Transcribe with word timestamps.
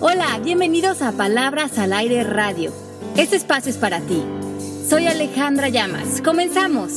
Hola, 0.00 0.38
bienvenidos 0.38 1.02
a 1.02 1.10
Palabras 1.10 1.76
al 1.76 1.92
Aire 1.92 2.22
Radio. 2.22 2.72
Este 3.16 3.34
espacio 3.34 3.68
es 3.68 3.78
para 3.78 4.00
ti. 4.00 4.22
Soy 4.88 5.08
Alejandra 5.08 5.70
Llamas. 5.70 6.22
Comenzamos. 6.22 6.92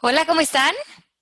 Hola, 0.00 0.24
¿cómo 0.24 0.40
están? 0.40 0.72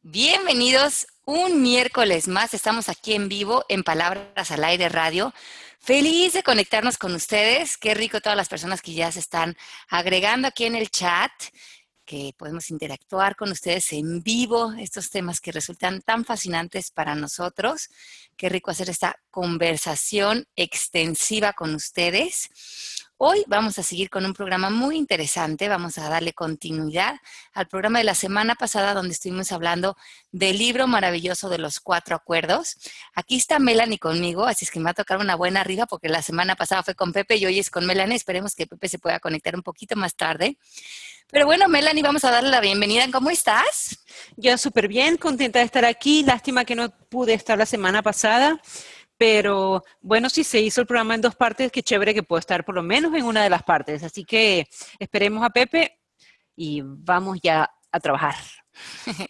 Bienvenidos 0.03 1.07
un 1.25 1.63
miércoles 1.63 2.29
más. 2.29 2.53
Estamos 2.53 2.91
aquí 2.91 3.15
en 3.15 3.31
vivo 3.31 3.65
en 3.71 3.83
Palabras 3.83 4.51
al 4.51 4.63
Aire 4.65 4.91
Radio. 4.91 5.33
Feliz 5.81 6.35
de 6.35 6.43
conectarnos 6.43 6.99
con 6.99 7.15
ustedes. 7.15 7.79
Qué 7.79 7.95
rico 7.95 8.21
todas 8.21 8.37
las 8.37 8.51
personas 8.51 8.83
que 8.83 8.93
ya 8.93 9.11
se 9.11 9.21
están 9.21 9.57
agregando 9.89 10.49
aquí 10.49 10.67
en 10.67 10.77
el 10.77 10.91
chat 10.91 11.33
que 12.05 12.35
podemos 12.37 12.71
interactuar 12.71 13.37
con 13.37 13.51
ustedes 13.51 13.93
en 13.93 14.23
vivo, 14.23 14.73
estos 14.73 15.11
temas 15.11 15.41
que 15.41 15.53
resultan 15.53 16.03
tan 16.03 16.25
fascinantes 16.25 16.91
para 16.91 17.15
nosotros. 17.15 17.89
Qué 18.37 18.49
rico 18.49 18.71
hacer 18.71 18.91
esta 18.91 19.17
conversación 19.31 20.47
extensiva 20.57 21.53
con 21.53 21.75
ustedes. 21.75 22.51
Hoy 23.25 23.45
vamos 23.47 23.79
a 23.79 23.85
seguir 23.85 24.11
con 24.11 24.27
un 24.27 24.33
programa 24.33 24.69
muy 24.69 24.97
interesante, 24.97 25.69
vamos 25.69 25.97
a 25.97 26.09
darle 26.09 26.33
continuidad 26.33 27.21
al 27.53 27.69
programa 27.69 28.01
de 28.01 28.05
la 28.05 28.17
semana 28.17 28.57
pasada 28.57 28.95
donde 28.95 29.13
estuvimos 29.13 29.53
hablando 29.53 29.97
del 30.33 30.59
libro 30.59 30.89
maravilloso 30.89 31.49
de 31.49 31.59
los 31.59 31.79
cuatro 31.79 32.17
acuerdos. 32.17 32.79
Aquí 33.15 33.37
está 33.37 33.61
Melanie 33.61 34.01
conmigo, 34.01 34.45
así 34.45 34.65
es 34.65 34.73
que 34.73 34.81
me 34.81 34.87
va 34.87 34.91
a 34.91 34.95
tocar 34.95 35.19
una 35.19 35.37
buena 35.37 35.61
arriba 35.61 35.87
porque 35.87 36.09
la 36.09 36.21
semana 36.21 36.57
pasada 36.57 36.83
fue 36.83 36.97
con 36.97 37.13
Pepe 37.13 37.37
y 37.37 37.47
hoy 37.47 37.61
es 37.61 37.71
con 37.71 37.87
Melanie. 37.87 38.17
Esperemos 38.17 38.57
que 38.57 38.67
Pepe 38.67 38.89
se 38.89 38.99
pueda 38.99 39.21
conectar 39.21 39.55
un 39.55 39.63
poquito 39.63 39.95
más 39.95 40.17
tarde. 40.17 40.59
Pero 41.33 41.47
bueno, 41.47 41.67
Melanie, 41.67 42.03
vamos 42.03 42.25
a 42.25 42.31
darle 42.31 42.51
la 42.51 42.61
bienvenida. 42.61 43.07
¿Cómo 43.11 43.31
estás? 43.31 44.05
Yo 44.37 44.59
súper 44.59 44.87
bien, 44.87 45.17
contenta 45.17 45.61
de 45.61 45.65
estar 45.65 45.83
aquí. 45.83 46.23
Lástima 46.23 46.67
que 46.67 46.75
no 46.75 46.91
pude 47.09 47.33
estar 47.33 47.57
la 47.57 47.65
semana 47.65 48.03
pasada. 48.03 48.61
Pero 49.17 49.83
bueno, 50.03 50.29
si 50.29 50.45
se 50.45 50.61
hizo 50.61 50.83
el 50.83 50.87
programa 50.87 51.15
en 51.15 51.23
dos 51.23 51.35
partes, 51.35 51.73
qué 51.73 51.83
chévere 51.83 52.13
que 52.13 52.23
puedo 52.23 52.39
estar 52.39 52.67
por 52.67 52.75
lo 52.75 52.83
menos 52.83 53.15
en 53.15 53.25
una 53.25 53.43
de 53.43 53.49
las 53.49 53.63
partes. 53.63 54.03
Así 54.03 54.27
que 54.27 54.69
esperemos 54.99 55.43
a 55.43 55.49
Pepe 55.49 55.99
y 56.55 56.83
vamos 56.85 57.39
ya 57.43 57.71
a 57.91 57.99
trabajar. 57.99 58.35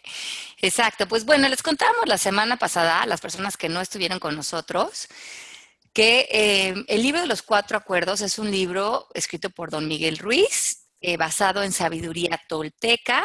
Exacto, 0.61 1.07
pues 1.07 1.25
bueno, 1.25 1.49
les 1.49 1.63
contamos 1.63 2.09
la 2.09 2.19
semana 2.19 2.57
pasada 2.57 3.03
a 3.03 3.07
las 3.07 3.21
personas 3.21 3.57
que 3.57 3.69
no 3.69 3.81
estuvieron 3.81 4.19
con 4.19 4.35
nosotros 4.35 5.07
que 5.93 6.27
eh, 6.31 6.75
el 6.89 7.03
libro 7.03 7.21
de 7.21 7.27
los 7.27 7.43
cuatro 7.43 7.77
acuerdos 7.77 8.23
es 8.23 8.39
un 8.39 8.51
libro 8.51 9.09
escrito 9.15 9.51
por 9.51 9.71
don 9.71 9.87
Miguel 9.87 10.17
Ruiz, 10.19 10.82
eh, 11.03 11.17
basado 11.17 11.63
en 11.63 11.73
sabiduría 11.73 12.41
tolteca. 12.49 13.25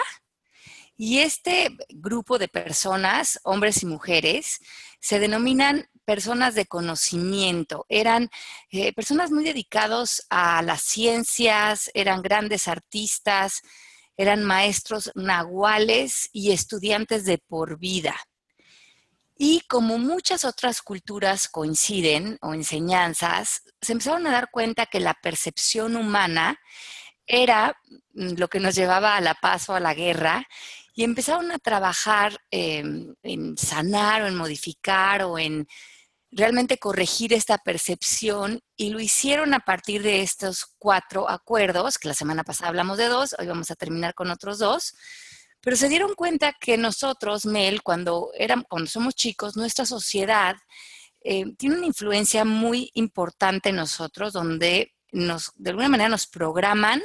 Y 0.97 1.20
este 1.20 1.78
grupo 1.89 2.39
de 2.39 2.47
personas, 2.47 3.39
hombres 3.44 3.83
y 3.83 3.86
mujeres, 3.86 4.59
se 5.00 5.20
denominan 5.20 5.88
personas 6.05 6.55
de 6.55 6.66
conocimiento. 6.66 7.86
Eran 7.88 8.30
eh, 8.72 8.94
personas 8.94 9.30
muy 9.30 9.44
dedicados 9.44 10.25
a 10.30 10.61
las 10.64 10.81
ciencias, 10.81 11.92
eran 11.94 12.22
grandes 12.22 12.67
artistas, 12.67 13.61
eran 14.17 14.44
maestros 14.44 15.11
nahuales 15.14 16.30
y 16.33 16.52
estudiantes 16.52 17.25
de 17.25 17.38
por 17.38 17.78
vida. 17.78 18.16
Y 19.38 19.61
como 19.67 20.00
muchas 20.00 20.45
otras 20.45 20.81
culturas 20.81 21.48
coinciden 21.48 22.39
o 22.42 22.55
enseñanzas, 22.55 23.61
se 23.80 23.92
empezaron 23.92 24.25
a 24.25 24.31
dar 24.31 24.50
cuenta 24.50 24.88
que 24.88 25.00
la 25.00 25.14
percepción 25.14 25.95
humana 25.95 26.59
era 27.28 27.78
mm, 28.14 28.33
lo 28.38 28.47
que 28.47 28.59
nos 28.59 28.75
llevaba 28.75 29.16
a 29.16 29.22
la 29.22 29.36
paz 29.36 29.70
o 29.70 29.75
a 29.75 29.80
la 29.80 29.94
guerra 29.94 30.47
y 30.95 31.03
empezaron 31.03 31.52
a 31.52 31.59
trabajar 31.59 32.38
em, 32.50 33.14
en 33.22 33.58
sanar 33.58 34.23
o 34.23 34.28
en 34.28 34.36
modificar 34.36 35.23
o 35.23 35.38
en 35.38 35.67
realmente 36.31 36.78
corregir 36.78 37.33
esta 37.33 37.58
percepción 37.58 38.61
y 38.75 38.89
lo 38.89 39.00
hicieron 39.00 39.53
a 39.53 39.59
partir 39.59 40.03
de 40.03 40.22
estos 40.22 40.66
cuatro 40.78 41.30
acuerdos, 41.30 41.98
que 41.98 42.08
la 42.08 42.14
semana 42.14 42.43
pasada 42.43 42.70
hablamos 42.70 42.98
de 42.98 43.08
dos, 43.08 43.36
hoy 43.39 43.48
vamos 43.48 43.71
a 43.71 43.76
terminar 43.76 44.14
con 44.14 44.32
otros 44.32 44.60
dos, 44.60 44.95
pero 45.61 45.76
se 45.76 45.89
dieron 45.89 46.16
cuenta 46.16 46.54
que 46.60 46.77
nosotros, 46.77 47.45
Mel, 47.45 47.82
cuando, 47.82 48.32
éramos, 48.36 48.66
cuando 48.70 48.89
somos 48.89 49.16
chicos, 49.16 49.55
nuestra 49.55 49.86
sociedad 49.86 50.55
eh, 51.21 51.45
tiene 51.58 51.77
una 51.77 51.87
influencia 51.87 52.45
muy 52.45 52.92
importante 52.93 53.70
en 53.70 53.77
nosotros, 53.77 54.33
donde 54.33 54.93
nos, 55.11 55.51
de 55.55 55.71
alguna 55.71 55.89
manera 55.89 56.09
nos 56.09 56.27
programan 56.27 57.01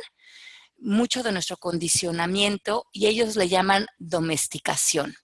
mucho 0.78 1.22
de 1.22 1.32
nuestro 1.32 1.56
condicionamiento 1.56 2.86
y 2.92 3.06
ellos 3.06 3.36
le 3.36 3.48
llaman 3.48 3.86
domesticación. 3.98 5.14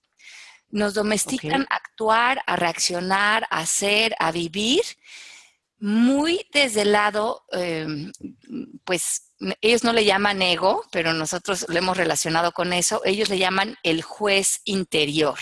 Nos 0.69 0.93
domestican 0.93 1.65
a 1.69 1.75
actuar, 1.75 2.41
a 2.45 2.55
reaccionar, 2.55 3.47
a 3.49 3.59
hacer, 3.59 4.15
a 4.19 4.31
vivir, 4.31 4.81
muy 5.79 6.45
desde 6.51 6.81
el 6.81 6.91
lado, 6.91 7.45
em, 7.51 8.11
pues 8.83 9.31
ellos 9.61 9.83
no 9.83 9.93
le 9.93 10.05
llaman 10.05 10.41
ego, 10.41 10.83
pero 10.91 11.13
nosotros 11.13 11.65
lo 11.69 11.77
hemos 11.77 11.97
relacionado 11.97 12.51
con 12.51 12.73
eso, 12.73 13.01
ellos 13.05 13.29
le 13.29 13.37
llaman 13.37 13.77
el 13.83 14.01
juez 14.01 14.61
interior. 14.65 15.39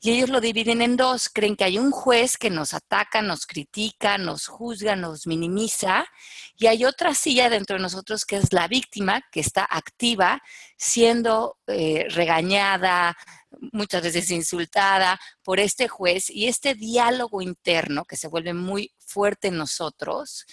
Y 0.00 0.12
ellos 0.12 0.28
lo 0.28 0.40
dividen 0.40 0.82
en 0.82 0.96
dos. 0.96 1.28
Creen 1.28 1.56
que 1.56 1.64
hay 1.64 1.78
un 1.78 1.90
juez 1.90 2.36
que 2.36 2.50
nos 2.50 2.74
ataca, 2.74 3.22
nos 3.22 3.46
critica, 3.46 4.18
nos 4.18 4.46
juzga, 4.46 4.96
nos 4.96 5.26
minimiza. 5.26 6.06
Y 6.56 6.66
hay 6.66 6.84
otra 6.84 7.14
silla 7.14 7.48
dentro 7.48 7.76
de 7.76 7.82
nosotros 7.82 8.24
que 8.24 8.36
es 8.36 8.52
la 8.52 8.68
víctima, 8.68 9.22
que 9.30 9.40
está 9.40 9.66
activa, 9.68 10.42
siendo 10.76 11.58
eh, 11.66 12.06
regañada, 12.10 13.16
muchas 13.72 14.02
veces 14.02 14.30
insultada 14.30 15.18
por 15.42 15.60
este 15.60 15.88
juez. 15.88 16.30
Y 16.30 16.46
este 16.46 16.74
diálogo 16.74 17.42
interno 17.42 18.04
que 18.04 18.16
se 18.16 18.28
vuelve 18.28 18.54
muy 18.54 18.92
fuerte 18.98 19.48
en 19.48 19.56
nosotros, 19.56 20.46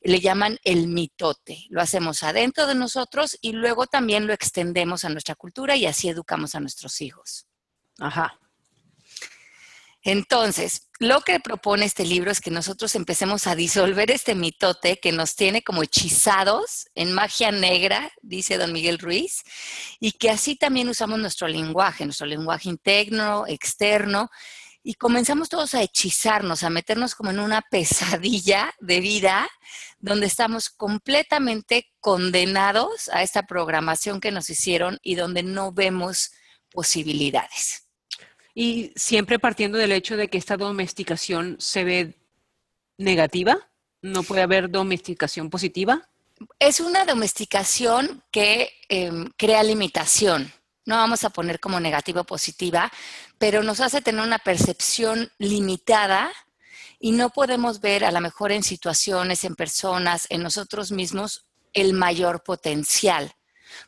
le 0.00 0.20
llaman 0.20 0.58
el 0.64 0.88
mitote. 0.88 1.66
Lo 1.68 1.80
hacemos 1.80 2.22
adentro 2.22 2.66
de 2.66 2.74
nosotros 2.74 3.38
y 3.40 3.52
luego 3.52 3.86
también 3.86 4.26
lo 4.26 4.32
extendemos 4.32 5.04
a 5.04 5.08
nuestra 5.08 5.34
cultura 5.34 5.76
y 5.76 5.86
así 5.86 6.08
educamos 6.08 6.54
a 6.54 6.60
nuestros 6.60 7.00
hijos. 7.00 7.46
Ajá. 7.98 8.38
Entonces, 10.02 10.88
lo 10.98 11.20
que 11.20 11.40
propone 11.40 11.84
este 11.84 12.04
libro 12.04 12.30
es 12.30 12.40
que 12.40 12.50
nosotros 12.50 12.94
empecemos 12.94 13.46
a 13.46 13.54
disolver 13.54 14.10
este 14.10 14.34
mitote 14.34 14.98
que 14.98 15.12
nos 15.12 15.36
tiene 15.36 15.62
como 15.62 15.82
hechizados 15.82 16.86
en 16.94 17.12
magia 17.12 17.52
negra, 17.52 18.10
dice 18.22 18.56
don 18.56 18.72
Miguel 18.72 18.98
Ruiz, 18.98 19.42
y 19.98 20.12
que 20.12 20.30
así 20.30 20.56
también 20.56 20.88
usamos 20.88 21.18
nuestro 21.18 21.48
lenguaje, 21.48 22.04
nuestro 22.04 22.26
lenguaje 22.26 22.70
interno, 22.70 23.44
externo, 23.46 24.30
y 24.82 24.94
comenzamos 24.94 25.50
todos 25.50 25.74
a 25.74 25.82
hechizarnos, 25.82 26.62
a 26.62 26.70
meternos 26.70 27.14
como 27.14 27.30
en 27.30 27.40
una 27.40 27.60
pesadilla 27.70 28.74
de 28.80 29.00
vida 29.00 29.48
donde 29.98 30.26
estamos 30.26 30.70
completamente 30.70 31.92
condenados 32.00 33.10
a 33.10 33.22
esta 33.22 33.42
programación 33.42 34.20
que 34.20 34.32
nos 34.32 34.48
hicieron 34.48 34.98
y 35.02 35.16
donde 35.16 35.42
no 35.42 35.72
vemos 35.72 36.32
posibilidades. 36.70 37.89
Y 38.62 38.92
siempre 38.94 39.38
partiendo 39.38 39.78
del 39.78 39.90
hecho 39.90 40.18
de 40.18 40.28
que 40.28 40.36
esta 40.36 40.58
domesticación 40.58 41.56
se 41.58 41.82
ve 41.82 42.18
negativa, 42.98 43.56
no 44.02 44.22
puede 44.22 44.42
haber 44.42 44.68
domesticación 44.68 45.48
positiva. 45.48 46.06
Es 46.58 46.78
una 46.80 47.06
domesticación 47.06 48.22
que 48.30 48.70
em, 48.90 49.30
crea 49.38 49.62
limitación. 49.62 50.52
No 50.84 50.96
vamos 50.96 51.24
a 51.24 51.30
poner 51.30 51.58
como 51.58 51.80
negativa 51.80 52.20
o 52.20 52.24
positiva, 52.24 52.92
pero 53.38 53.62
nos 53.62 53.80
hace 53.80 54.02
tener 54.02 54.22
una 54.22 54.38
percepción 54.38 55.32
limitada 55.38 56.30
y 56.98 57.12
no 57.12 57.30
podemos 57.30 57.80
ver 57.80 58.04
a 58.04 58.12
lo 58.12 58.20
mejor 58.20 58.52
en 58.52 58.62
situaciones, 58.62 59.44
en 59.44 59.54
personas, 59.54 60.26
en 60.28 60.42
nosotros 60.42 60.92
mismos, 60.92 61.46
el 61.72 61.94
mayor 61.94 62.42
potencial 62.42 63.32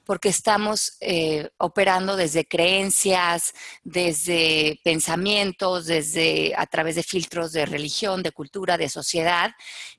porque 0.04 0.28
estamos 0.28 0.96
eh, 1.00 1.50
operando 1.58 2.16
desde 2.16 2.46
creencias, 2.46 3.52
desde 3.82 4.80
pensamientos, 4.84 5.86
desde 5.86 6.54
a 6.56 6.66
través 6.66 6.96
de 6.96 7.02
filtros 7.02 7.52
de 7.52 7.66
religión, 7.66 8.22
de 8.22 8.32
cultura, 8.32 8.78
de 8.78 8.88
sociedad, 8.88 9.52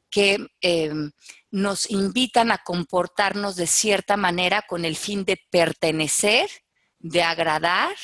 que 0.10 0.46
em, 0.62 1.12
nos 1.52 1.90
invitan 1.90 2.52
a 2.52 2.60
comportarnos 2.60 3.56
de 3.56 3.68
cierta 3.68 4.18
manera 4.18 4.64
con 4.68 4.86
el 4.86 4.96
fin 4.96 5.26
de 5.26 5.40
pertenecer, 5.50 6.50
de 7.00 7.24
agradar, 7.24 7.96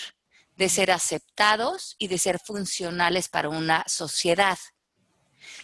de 0.56 0.70
ser 0.70 0.92
aceptados 0.92 1.96
y 2.00 2.08
de 2.08 2.18
ser 2.18 2.40
funcionales 2.40 3.30
para 3.30 3.50
una 3.50 3.84
sociedad 3.88 4.58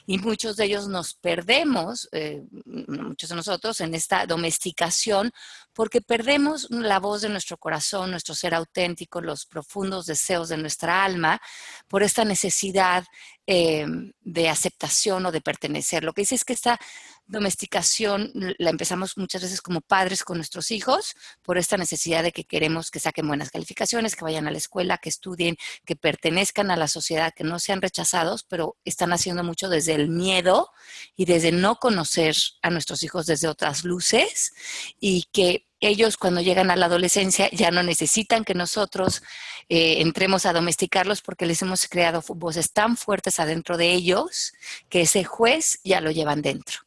y 0.07 0.17
muchos 0.19 0.55
de 0.55 0.65
ellos 0.65 0.87
nos 0.87 1.13
perdemos, 1.15 2.07
eh, 2.11 2.43
muchos 2.65 3.29
de 3.29 3.35
nosotros, 3.35 3.81
en 3.81 3.95
esta 3.95 4.25
domesticación, 4.25 5.31
porque 5.73 6.01
perdemos 6.01 6.67
la 6.69 6.99
voz 6.99 7.21
de 7.21 7.29
nuestro 7.29 7.57
corazón, 7.57 8.11
nuestro 8.11 8.35
ser 8.35 8.53
auténtico, 8.53 9.19
los 9.19 9.45
profundos 9.45 10.05
deseos 10.05 10.49
de 10.49 10.57
nuestra 10.57 11.03
alma, 11.03 11.41
por 11.87 12.03
esta 12.03 12.23
necesidad 12.23 13.03
em, 13.47 14.11
de 14.21 14.49
aceptación 14.49 15.25
o 15.25 15.31
de 15.31 15.41
pertenecer. 15.41 16.03
Lo 16.03 16.13
que 16.13 16.21
dice 16.21 16.35
es 16.35 16.45
que 16.45 16.53
esta 16.53 16.79
domesticación 17.27 18.31
la 18.57 18.69
empezamos 18.69 19.17
muchas 19.17 19.41
veces 19.41 19.61
como 19.61 19.81
padres 19.81 20.23
con 20.23 20.37
nuestros 20.37 20.71
hijos 20.71 21.15
por 21.41 21.57
esta 21.57 21.77
necesidad 21.77 22.23
de 22.23 22.31
que 22.31 22.43
queremos 22.43 22.91
que 22.91 22.99
saquen 22.99 23.27
buenas 23.27 23.49
calificaciones, 23.49 24.15
que 24.15 24.23
vayan 24.23 24.47
a 24.47 24.51
la 24.51 24.57
escuela, 24.57 24.97
que 24.97 25.09
estudien, 25.09 25.57
que 25.85 25.95
pertenezcan 25.95 26.71
a 26.71 26.75
la 26.75 26.87
sociedad, 26.87 27.33
que 27.35 27.43
no 27.43 27.59
sean 27.59 27.81
rechazados, 27.81 28.43
pero 28.43 28.77
están 28.85 29.13
haciendo 29.13 29.43
mucho 29.43 29.69
desde 29.69 29.95
el 29.95 30.09
miedo 30.09 30.71
y 31.15 31.25
desde 31.25 31.51
no 31.51 31.77
conocer 31.77 32.35
a 32.61 32.69
nuestros 32.69 33.03
hijos 33.03 33.25
desde 33.25 33.47
otras 33.47 33.83
luces 33.83 34.53
y 34.99 35.23
que 35.31 35.67
ellos 35.87 36.17
cuando 36.17 36.41
llegan 36.41 36.71
a 36.71 36.75
la 36.75 36.85
adolescencia 36.87 37.49
ya 37.51 37.71
no 37.71 37.83
necesitan 37.83 38.43
que 38.43 38.53
nosotros 38.53 39.23
eh, 39.69 40.01
entremos 40.01 40.45
a 40.45 40.53
domesticarlos 40.53 41.21
porque 41.21 41.45
les 41.45 41.61
hemos 41.61 41.87
creado 41.87 42.23
voces 42.27 42.71
tan 42.71 42.97
fuertes 42.97 43.39
adentro 43.39 43.77
de 43.77 43.91
ellos 43.91 44.53
que 44.89 45.01
ese 45.01 45.23
juez 45.23 45.79
ya 45.83 46.01
lo 46.01 46.11
llevan 46.11 46.41
dentro. 46.41 46.81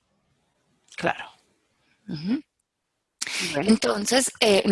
Claro. 0.96 1.24
Entonces, 3.56 4.32
eh, 4.40 4.64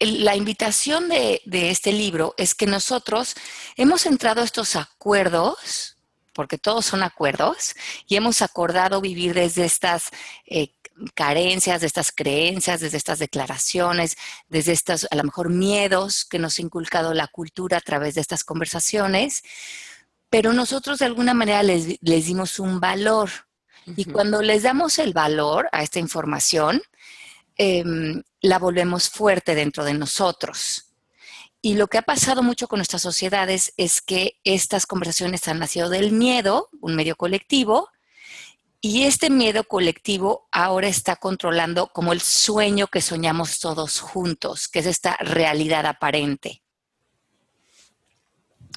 la 0.00 0.36
invitación 0.36 1.08
de, 1.08 1.40
este 1.70 1.92
libro 1.92 2.34
es 2.36 2.54
que 2.54 2.66
nosotros 2.66 3.34
hemos 3.76 4.06
entrado 4.06 4.40
a 4.40 4.44
estos 4.44 4.76
acuerdos, 4.76 5.96
porque 6.32 6.58
todos 6.58 6.86
son 6.86 7.02
acuerdos, 7.02 7.74
y 8.06 8.16
hemos 8.16 8.42
acordado 8.42 9.00
vivir 9.00 9.34
desde 9.34 9.64
estas 9.64 10.10
eh, 10.46 10.72
carencias, 11.14 11.80
de 11.80 11.86
estas 11.86 12.12
creencias, 12.12 12.80
desde 12.80 12.96
estas 12.96 13.18
declaraciones, 13.18 14.16
desde 14.48 14.72
estos, 14.72 15.06
a 15.10 15.16
lo 15.16 15.24
mejor, 15.24 15.50
miedos 15.50 16.24
que 16.24 16.38
nos 16.38 16.58
ha 16.58 16.62
inculcado 16.62 17.14
la 17.14 17.26
cultura 17.26 17.78
a 17.78 17.80
través 17.80 18.14
de 18.14 18.20
estas 18.20 18.44
conversaciones, 18.44 19.42
pero 20.28 20.52
nosotros 20.52 20.98
de 20.98 21.06
alguna 21.06 21.34
manera 21.34 21.62
les, 21.62 21.98
les 22.00 22.26
dimos 22.26 22.58
un 22.58 22.80
valor. 22.80 23.30
Y 23.96 24.04
cuando 24.04 24.42
les 24.42 24.62
damos 24.62 24.98
el 24.98 25.12
valor 25.12 25.68
a 25.72 25.82
esta 25.82 25.98
información, 25.98 26.82
em, 27.56 28.22
la 28.40 28.58
volvemos 28.58 29.08
fuerte 29.08 29.54
dentro 29.54 29.84
de 29.84 29.94
nosotros. 29.94 30.90
Y 31.62 31.74
lo 31.74 31.88
que 31.88 31.98
ha 31.98 32.02
pasado 32.02 32.42
mucho 32.42 32.68
con 32.68 32.78
nuestras 32.78 33.02
sociedades 33.02 33.74
es 33.76 34.00
que 34.00 34.38
estas 34.44 34.86
conversaciones 34.86 35.46
han 35.48 35.58
nacido 35.58 35.90
del 35.90 36.12
miedo, 36.12 36.68
un 36.80 36.94
medio 36.94 37.16
colectivo, 37.16 37.88
y 38.80 39.04
este 39.04 39.28
miedo 39.28 39.64
colectivo 39.64 40.48
ahora 40.50 40.88
está 40.88 41.16
controlando 41.16 41.88
como 41.88 42.12
el 42.12 42.20
sueño 42.20 42.86
que 42.86 43.02
soñamos 43.02 43.58
todos 43.58 44.00
juntos, 44.00 44.68
que 44.68 44.78
es 44.78 44.86
esta 44.86 45.16
realidad 45.18 45.84
aparente. 45.84 46.62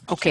Ok. 0.07 0.27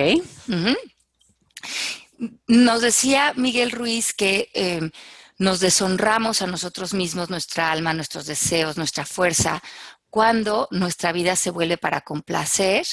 Nos 2.47 2.83
decía 2.83 3.33
Miguel 3.37 3.71
Ruiz 3.71 4.13
que 4.13 4.51
em, 4.53 4.91
nos 5.39 5.61
deshonramos 5.61 6.43
a 6.43 6.47
nosotros 6.47 6.93
mismos, 6.93 7.31
nuestra 7.31 7.73
alma, 7.73 7.95
nuestros 7.95 8.27
deseos, 8.27 8.77
nuestra 8.77 9.07
fuerza, 9.07 9.63
cuando 10.11 10.69
nuestra 10.71 11.13
vida 11.13 11.35
se 11.37 11.51
vuelve 11.51 11.79
para 11.79 12.03
complacer 12.03 12.87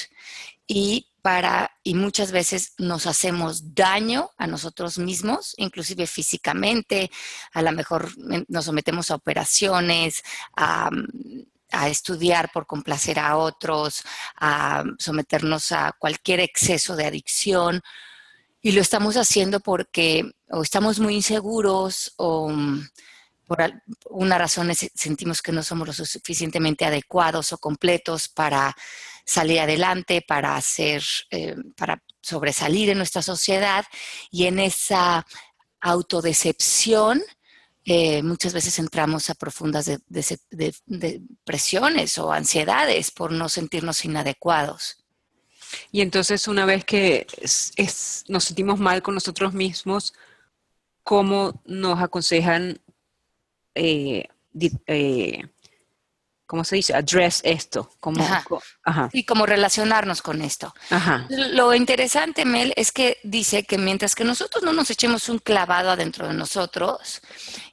y 0.66 1.09
para 1.22 1.70
y 1.82 1.94
muchas 1.94 2.32
veces 2.32 2.74
nos 2.78 3.06
hacemos 3.06 3.74
daño 3.74 4.30
a 4.36 4.46
nosotros 4.46 4.98
mismos, 4.98 5.54
inclusive 5.56 6.06
físicamente, 6.06 7.10
a 7.52 7.62
lo 7.62 7.72
mejor 7.72 8.10
nos 8.48 8.64
sometemos 8.64 9.10
a 9.10 9.16
operaciones, 9.16 10.22
a, 10.56 10.90
estudiar 11.88 12.50
por 12.52 12.66
complacer 12.66 13.20
a 13.20 13.36
otros, 13.36 14.02
a 14.36 14.82
someternos 14.98 15.70
a 15.70 15.92
cualquier 15.98 16.40
exceso 16.40 16.96
de 16.96 17.06
adicción. 17.06 17.80
Y 18.60 18.72
lo 18.72 18.80
estamos 18.80 19.16
haciendo 19.16 19.60
porque 19.60 20.32
o 20.50 20.62
estamos 20.62 20.98
muy 20.98 21.14
inseguros 21.14 22.12
o 22.16 22.48
mm, 22.48 22.88
por 23.46 23.58
una 24.10 24.38
razón 24.38 24.72
sentimos 24.74 25.42
que 25.42 25.50
no 25.50 25.62
somos 25.64 25.86
lo 25.86 25.92
suficientemente 26.04 26.84
adecuados 26.84 27.52
o 27.52 27.58
completos 27.58 28.28
para 28.28 28.76
salir 29.24 29.60
adelante, 29.60 30.22
para 30.26 30.56
hacer, 30.56 31.02
eh, 31.30 31.56
para 31.76 32.02
sobresalir 32.20 32.90
en 32.90 32.98
nuestra 32.98 33.22
sociedad 33.22 33.84
y 34.30 34.46
en 34.46 34.58
esa 34.58 35.26
autodecepción 35.80 37.22
eh, 37.84 38.22
muchas 38.22 38.52
veces 38.52 38.78
entramos 38.78 39.30
a 39.30 39.34
profundas 39.34 39.90
depresiones 40.86 42.18
o 42.18 42.30
ansiedades 42.30 43.10
por 43.10 43.32
no 43.32 43.48
sentirnos 43.48 44.04
inadecuados. 44.04 45.04
Y 45.90 46.02
entonces 46.02 46.46
una 46.46 46.64
vez 46.66 46.84
que 46.84 47.26
nos 48.28 48.44
sentimos 48.44 48.78
mal 48.78 49.02
con 49.02 49.14
nosotros 49.14 49.54
mismos, 49.54 50.12
¿cómo 51.02 51.62
nos 51.64 52.00
aconsejan, 52.00 52.80
eh, 53.74 54.28
eh, 54.86 55.42
¿cómo 56.50 56.64
se 56.64 56.74
dice? 56.74 56.96
Address 56.96 57.42
esto. 57.44 57.92
Como, 58.00 58.26
Y 59.12 59.24
cómo 59.24 59.46
relacionarnos 59.46 60.20
con 60.20 60.42
esto. 60.42 60.74
Lo 61.28 61.72
interesante, 61.74 62.44
Mel, 62.44 62.72
es 62.74 62.90
que 62.90 63.18
dice 63.22 63.62
que 63.62 63.78
mientras 63.78 64.16
que 64.16 64.24
nosotros 64.24 64.64
no 64.64 64.72
nos 64.72 64.90
echemos 64.90 65.28
un 65.28 65.38
clavado 65.38 65.92
adentro 65.92 66.26
de 66.26 66.34
nosotros 66.34 67.20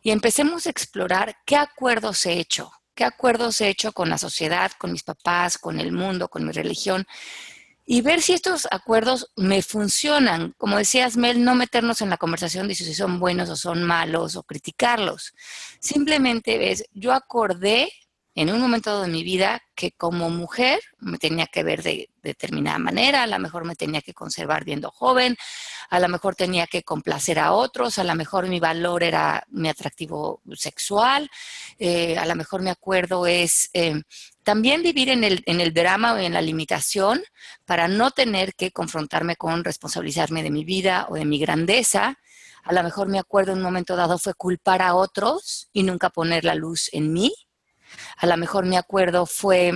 y 0.03 0.11
empecemos 0.11 0.67
a 0.67 0.69
explorar 0.69 1.37
qué 1.43 1.55
acuerdos 1.55 2.23
he 2.27 2.33
hecho, 2.33 2.71
qué 2.93 3.03
acuerdos 3.03 3.61
he 3.61 3.69
hecho 3.69 3.93
con 3.93 4.11
la 4.11 4.19
sociedad, 4.19 4.71
con 4.77 4.91
mis 4.91 5.01
papás, 5.01 5.57
con 5.57 5.79
el 5.79 5.91
mundo, 5.91 6.27
con 6.27 6.45
mi 6.45 6.51
religión, 6.51 7.07
y 7.83 8.01
ver 8.01 8.21
si 8.21 8.33
estos 8.33 8.67
acuerdos 8.69 9.31
me 9.37 9.63
funcionan. 9.63 10.53
Como 10.59 10.77
decías, 10.77 11.17
Mel, 11.17 11.43
no 11.43 11.55
meternos 11.55 12.01
en 12.01 12.11
la 12.11 12.17
conversación 12.17 12.67
de 12.67 12.75
si 12.75 12.93
son 12.93 13.19
buenos 13.19 13.49
o 13.49 13.55
son 13.55 13.81
malos 13.81 14.35
o 14.35 14.43
criticarlos. 14.43 15.33
Simplemente 15.79 16.59
ves, 16.59 16.83
yo 16.93 17.11
acordé 17.11 17.89
en 18.37 18.51
un 18.51 18.61
momento 18.61 19.01
de 19.01 19.07
mi 19.07 19.23
vida 19.23 19.63
que 19.73 19.93
como 19.93 20.29
mujer 20.29 20.79
me 20.99 21.17
tenía 21.17 21.47
que 21.47 21.63
ver 21.63 21.81
de, 21.81 22.11
determinada 22.21 22.77
manera, 22.77 23.23
a 23.23 23.27
lo 23.27 23.39
mejor 23.39 23.65
me 23.65 23.75
tenía 23.75 24.01
que 24.01 24.13
conservar 24.13 24.63
viendo 24.63 24.91
joven, 24.91 25.35
a 25.89 25.99
lo 25.99 26.07
mejor 26.07 26.35
tenía 26.35 26.67
que 26.67 26.83
complacer 26.83 27.39
a 27.39 27.53
otros, 27.53 27.97
a 27.97 28.03
lo 28.03 28.13
mejor 28.13 28.47
mi 28.47 28.59
valor 28.59 29.01
era 29.01 29.43
mi 29.49 29.69
atractivo 29.69 30.43
sexual, 30.53 31.31
eh, 31.79 32.15
a 32.15 32.27
lo 32.27 32.35
mejor 32.35 32.61
mi 32.61 32.69
acuerdo 32.69 33.25
es 33.25 33.71
eh, 33.73 34.03
también 34.43 34.83
vivir 34.83 35.09
en 35.09 35.23
el, 35.23 35.41
en 35.47 35.59
el 35.59 35.73
drama 35.73 36.13
o 36.13 36.17
en 36.17 36.33
la 36.33 36.41
limitación 36.41 37.23
para 37.65 37.87
no 37.87 38.11
tener 38.11 38.53
que 38.53 38.69
confrontarme 38.69 39.35
con 39.35 39.63
responsabilizarme 39.63 40.43
de 40.43 40.51
mi 40.51 40.63
vida 40.63 41.07
o 41.09 41.15
de 41.15 41.25
mi 41.25 41.39
grandeza. 41.39 42.19
A 42.63 42.73
lo 42.73 42.83
mejor 42.83 43.07
mi 43.07 43.17
acuerdo 43.17 43.53
en 43.53 43.57
un 43.57 43.63
momento 43.63 43.95
dado 43.95 44.19
fue 44.19 44.35
culpar 44.35 44.83
a 44.83 44.93
otros 44.93 45.69
y 45.73 45.81
nunca 45.81 46.11
poner 46.11 46.45
la 46.45 46.53
luz 46.53 46.89
en 46.93 47.13
mí 47.13 47.33
a 48.17 48.25
lo 48.27 48.37
mejor 48.37 48.65
mi 48.65 48.77
acuerdo 48.77 49.25
fue 49.25 49.73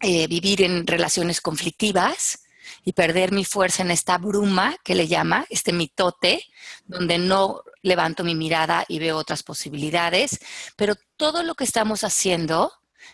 eh, 0.00 0.26
vivir 0.28 0.62
en 0.62 0.86
relaciones 0.86 1.40
conflictivas 1.40 2.44
y 2.84 2.92
perder 2.92 3.32
mi 3.32 3.44
fuerza 3.44 3.82
en 3.82 3.90
esta 3.90 4.18
bruma 4.18 4.76
que 4.84 4.94
le 4.94 5.08
llama, 5.08 5.46
este 5.50 5.72
mitote, 5.72 6.44
donde 6.86 7.18
no 7.18 7.62
levanto 7.82 8.24
mi 8.24 8.34
mirada 8.34 8.84
y 8.88 8.98
veo 8.98 9.16
otras 9.16 9.42
posibilidades, 9.42 10.38
pero 10.76 10.94
todo 11.16 11.42
lo 11.42 11.54
que 11.54 11.64
estamos 11.64 12.04
haciendo 12.04 12.72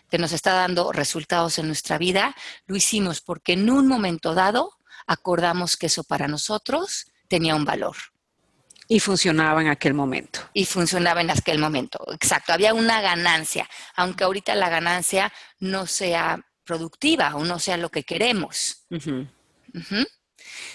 que 0.09 0.17
nos 0.17 0.31
está 0.31 0.53
dando 0.53 0.91
resultados 0.91 1.59
en 1.59 1.67
nuestra 1.67 1.97
vida, 1.97 2.35
lo 2.65 2.75
hicimos 2.75 3.21
porque 3.21 3.53
en 3.53 3.69
un 3.69 3.87
momento 3.87 4.33
dado 4.33 4.77
acordamos 5.05 5.77
que 5.77 5.87
eso 5.87 6.03
para 6.03 6.27
nosotros 6.27 7.07
tenía 7.27 7.55
un 7.55 7.65
valor. 7.65 7.95
Y 8.87 8.99
funcionaba 8.99 9.61
en 9.61 9.67
aquel 9.67 9.93
momento. 9.93 10.39
Y 10.53 10.65
funcionaba 10.65 11.21
en 11.21 11.29
aquel 11.29 11.59
momento, 11.59 11.99
exacto. 12.13 12.53
Había 12.53 12.73
una 12.73 13.01
ganancia, 13.01 13.69
aunque 13.95 14.23
ahorita 14.23 14.55
la 14.55 14.69
ganancia 14.69 15.31
no 15.59 15.85
sea 15.85 16.39
productiva 16.63 17.35
o 17.35 17.43
no 17.43 17.59
sea 17.59 17.77
lo 17.77 17.89
que 17.89 18.03
queremos. 18.03 18.85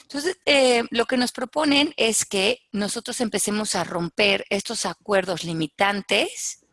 Entonces, 0.02 0.38
eh, 0.44 0.84
lo 0.90 1.06
que 1.06 1.16
nos 1.16 1.32
proponen 1.32 1.94
es 1.96 2.24
que 2.24 2.60
nosotros 2.72 3.20
empecemos 3.20 3.74
a 3.74 3.84
romper 3.84 4.44
estos 4.50 4.84
acuerdos 4.86 5.44
limitantes 5.44 6.66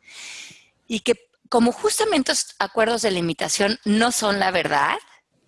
y 0.88 1.02
que 1.02 1.30
como 1.50 1.72
justamente 1.72 2.32
estos 2.32 2.56
acuerdos 2.60 3.02
de 3.02 3.12
limitación 3.12 3.80
no 3.84 4.12
son 4.12 4.40
la 4.40 4.52
verdad, 4.52 4.98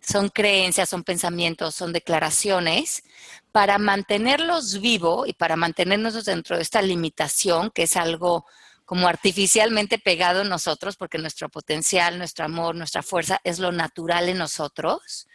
son 0.02 0.30
creencias, 0.30 0.90
son 0.90 1.04
pensamientos, 1.04 1.76
son 1.76 1.94
declaraciones, 1.94 3.04
para 3.52 3.78
mantenerlos 3.78 4.82
vivo 4.82 5.26
y 5.26 5.34
para 5.34 5.56
mantenernos 5.56 6.26
dentro 6.26 6.56
de 6.56 6.64
esta 6.64 6.82
limitación, 6.82 7.70
que 7.72 7.84
es 7.84 7.96
algo 7.96 8.46
como 8.86 9.08
artificialmente 9.08 10.00
pegado 10.00 10.42
en 10.42 10.50
nosotros, 10.50 10.98
porque 10.98 11.18
nuestro 11.18 11.50
potencial, 11.50 12.18
nuestro 12.18 12.46
amor, 12.46 12.76
nuestra 12.76 13.04
fuerza 13.04 13.40
es 13.44 13.60
lo 13.60 13.72
natural 13.72 14.28
en 14.28 14.38
nosotros, 14.38 15.28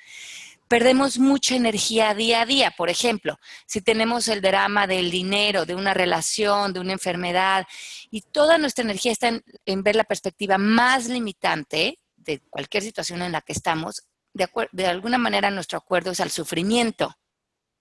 perdemos 0.68 1.18
mucha 1.18 1.54
energía 1.54 2.12
día 2.14 2.42
a 2.42 2.46
día. 2.46 2.70
Por 2.76 2.90
ejemplo, 2.90 3.38
si 3.66 3.80
tenemos 3.80 4.28
el 4.28 4.42
drama 4.42 4.86
del 4.86 5.10
dinero, 5.10 5.64
de 5.64 5.74
una 5.74 5.94
relación, 5.94 6.72
de 6.72 6.80
una 6.80 6.92
enfermedad, 6.92 7.66
y 8.10 8.22
toda 8.22 8.58
nuestra 8.58 8.84
energía 8.84 9.12
está 9.12 9.28
en, 9.28 9.44
en 9.64 9.82
ver 9.82 9.96
la 9.96 10.04
perspectiva 10.04 10.58
más 10.58 11.06
limitante 11.06 11.98
de 12.16 12.40
cualquier 12.50 12.82
situación 12.82 13.22
en 13.22 13.32
la 13.32 13.40
que 13.40 13.52
estamos, 13.52 14.02
de, 14.36 14.48
de 14.72 14.86
alguna 14.86 15.18
manera 15.18 15.50
nuestro 15.50 15.78
acuerdo 15.78 16.10
es 16.10 16.20
al 16.20 16.30
sufrimiento 16.30 17.16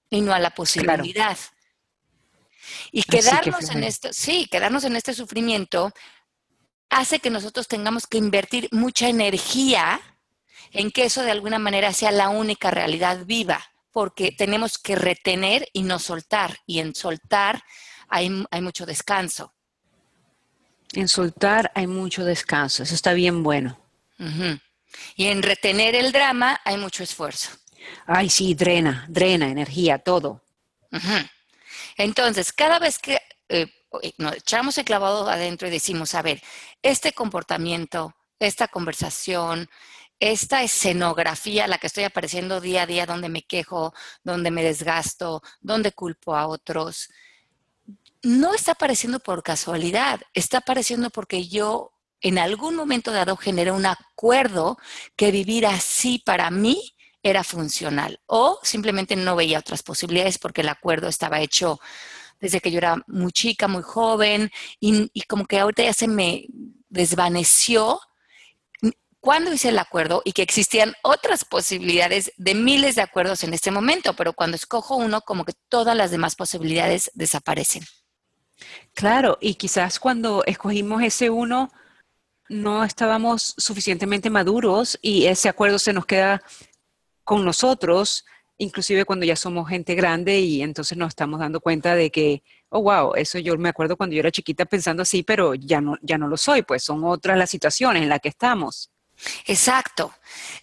y 0.10 0.22
no 0.22 0.34
a 0.34 0.40
la 0.40 0.52
posibilidad. 0.52 1.38
Y 2.92 3.04
quedarnos 3.04 3.70
en 3.70 3.84
esto, 3.84 4.10
sí, 4.12 4.48
quedarnos 4.50 4.84
en 4.86 4.96
este 4.96 5.14
sufrimiento 5.14 5.94
hace 6.90 7.20
que 7.20 7.30
nosotros 7.30 7.68
tengamos 7.68 8.08
que 8.08 8.18
invertir 8.18 8.70
mucha 8.72 9.10
energía 9.10 10.00
en 10.72 10.92
que 10.92 11.06
eso 11.06 11.24
de 11.24 11.32
alguna 11.32 11.60
manera 11.60 11.94
sea 11.94 12.12
la 12.12 12.30
única 12.30 12.72
realidad 12.72 13.26
viva, 13.26 13.64
porque 13.92 14.32
tenemos 14.32 14.78
que 14.78 14.96
retener 14.96 15.68
y 15.74 15.84
no 15.84 16.00
soltar, 16.00 16.58
y 16.66 16.80
en 16.80 16.96
soltar 16.96 17.64
hay, 18.08 18.46
hay 18.52 18.62
mucho 18.62 18.86
descanso. 18.86 19.54
En 20.94 21.08
soltar 21.08 21.72
hay 21.76 21.88
mucho 21.88 22.24
descanso, 22.24 22.84
eso 22.84 22.96
está 22.96 23.14
bien 23.14 23.44
bueno. 23.44 23.80
Y 25.16 25.28
en 25.28 25.44
retener 25.44 25.96
el 25.96 26.12
drama 26.12 26.60
hay 26.64 26.78
mucho 26.78 27.04
esfuerzo. 27.04 27.52
Ay, 28.06 28.30
sí, 28.30 28.54
drena, 28.54 29.06
drena, 29.10 29.48
energía, 29.48 30.00
todo. 30.00 30.44
Entonces, 31.98 32.52
cada 32.54 32.80
vez 32.80 33.00
que 33.00 33.20
eh, 33.50 33.68
nos 34.18 34.36
echamos 34.36 34.78
el 34.78 34.86
clavado 34.86 35.30
adentro 35.30 35.68
y 35.68 35.72
decimos, 35.72 36.16
a 36.16 36.22
ver, 36.22 36.42
este 36.82 37.14
comportamiento, 37.14 38.16
esta 38.40 38.68
conversación, 38.68 39.70
esta 40.20 40.64
escenografía 40.64 41.68
la 41.68 41.78
que 41.78 41.88
estoy 41.88 42.06
apareciendo 42.06 42.62
día 42.62 42.84
a 42.84 42.88
día, 42.88 43.06
donde 43.06 43.30
me 43.30 43.44
quejo, 43.44 43.94
donde 44.24 44.52
me 44.52 44.64
desgasto, 44.64 45.42
donde 45.62 45.92
culpo 45.92 46.36
a 46.36 46.48
otros, 46.48 47.10
no 48.24 48.54
está 48.54 48.72
apareciendo 48.72 49.20
por 49.20 49.44
casualidad, 49.44 50.22
está 50.34 50.60
apareciendo 50.60 51.10
porque 51.10 51.48
yo 51.48 51.92
en 52.26 52.40
algún 52.40 52.76
momento 52.76 53.12
dado 53.12 53.38
generé 53.38 53.72
un 53.72 53.86
acuerdo 53.86 54.80
que 55.16 55.30
vivir 55.30 55.68
así 55.68 56.18
para 56.26 56.50
mí 56.50 56.96
era 57.22 57.44
funcional 57.44 58.20
o 58.26 58.60
simplemente 58.64 59.16
no 59.16 59.36
veía 59.36 59.60
otras 59.60 59.84
posibilidades 59.84 60.40
porque 60.40 60.62
el 60.62 60.70
acuerdo 60.70 61.08
estaba 61.08 61.40
hecho 61.40 61.80
desde 62.40 62.62
que 62.62 62.72
yo 62.72 62.80
era 62.80 62.98
muy 63.06 63.32
chica, 63.32 63.68
muy 63.68 63.84
joven 63.84 64.50
y, 64.80 65.08
como 65.28 65.46
que 65.46 65.60
ahorita 65.60 65.84
ya 65.84 65.94
se 65.94 66.08
me 66.08 66.48
desvaneció 66.90 68.00
cuando 69.20 69.54
hice 69.54 69.70
el 69.70 69.78
acuerdo 69.78 70.24
y 70.26 70.32
que 70.32 70.42
existían 70.42 70.96
otras 71.04 71.46
posibilidades 71.46 72.32
de 72.38 72.56
miles 72.56 72.96
de 72.96 73.04
acuerdos 73.04 73.44
en 73.44 73.54
este 73.54 73.70
momento, 73.70 74.16
pero 74.16 74.34
cuando 74.34 74.56
escojo 74.56 74.96
uno, 74.96 75.22
como 75.22 75.46
que 75.46 75.54
todas 75.70 75.96
las 75.96 76.10
demás 76.10 76.36
posibilidades 76.36 77.12
desaparecen. 77.14 77.84
Claro, 78.96 79.38
y 79.42 79.56
quizás 79.56 80.00
cuando 80.00 80.44
escogimos 80.46 81.04
ese 81.04 81.30
uno, 81.30 81.72
no 82.50 82.84
estábamos 82.84 83.54
suficientemente 83.58 84.30
maduros 84.30 84.98
y 85.02 85.26
ese 85.26 85.50
acuerdo 85.50 85.80
se 85.80 85.94
nos 85.94 86.06
queda 86.06 86.42
con 87.24 87.44
nosotros, 87.44 88.26
inclusive 88.58 89.06
cuando 89.06 89.26
ya 89.26 89.36
somos 89.36 89.68
gente 89.68 89.96
grande 89.96 90.40
y 90.40 90.62
entonces 90.62 90.98
nos 90.98 91.10
estamos 91.10 91.40
dando 91.40 91.60
cuenta 91.60 91.96
de 91.96 92.12
que, 92.12 92.44
oh, 92.70 92.82
wow, 92.82 93.16
eso 93.16 93.40
yo 93.40 93.58
me 93.58 93.70
acuerdo 93.70 93.98
cuando 93.98 94.16
yo 94.16 94.20
era 94.20 94.32
chiquita 94.32 94.66
pensando 94.66 95.02
así, 95.02 95.24
pero 95.24 95.56
ya 95.56 95.82
no, 95.82 95.98
ya 96.02 96.18
no 96.18 96.28
lo 96.28 96.38
soy, 96.38 96.62
pues 96.62 96.84
son 96.84 97.04
otras 97.04 97.38
las 97.38 97.50
situaciones 97.50 98.04
en 98.04 98.10
las 98.10 98.20
que 98.20 98.30
estamos. 98.30 98.92
Exacto. 99.46 100.14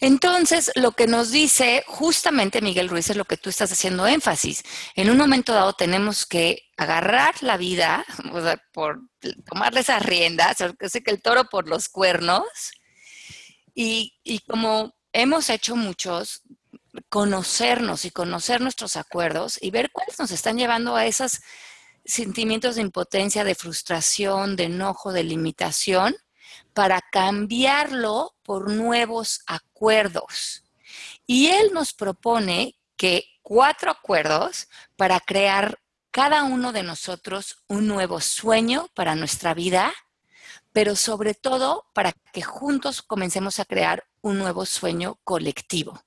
Entonces, 0.00 0.70
lo 0.74 0.92
que 0.92 1.06
nos 1.06 1.30
dice 1.30 1.84
justamente 1.86 2.60
Miguel 2.60 2.88
Ruiz 2.88 3.10
es 3.10 3.16
lo 3.16 3.24
que 3.24 3.36
tú 3.36 3.50
estás 3.50 3.72
haciendo 3.72 4.06
énfasis. 4.06 4.62
En 4.94 5.10
un 5.10 5.16
momento 5.16 5.52
dado 5.52 5.72
tenemos 5.72 6.26
que 6.26 6.70
agarrar 6.76 7.42
la 7.42 7.56
vida, 7.56 8.04
por 8.72 9.00
tomarle 9.46 9.80
esas 9.80 10.04
riendas, 10.04 10.58
sé 10.58 11.02
que 11.02 11.10
el 11.10 11.22
toro 11.22 11.44
por 11.48 11.68
los 11.68 11.88
cuernos, 11.88 12.42
y, 13.74 14.18
y 14.22 14.40
como 14.40 14.94
hemos 15.12 15.48
hecho 15.48 15.76
muchos, 15.76 16.42
conocernos 17.08 18.04
y 18.04 18.10
conocer 18.10 18.60
nuestros 18.60 18.96
acuerdos 18.96 19.58
y 19.60 19.70
ver 19.70 19.90
cuáles 19.92 20.18
nos 20.18 20.30
están 20.30 20.58
llevando 20.58 20.94
a 20.94 21.06
esos 21.06 21.40
sentimientos 22.04 22.74
de 22.74 22.82
impotencia, 22.82 23.44
de 23.44 23.54
frustración, 23.54 24.56
de 24.56 24.64
enojo, 24.64 25.12
de 25.12 25.24
limitación, 25.24 26.14
para 26.74 27.00
cambiarlo 27.00 28.34
por 28.42 28.70
nuevos 28.70 29.42
acuerdos. 29.46 30.64
Y 31.26 31.48
él 31.48 31.72
nos 31.72 31.92
propone 31.92 32.76
que 32.96 33.24
cuatro 33.42 33.90
acuerdos 33.90 34.68
para 34.96 35.20
crear 35.20 35.78
cada 36.10 36.44
uno 36.44 36.72
de 36.72 36.82
nosotros 36.82 37.64
un 37.68 37.88
nuevo 37.88 38.20
sueño 38.20 38.88
para 38.94 39.14
nuestra 39.14 39.54
vida, 39.54 39.92
pero 40.72 40.94
sobre 40.94 41.34
todo 41.34 41.86
para 41.94 42.12
que 42.32 42.42
juntos 42.42 43.02
comencemos 43.02 43.58
a 43.58 43.64
crear 43.64 44.04
un 44.20 44.38
nuevo 44.38 44.66
sueño 44.66 45.18
colectivo. 45.24 46.04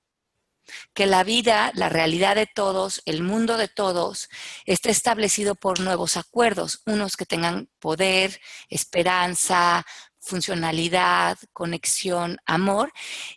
Que 0.93 1.05
la 1.05 1.23
vida, 1.23 1.71
la 1.75 1.89
realidad 1.89 2.35
de 2.35 2.47
todos, 2.47 3.01
el 3.05 3.21
mundo 3.21 3.57
de 3.57 3.67
todos, 3.67 4.29
esté 4.65 4.89
establecido 4.89 5.55
por 5.55 5.79
nuevos 5.79 6.17
acuerdos, 6.17 6.81
unos 6.85 7.17
que 7.17 7.25
tengan 7.25 7.69
poder, 7.79 8.39
esperanza, 8.69 9.85
funcionalidad, 10.25 11.37
conexión, 11.53 12.37
amor. 12.45 12.91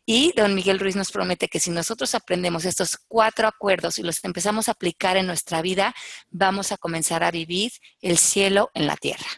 Y 0.07 0.33
don 0.37 0.55
Miguel 0.55 0.79
Ruiz 0.79 0.97
nos 0.97 1.13
promete 1.13 1.49
que 1.49 1.61
si 1.61 1.71
nosotros 1.71 2.15
aprendemos 2.15 2.65
estos 2.65 2.97
cuatro 3.09 3.47
acuerdos 3.47 3.99
y 3.99 4.03
los 4.03 4.25
empezamos 4.25 4.69
a 4.69 4.73
aplicar 4.73 5.17
en 5.17 5.27
nuestra 5.27 5.63
vida, 5.63 5.95
vamos 6.31 6.73
a 6.73 6.79
comenzar 6.79 7.23
a 7.23 7.31
vivir 7.31 7.73
el 8.01 8.19
cielo 8.19 8.71
en 8.75 8.87
la 8.87 8.97
tierra. 8.97 9.29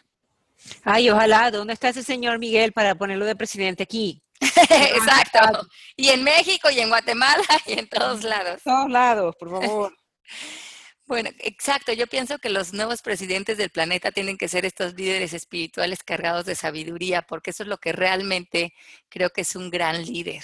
Ay, 0.83 1.09
ojalá, 1.09 1.51
¿dónde 1.51 1.73
está 1.73 1.89
ese 1.89 2.03
señor 2.03 2.39
Miguel 2.39 2.71
para 2.71 2.95
ponerlo 2.95 3.25
de 3.25 3.35
presidente 3.35 3.83
aquí? 3.83 4.21
Exacto. 4.41 5.67
Y 5.95 6.09
en 6.09 6.23
México 6.23 6.69
y 6.71 6.79
en 6.79 6.89
Guatemala 6.89 7.43
y 7.65 7.73
en 7.79 7.87
todos 7.87 8.23
lados. 8.23 8.61
En 8.65 8.73
todos 8.73 8.89
lados, 8.89 9.35
por 9.37 9.49
favor. 9.49 9.97
Bueno, 11.11 11.29
exacto. 11.39 11.91
Yo 11.91 12.07
pienso 12.07 12.39
que 12.39 12.47
los 12.47 12.71
nuevos 12.71 13.01
presidentes 13.01 13.57
del 13.57 13.69
planeta 13.69 14.13
tienen 14.13 14.37
que 14.37 14.47
ser 14.47 14.65
estos 14.65 14.93
líderes 14.93 15.33
espirituales 15.33 16.03
cargados 16.03 16.45
de 16.45 16.55
sabiduría, 16.55 17.21
porque 17.21 17.49
eso 17.49 17.63
es 17.63 17.67
lo 17.67 17.79
que 17.79 17.91
realmente 17.91 18.73
creo 19.09 19.29
que 19.29 19.41
es 19.41 19.57
un 19.57 19.69
gran 19.69 20.05
líder. 20.05 20.41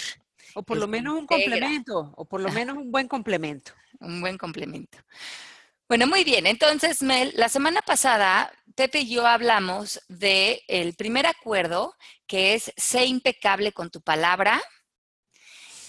O 0.56 0.64
por 0.64 0.76
lo 0.76 0.86
menos 0.90 1.18
un 1.18 1.26
complemento, 1.26 2.12
o 2.18 2.26
por 2.26 2.42
lo 2.42 2.52
menos 2.52 2.76
un 2.76 2.92
buen 2.92 3.08
complemento. 3.08 3.72
Un 4.02 4.20
buen 4.20 4.38
complemento. 4.38 4.98
Bueno, 5.88 6.06
muy 6.06 6.26
bien. 6.26 6.46
Entonces, 6.46 7.02
Mel, 7.02 7.32
la 7.36 7.48
semana 7.48 7.82
pasada, 7.82 8.52
Pepe 8.76 9.00
y 9.00 9.10
yo 9.10 9.26
hablamos 9.26 10.02
del 10.10 10.60
el 10.68 10.96
primer 10.96 11.26
acuerdo, 11.26 11.96
que 12.28 12.56
es 12.56 12.74
sé 12.76 13.06
impecable 13.06 13.72
con 13.72 13.90
tu 13.90 14.02
palabra. 14.02 14.62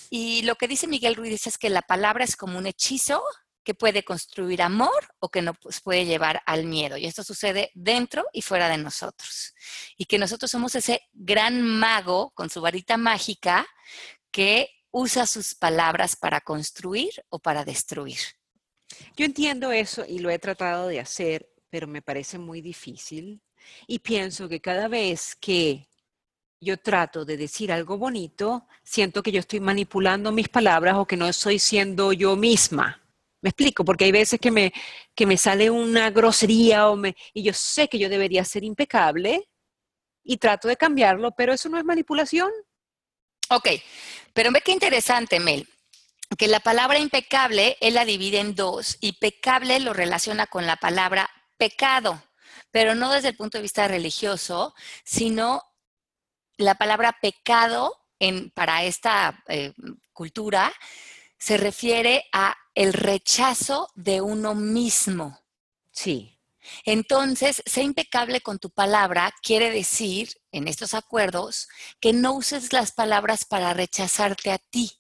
Y 0.09 0.43
lo 0.43 0.55
que 0.55 0.69
dice 0.69 0.87
Miguel 0.87 1.17
Ruiz 1.17 1.49
es 1.49 1.59
que 1.59 1.69
la 1.69 1.83
palabra 1.83 2.23
es 2.25 2.37
como 2.37 2.57
un 2.57 2.67
hechizo 2.69 3.21
que 3.69 3.75
puede 3.75 4.03
construir 4.03 4.63
amor 4.63 5.15
o 5.19 5.29
que 5.29 5.43
nos 5.43 5.59
puede 5.85 6.07
llevar 6.07 6.41
al 6.47 6.65
miedo. 6.65 6.97
Y 6.97 7.05
esto 7.05 7.23
sucede 7.23 7.71
dentro 7.75 8.25
y 8.33 8.41
fuera 8.41 8.67
de 8.67 8.79
nosotros. 8.79 9.55
Y 9.99 10.07
que 10.07 10.17
nosotros 10.17 10.51
somos 10.51 10.75
ese 10.75 11.03
gran 11.13 11.61
mago 11.61 12.31
con 12.31 12.49
su 12.49 12.63
varita 12.63 12.97
mágica 12.97 13.69
que 14.31 14.71
usa 14.91 15.27
sus 15.27 15.55
palabras 15.55 16.17
para 16.17 16.41
construir 16.41 17.11
o 17.29 17.41
para 17.41 17.63
destruir. 17.63 18.17
Yo 19.15 19.27
entiendo 19.27 19.71
eso 19.71 20.03
y 20.09 20.21
lo 20.21 20.31
he 20.31 20.39
tratado 20.39 20.89
de 20.89 21.01
hacer, 21.01 21.53
pero 21.69 21.87
me 21.87 22.01
parece 22.01 22.39
muy 22.39 22.63
difícil. 22.63 23.43
Y 23.87 23.99
pienso 23.99 24.49
que 24.49 24.63
cada 24.63 24.89
vez 24.89 25.37
que 25.37 25.91
yo 26.59 26.79
trato 26.79 27.27
de 27.27 27.37
decir 27.37 27.71
algo 27.71 27.99
bonito, 27.99 28.67
siento 28.83 29.23
que 29.23 29.31
yo 29.31 29.41
estoy 29.41 29.61
manipulando 29.61 30.33
mis 30.33 30.49
palabras 30.49 30.95
o 30.97 31.05
que 31.05 31.19
no 31.19 31.29
estoy 31.29 31.59
siendo 31.59 32.15
yo 32.15 32.35
misma. 32.35 33.03
Me 33.41 33.51
explico, 33.51 33.85
porque 33.85 34.05
hay 34.05 34.13
veces 34.13 34.41
que 34.41 34.51
me, 34.51 34.73
que 35.15 35.27
me 35.27 35.37
sale 35.37 35.71
una 35.71 36.11
grosería 36.11 36.89
o 36.89 36.97
me, 36.97 37.17
y 37.33 37.43
yo 37.43 37.53
sé 37.53 37.89
que 37.89 37.99
yo 37.99 38.09
debería 38.09 38.45
ser 38.45 38.65
impecable 38.65 39.49
y 40.25 40.39
trato 40.39 40.69
de 40.69 40.77
cambiarlo, 40.77 41.33
pero 41.37 41.53
eso 41.53 41.69
no 41.69 41.79
es 41.79 41.85
manipulación. 41.85 42.51
Ok, 43.51 43.69
pero 44.35 44.51
ve 44.53 44.61
qué 44.61 44.73
interesante, 44.73 45.41
Mel 45.41 45.67
que 46.37 46.49
la 46.49 46.61
palabra 46.61 46.99
impecable, 46.99 47.77
él 47.81 47.95
la 47.95 48.05
divide 48.05 48.41
en 48.41 48.55
dos 48.55 48.99
y 49.01 49.13
pecable 49.13 49.81
lo 49.81 49.95
relaciona 49.95 50.47
con 50.47 50.67
la 50.67 50.77
palabra 50.77 51.31
pecado, 51.57 52.23
pero 52.71 52.95
no 52.95 53.11
desde 53.11 53.29
el 53.29 53.37
punto 53.37 53.59
de 53.59 53.63
vista 53.63 53.89
religioso, 53.89 54.75
sino 55.05 55.63
la 56.57 56.75
palabra 56.75 57.17
pecado 57.21 57.97
en, 58.19 58.51
para 58.51 58.85
esta 58.85 59.43
eh, 59.49 59.73
cultura 60.13 60.73
se 61.39 61.57
refiere 61.57 62.25
a 62.33 62.57
el 62.79 62.93
rechazo 62.93 63.91
de 63.97 64.21
uno 64.21 64.55
mismo. 64.55 65.41
Sí. 65.91 66.39
Entonces, 66.85 67.61
ser 67.67 67.83
impecable 67.83 68.41
con 68.41 68.61
tu 68.61 68.71
palabra 68.71 69.35
quiere 69.43 69.73
decir, 69.73 70.29
en 70.53 70.69
estos 70.69 70.95
acuerdos, 70.95 71.69
que 71.99 72.13
no 72.13 72.35
uses 72.35 72.73
las 72.73 72.93
palabras 72.93 73.45
para 73.45 73.75
rechazarte 73.75 74.53
a 74.53 74.59
ti, 74.59 74.93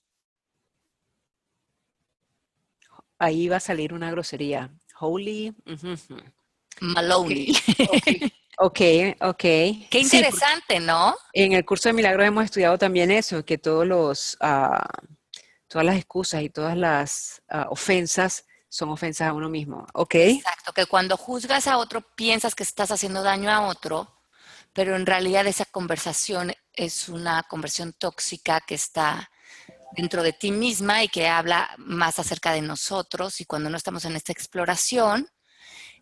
ahí 3.16 3.46
va 3.46 3.58
a 3.58 3.60
salir 3.60 3.94
una 3.94 4.10
grosería. 4.10 4.74
Holy. 4.98 5.54
Maloney. 6.80 7.52
Ok, 8.58 8.80
ok. 9.20 9.40
Qué 9.90 10.00
interesante, 10.00 10.80
¿no? 10.80 11.14
En 11.32 11.52
el 11.52 11.64
curso 11.64 11.88
de 11.88 11.92
milagros 11.92 12.26
hemos 12.26 12.44
estudiado 12.44 12.76
también 12.76 13.12
eso, 13.12 13.44
que 13.44 13.56
todos 13.56 13.86
los, 13.86 14.36
ah, 14.40 14.84
todas 15.68 15.84
las 15.84 15.96
excusas 15.96 16.42
y 16.42 16.50
todas 16.50 16.76
las 16.76 17.42
ah, 17.48 17.66
ofensas 17.70 18.44
son 18.68 18.90
ofensas 18.90 19.28
a 19.28 19.32
uno 19.32 19.48
mismo. 19.48 19.86
¿Ok? 19.94 20.14
Exacto, 20.14 20.72
que 20.72 20.86
cuando 20.86 21.16
juzgas 21.16 21.66
a 21.66 21.78
otro 21.78 22.00
piensas 22.00 22.54
que 22.54 22.62
estás 22.62 22.90
haciendo 22.90 23.22
daño 23.22 23.50
a 23.50 23.66
otro, 23.66 24.18
pero 24.72 24.96
en 24.96 25.06
realidad 25.06 25.46
esa 25.46 25.64
conversación 25.64 26.52
es 26.72 27.08
una 27.08 27.42
conversión 27.44 27.92
tóxica 27.92 28.60
que 28.60 28.74
está 28.74 29.30
dentro 29.92 30.22
de 30.22 30.32
ti 30.32 30.50
misma 30.50 31.02
y 31.02 31.08
que 31.08 31.28
habla 31.28 31.74
más 31.78 32.18
acerca 32.18 32.52
de 32.52 32.60
nosotros 32.60 33.40
y 33.40 33.46
cuando 33.46 33.70
no 33.70 33.76
estamos 33.76 34.04
en 34.04 34.16
esta 34.16 34.32
exploración, 34.32 35.28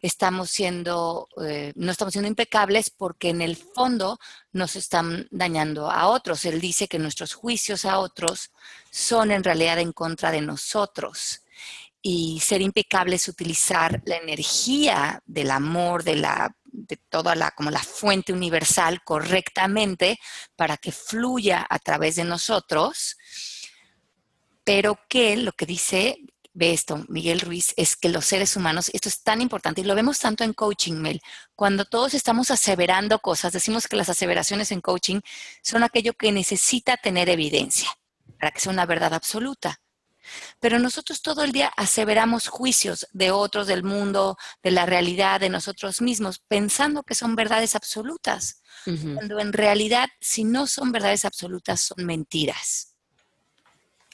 estamos 0.07 0.51
siendo, 0.51 1.29
eh, 1.43 1.73
no 1.77 1.93
estamos 1.93 2.13
siendo 2.13 2.29
impecables 2.29 2.91
porque 2.91 3.31
en 3.31 3.43
el 3.43 3.57
fondo 3.57 4.19
nos 4.53 4.77
están 4.77 5.29
dañando 5.31 5.91
a 5.91 6.09
otros. 6.09 6.45
Él 6.45 6.61
dice 6.61 6.89
que 6.89 6.99
nuestros 6.99 7.35
juicios 7.35 7.85
a 7.85 7.99
otros 7.99 8.51
son 8.91 9.31
en 9.31 9.45
realidad 9.45 9.79
en 9.79 9.93
contra 9.93 10.31
de 10.31 10.41
nosotros. 10.41 11.43
Y 12.03 12.41
ser 12.41 12.63
impecable 12.63 13.17
es 13.17 13.29
utilizar 13.29 14.03
la 14.07 14.17
energía 14.17 15.23
del 15.27 15.51
amor, 15.51 16.05
de 16.05 16.17
la 16.17 16.55
de 16.77 16.99
toda 17.09 17.35
la 17.35 17.53
como 17.53 17.71
la 17.71 17.83
fuente 17.83 18.35
universal 18.35 19.03
correctamente 19.03 20.19
para 20.57 20.77
que 20.77 20.93
fluya 20.93 21.67
a 21.69 21.79
través 21.79 22.17
de 22.17 22.25
nosotros, 22.25 23.17
pero 24.63 24.99
que 25.09 25.37
lo 25.39 25.53
que 25.53 25.65
dice 25.65 26.19
ve 26.57 26.73
esto, 26.73 27.05
Miguel 27.09 27.41
Ruiz, 27.41 27.75
es 27.77 27.97
que 27.97 28.09
los 28.09 28.25
seres 28.25 28.57
humanos, 28.57 28.91
esto 28.95 29.11
es 29.11 29.23
tan 29.23 29.43
importante 29.43 29.83
y 29.83 29.85
lo 29.85 29.95
vemos 29.95 30.19
tanto 30.19 30.43
en 30.43 30.55
coaching, 30.55 30.95
Mel, 30.95 31.21
cuando 31.55 31.85
todos 31.85 32.15
estamos 32.15 32.51
aseverando 32.51 33.19
cosas, 33.19 33.53
decimos 33.53 33.87
que 33.87 33.97
las 33.97 34.09
aseveraciones 34.09 34.73
en 34.73 34.81
coaching 34.81 35.21
son 35.63 35.83
aquello 35.83 36.15
que 36.15 36.33
necesita 36.33 36.97
tener 36.97 37.29
evidencia 37.29 37.91
para 38.39 38.51
que 38.53 38.61
sea 38.61 38.73
una 38.73 38.87
verdad 38.87 39.13
absoluta. 39.13 39.81
Pero 40.59 40.79
nosotros 40.79 41.21
todo 41.21 41.45
el 41.45 41.53
día 41.53 41.71
aseveramos 41.77 42.49
juicios 42.49 43.07
de 43.13 43.31
otros, 43.31 43.67
del 43.67 43.85
mundo, 43.85 44.39
de 44.63 44.71
la 44.71 44.87
realidad, 44.87 45.39
de 45.41 45.51
nosotros 45.51 46.01
mismos, 46.01 46.41
pensando 46.49 47.03
que 47.03 47.15
son 47.15 47.37
verdades 47.37 47.77
absolutas, 47.77 48.63
cuando 48.85 49.41
en 49.41 49.53
realidad, 49.53 50.09
si 50.21 50.45
no 50.45 50.67
son 50.67 50.91
verdades 50.91 51.25
absolutas, 51.25 51.81
son 51.81 52.07
mentiras. 52.07 52.96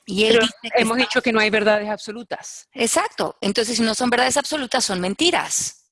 Y 0.05 0.25
él 0.25 0.41
hemos 0.77 0.97
dicho 0.97 1.23
que 1.23 1.33
no 1.33 1.41
hay 1.41 1.51
verdades 1.51 1.89
absolutas. 1.89 2.69
Exacto. 2.73 3.37
Entonces, 3.41 3.77
si 3.77 3.83
no 3.83 3.95
son 3.95 4.11
verdades 4.11 4.37
absolutas, 4.37 4.85
son 4.85 5.01
mentiras. 5.01 5.91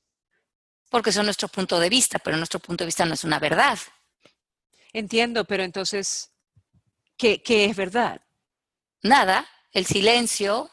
Porque 0.89 1.13
son 1.13 1.27
nuestro 1.27 1.49
punto 1.49 1.79
de 1.79 1.89
vista, 1.89 2.19
pero 2.19 2.37
nuestro 2.37 2.59
punto 2.59 2.83
de 2.83 2.87
vista 2.87 3.05
no 3.05 3.15
es 3.15 3.23
una 3.23 3.39
verdad. 3.39 3.79
Entiendo, 4.93 5.45
pero 5.45 5.63
entonces, 5.63 6.33
¿qué, 7.17 7.43
qué 7.43 7.67
es 7.67 7.77
verdad? 7.77 8.21
Nada. 9.03 9.47
El 9.73 9.87
silencio, 9.87 10.69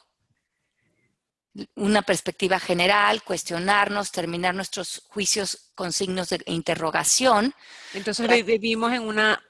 una 1.76 2.02
perspectiva 2.02 2.60
general, 2.60 3.24
cuestionarnos, 3.24 4.12
terminar 4.12 4.56
nuestros 4.56 5.04
juicios 5.08 5.72
con 5.76 5.94
signos 5.94 6.30
de 6.30 6.42
interrogación. 6.48 7.54
Entonces 7.94 8.46
vivimos 8.46 8.92
en 8.94 9.04
una, 9.04 9.44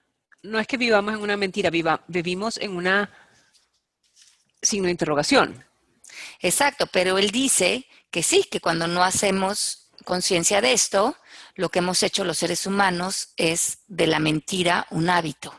no 0.43 0.59
es 0.59 0.67
que 0.67 0.77
vivamos 0.77 1.13
en 1.13 1.21
una 1.21 1.37
mentira, 1.37 1.69
viva, 1.69 2.03
vivimos 2.07 2.57
en 2.57 2.75
una 2.75 3.09
signo 4.61 4.85
de 4.85 4.91
interrogación. 4.91 5.65
Exacto, 6.39 6.87
pero 6.87 7.17
él 7.17 7.31
dice 7.31 7.85
que 8.11 8.23
sí, 8.23 8.43
que 8.49 8.59
cuando 8.59 8.87
no 8.87 9.03
hacemos 9.03 9.89
conciencia 10.03 10.61
de 10.61 10.73
esto, 10.73 11.17
lo 11.55 11.69
que 11.69 11.79
hemos 11.79 12.01
hecho 12.03 12.23
los 12.23 12.37
seres 12.37 12.65
humanos 12.65 13.33
es 13.35 13.79
de 13.87 14.07
la 14.07 14.19
mentira 14.19 14.87
un 14.91 15.09
hábito. 15.09 15.53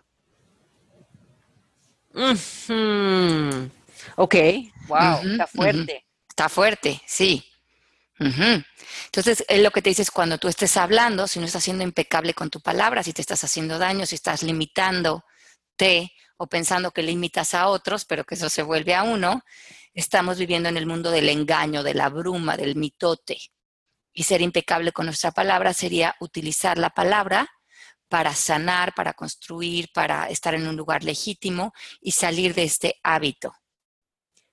Ok, 4.16 4.34
wow, 4.86 5.20
está 5.24 5.46
fuerte. 5.46 6.04
Está 6.28 6.48
fuerte, 6.48 7.02
sí. 7.06 7.44
Entonces, 8.18 9.44
él 9.48 9.62
lo 9.62 9.70
que 9.70 9.82
te 9.82 9.90
dice 9.90 10.02
es 10.02 10.10
cuando 10.10 10.38
tú 10.38 10.48
estés 10.48 10.76
hablando, 10.76 11.28
si 11.28 11.38
no 11.38 11.46
estás 11.46 11.62
siendo 11.64 11.84
impecable 11.84 12.34
con 12.34 12.50
tu 12.50 12.60
palabra, 12.60 13.02
si 13.02 13.12
te 13.12 13.20
estás 13.20 13.44
haciendo 13.44 13.78
daño, 13.78 14.06
si 14.06 14.16
estás 14.16 14.42
limitándote 14.42 16.12
o 16.38 16.46
pensando 16.46 16.92
que 16.92 17.02
limitas 17.02 17.52
a 17.52 17.66
otros, 17.66 18.04
pero 18.04 18.24
que 18.24 18.36
eso 18.36 18.48
se 18.48 18.62
vuelve 18.62 18.94
a 18.94 19.02
uno, 19.02 19.42
estamos 19.92 20.38
viviendo 20.38 20.68
en 20.68 20.76
el 20.76 20.86
mundo 20.86 21.10
del 21.10 21.28
engaño, 21.28 21.82
de 21.82 21.94
la 21.94 22.08
bruma, 22.08 22.56
del 22.56 22.76
mitote. 22.76 23.38
Y 24.12 24.22
ser 24.22 24.40
impecable 24.40 24.92
con 24.92 25.06
nuestra 25.06 25.32
palabra 25.32 25.74
sería 25.74 26.16
utilizar 26.20 26.78
la 26.78 26.90
palabra 26.90 27.48
para 28.08 28.34
sanar, 28.34 28.94
para 28.94 29.12
construir, 29.12 29.90
para 29.92 30.28
estar 30.28 30.54
en 30.54 30.66
un 30.66 30.76
lugar 30.76 31.04
legítimo 31.04 31.72
y 32.00 32.12
salir 32.12 32.54
de 32.54 32.62
este 32.62 32.94
hábito. 33.02 33.52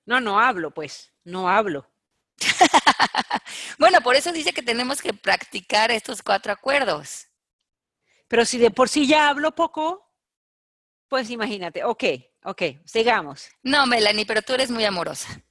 No, 0.06 0.20
no 0.20 0.40
hablo, 0.40 0.72
pues, 0.72 1.14
no 1.24 1.50
hablo. 1.50 1.90
bueno, 3.80 4.02
por 4.02 4.16
eso 4.16 4.32
dice 4.32 4.54
que 4.54 4.62
tenemos 4.62 5.02
que 5.02 5.14
practicar 5.14 5.92
estos 5.92 6.22
cuatro 6.22 6.52
acuerdos. 6.52 7.28
Pero 8.28 8.44
si 8.46 8.58
de 8.58 8.72
por 8.72 8.90
sí 8.90 9.08
ya 9.08 9.30
hablo 9.30 9.54
poco, 9.54 10.05
pues 11.08 11.30
imagínate, 11.30 11.84
ok, 11.84 12.04
ok, 12.44 12.62
sigamos. 12.86 13.50
No, 13.64 13.86
Melanie, 13.86 14.26
pero 14.26 14.42
tú 14.42 14.54
eres 14.54 14.72
muy 14.72 14.86
amorosa. 14.86 15.42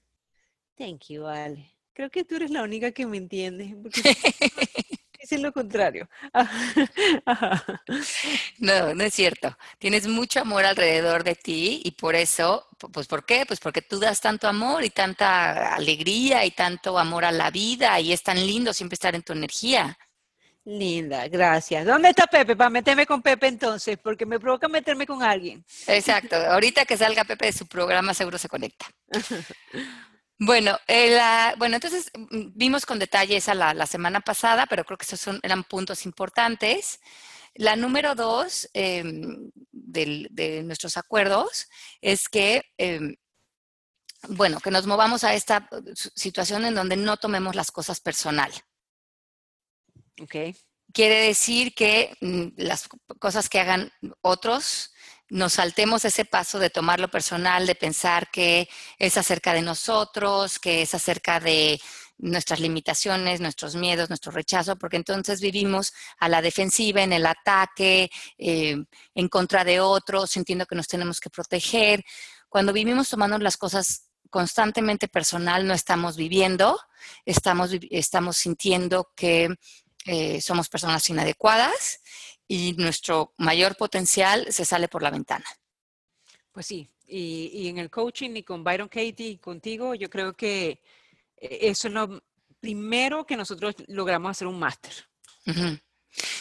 Thank 0.77 1.07
you, 1.09 1.27
Ale. 1.27 1.75
Creo 1.93 2.11
que 2.11 2.25
tú 2.25 2.35
eres 2.35 2.51
la 2.51 2.63
única 2.63 2.91
que 2.91 3.07
me 3.07 3.17
entiende. 3.17 3.77
es 5.21 5.33
lo 5.41 5.53
contrario. 5.53 6.09
no, 8.59 8.95
no 8.95 9.05
es 9.05 9.15
cierto. 9.15 9.57
Tienes 9.79 10.09
mucho 10.09 10.41
amor 10.41 10.65
alrededor 10.65 11.23
de 11.23 11.37
ti 11.37 11.83
y 11.85 11.93
por 11.93 12.17
eso, 12.17 12.67
pues 12.93 13.07
¿por 13.07 13.25
qué? 13.25 13.47
Pues 13.47 13.61
porque 13.61 13.81
tú 13.81 14.01
das 14.01 14.21
tanto 14.21 14.49
amor 14.49 14.85
y 14.85 14.91
tanta 14.91 15.75
alegría 15.75 16.45
y 16.45 16.51
tanto 16.51 16.99
amor 16.99 17.25
a 17.25 17.33
la 17.33 17.53
vida 17.53 18.01
y 18.01 18.13
es 18.13 18.25
tan 18.25 18.45
lindo 18.45 18.73
siempre 18.73 18.95
estar 18.95 19.15
en 19.15 19.23
tu 19.23 19.33
energía. 19.33 19.97
Linda, 20.65 21.29
gracias. 21.29 21.85
¿Dónde 21.85 22.09
está 22.09 22.27
Pepe? 22.27 22.57
Para 22.57 22.71
meterme 22.71 23.07
con 23.07 23.21
Pepe 23.21 23.49
entonces, 23.49 23.99
porque 24.03 24.25
me 24.25 24.41
provoca 24.41 24.67
meterme 24.67 25.07
con 25.07 25.23
alguien. 25.23 25.65
Exacto. 25.87 26.37
Ahorita 26.51 26.87
que 26.87 26.97
salga 26.97 27.25
Pepe 27.25 27.47
de 27.47 27.53
su 27.53 27.67
programa, 27.67 28.15
seguro 28.15 28.39
se 28.39 28.49
conecta. 28.49 28.87
Bueno, 30.37 30.77
eh, 30.89 31.17
bueno, 31.59 31.77
entonces 31.77 32.11
mm, 32.13 32.49
vimos 32.57 32.85
con 32.85 32.99
detalle 32.99 33.37
esa 33.37 33.55
la, 33.55 33.87
semana 33.87 34.21
pasada, 34.21 34.67
pero 34.67 34.85
creo 34.85 34.99
que 34.99 35.05
esos 35.05 35.21
son, 35.21 35.39
eran 35.45 35.63
puntos 35.63 36.05
importantes. 36.07 36.99
La 37.55 37.77
número 37.77 38.17
dos 38.17 38.69
em, 38.75 39.51
de 39.71 40.63
nuestros 40.65 40.97
acuerdos 40.97 41.69
es 42.01 42.29
que, 42.29 42.63
em, 42.79 43.15
bueno, 44.29 44.59
que 44.59 44.73
nos 44.73 44.89
movamos 44.89 45.23
a 45.23 45.35
esta 45.35 45.69
situación 45.95 46.65
en 46.65 46.75
donde 46.75 46.97
no 46.97 47.17
tomemos 47.17 47.55
las 47.55 47.71
cosas 47.71 48.01
personal. 48.01 48.53
Okay. 50.21 50.55
Quiere 50.93 51.27
decir 51.27 51.75
que 51.75 52.17
mm, 52.21 52.49
las 52.57 52.89
cosas 53.19 53.49
que 53.49 53.61
hagan 53.61 53.91
otros, 54.21 54.93
nos 55.29 55.55
saltemos 55.55 56.05
ese 56.05 56.25
paso 56.25 56.59
de 56.59 56.71
tomarlo 56.71 57.09
personal, 57.09 57.67
de 57.67 57.75
pensar 57.75 58.31
que 58.31 58.69
es 58.99 59.17
acerca 59.17 59.53
de 59.53 59.63
nosotros, 59.63 60.59
que 60.59 60.83
es 60.83 60.95
acerca 60.95 61.41
de 61.41 61.81
nuestras 62.19 62.61
limitaciones, 62.61 63.41
nuestros 63.41 63.75
miedos, 63.75 64.09
nuestro 64.09 64.31
rechazo, 64.31 64.77
porque 64.77 64.97
entonces 64.97 65.41
vivimos 65.41 65.93
a 66.19 66.29
la 66.29 66.43
defensiva, 66.43 67.03
en 67.03 67.13
el 67.13 67.27
ataque, 67.27 68.11
eh, 68.39 68.77
en 69.15 69.29
contra 69.29 69.65
de 69.65 69.81
otros, 69.81 70.31
sintiendo 70.31 70.67
que 70.67 70.77
nos 70.77 70.87
tenemos 70.87 71.19
que 71.21 71.31
proteger. 71.31 72.05
Cuando 72.49 72.73
vivimos 72.73 73.09
tomando 73.09 73.37
las 73.39 73.57
cosas 73.57 74.11
constantemente 74.31 75.09
personal, 75.09 75.67
no 75.67 75.75
estamos 75.75 76.17
viviendo, 76.17 76.79
estamos, 77.25 77.71
estamos 77.91 78.37
sintiendo 78.37 79.13
que 79.17 79.49
eh, 80.05 80.41
somos 80.41 80.69
personas 80.69 81.09
inadecuadas 81.09 82.01
y 82.47 82.75
nuestro 82.75 83.33
mayor 83.39 83.77
potencial 83.77 84.47
se 84.51 84.65
sale 84.65 84.89
por 84.89 85.03
la 85.03 85.11
ventana. 85.11 85.47
Pues 86.53 86.67
sí, 86.67 86.89
y, 87.07 87.69
en 87.69 87.79
el 87.79 87.91
coaching 87.91 88.37
y 88.37 88.43
con 88.43 88.63
Byron 88.63 88.89
Katie 88.89 89.29
y 89.29 89.39
contigo, 89.39 89.95
yo 89.95 90.09
creo 90.09 90.37
que 90.37 90.83
eh, 91.37 91.59
eso 91.63 91.89
es 91.89 91.95
lo 91.95 92.23
primero 92.61 93.27
que 93.27 93.37
nosotros 93.37 93.75
logramos 93.89 94.31
hacer 94.31 94.47
un 94.47 94.59
máster. 94.59 94.93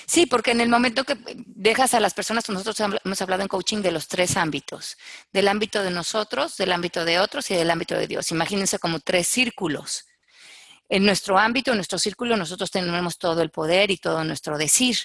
Sí, 0.06 0.26
porque 0.26 0.52
en 0.52 0.62
el 0.62 0.69
momento 0.69 1.04
que 1.04 1.17
dejas 1.26 1.93
a 1.93 1.99
las 1.99 2.13
personas, 2.13 2.47
nosotros 2.47 2.80
hemos 3.04 3.21
hablado 3.21 3.41
en 3.41 3.47
coaching 3.47 3.82
de 3.82 3.91
los 3.91 4.08
tres 4.08 4.38
ámbitos, 4.38 4.97
del 5.32 5.47
ámbito 5.47 5.84
de 5.84 5.89
nosotros, 5.89 6.58
del 6.58 6.71
ámbito 6.71 7.04
de 7.06 7.19
otros 7.19 7.49
y 7.49 7.56
del 7.56 7.71
ámbito 7.71 7.95
de 7.95 8.08
Dios. 8.08 8.32
Imagínense 8.32 8.80
como 8.80 8.99
tres 8.99 9.28
círculos. 9.28 10.06
En 10.89 11.06
nuestro 11.06 11.38
ámbito, 11.38 11.72
en 11.72 11.78
nuestro 11.78 11.98
círculo, 11.98 12.38
nosotros 12.38 12.72
tenemos 12.72 13.17
todo 13.17 13.41
el 13.41 13.50
poder 13.50 13.91
y 13.91 13.98
todo 13.98 14.24
nuestro 14.24 14.58
decir, 14.58 14.98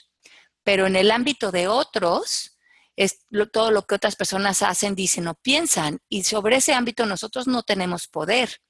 pero 0.62 0.86
en 0.86 0.96
el 0.96 1.10
ámbito 1.10 1.50
de 1.50 1.68
otros, 1.68 2.58
es 2.96 3.20
todo 3.52 3.70
lo 3.70 3.86
que 3.86 3.94
otras 3.94 4.16
personas 4.16 4.62
hacen, 4.62 4.94
dicen 4.94 5.28
o 5.28 5.34
piensan, 5.34 6.00
y 6.08 6.24
sobre 6.24 6.56
ese 6.56 6.74
ámbito 6.74 7.06
nosotros 7.06 7.46
no 7.46 7.62
tenemos 7.62 8.08
poder. 8.08 8.60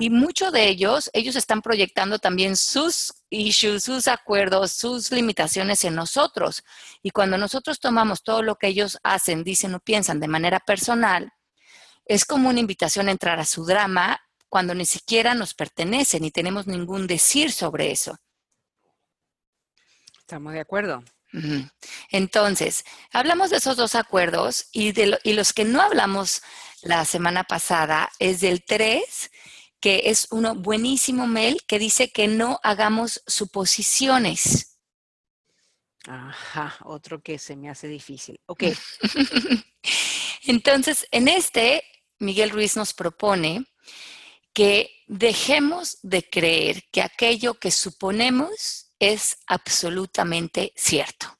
Y 0.00 0.10
muchos 0.10 0.52
de 0.52 0.68
ellos, 0.68 1.10
ellos 1.12 1.36
están 1.36 1.62
proyectando 1.62 2.18
también 2.18 2.56
sus 2.56 3.12
issues, 3.28 3.84
sus 3.84 4.08
acuerdos, 4.08 4.72
sus 4.72 5.12
limitaciones 5.12 5.84
en 5.84 5.94
nosotros. 5.94 6.64
Y 7.02 7.10
cuando 7.10 7.38
nosotros 7.38 7.78
tomamos 7.78 8.22
todo 8.22 8.42
lo 8.42 8.56
que 8.56 8.68
ellos 8.68 8.98
hacen, 9.02 9.44
dicen 9.44 9.74
o 9.74 9.80
piensan 9.80 10.18
de 10.18 10.28
manera 10.28 10.58
personal, 10.60 11.32
es 12.04 12.24
como 12.24 12.48
una 12.48 12.60
invitación 12.60 13.08
a 13.08 13.12
entrar 13.12 13.38
a 13.38 13.44
su 13.44 13.64
drama 13.64 14.20
cuando 14.50 14.74
ni 14.74 14.84
siquiera 14.84 15.34
nos 15.34 15.54
pertenece 15.54 16.20
ni 16.20 16.30
tenemos 16.30 16.66
ningún 16.66 17.06
decir 17.06 17.52
sobre 17.52 17.90
eso. 17.92 18.18
Estamos 20.18 20.52
de 20.52 20.60
acuerdo. 20.60 21.02
Entonces, 22.10 22.84
hablamos 23.12 23.50
de 23.50 23.58
esos 23.58 23.76
dos 23.76 23.94
acuerdos 23.94 24.66
y, 24.72 24.92
de 24.92 25.18
y 25.22 25.32
los 25.32 25.52
que 25.52 25.64
no 25.64 25.80
hablamos 25.80 26.42
la 26.82 27.04
semana 27.04 27.44
pasada 27.44 28.10
es 28.18 28.40
del 28.40 28.64
3, 28.64 29.30
que 29.80 30.02
es 30.06 30.26
uno 30.30 30.56
buenísimo, 30.56 31.28
Mel, 31.28 31.62
que 31.66 31.78
dice 31.78 32.10
que 32.10 32.26
no 32.26 32.58
hagamos 32.64 33.22
suposiciones. 33.26 34.78
Ajá, 36.06 36.76
otro 36.84 37.22
que 37.22 37.38
se 37.38 37.54
me 37.54 37.70
hace 37.70 37.86
difícil. 37.86 38.40
Ok. 38.46 38.64
Entonces, 40.42 41.06
en 41.12 41.28
este, 41.28 41.84
Miguel 42.18 42.50
Ruiz 42.50 42.76
nos 42.76 42.92
propone 42.92 43.66
que 44.52 44.90
dejemos 45.06 45.98
de 46.02 46.28
creer 46.28 46.84
que 46.90 47.02
aquello 47.02 47.54
que 47.54 47.70
suponemos 47.70 48.92
es 48.98 49.38
absolutamente 49.46 50.72
cierto. 50.76 51.38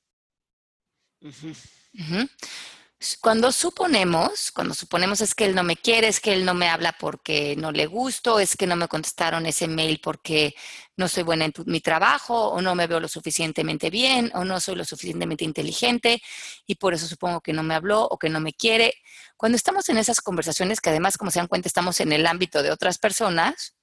Cuando 3.22 3.50
suponemos, 3.50 4.52
cuando 4.52 4.74
suponemos 4.74 5.22
es 5.22 5.34
que 5.34 5.46
él 5.46 5.54
no 5.54 5.62
me 5.62 5.76
quiere, 5.76 6.08
es 6.08 6.20
que 6.20 6.34
él 6.34 6.44
no 6.44 6.52
me 6.52 6.68
habla 6.68 6.94
porque 7.00 7.56
no 7.56 7.72
le 7.72 7.86
gusto, 7.86 8.38
es 8.38 8.56
que 8.56 8.66
no 8.66 8.76
me 8.76 8.88
contestaron 8.88 9.46
ese 9.46 9.68
mail 9.68 10.00
porque 10.02 10.54
no 10.98 11.08
soy 11.08 11.22
buena 11.22 11.46
en 11.46 11.54
mi 11.64 11.80
trabajo 11.80 12.48
o 12.48 12.60
no 12.60 12.74
me 12.74 12.86
veo 12.86 13.00
lo 13.00 13.08
suficientemente 13.08 13.88
bien 13.88 14.30
o 14.34 14.44
no 14.44 14.60
soy 14.60 14.74
lo 14.74 14.84
suficientemente 14.84 15.46
inteligente 15.46 16.20
y 16.66 16.74
por 16.74 16.92
eso 16.92 17.06
supongo 17.06 17.40
que 17.40 17.54
no 17.54 17.62
me 17.62 17.74
habló 17.74 18.02
o 18.04 18.18
que 18.18 18.28
no 18.28 18.38
me 18.38 18.52
quiere. 18.52 18.92
Cuando 19.38 19.56
estamos 19.56 19.88
en 19.88 19.96
esas 19.96 20.20
conversaciones, 20.20 20.82
que 20.82 20.90
además, 20.90 21.16
como 21.16 21.30
se 21.30 21.38
dan 21.38 21.48
cuenta, 21.48 21.68
estamos 21.68 22.00
en 22.00 22.12
el 22.12 22.26
ámbito 22.26 22.62
de 22.62 22.70
otras 22.70 22.98
personas, 22.98 23.78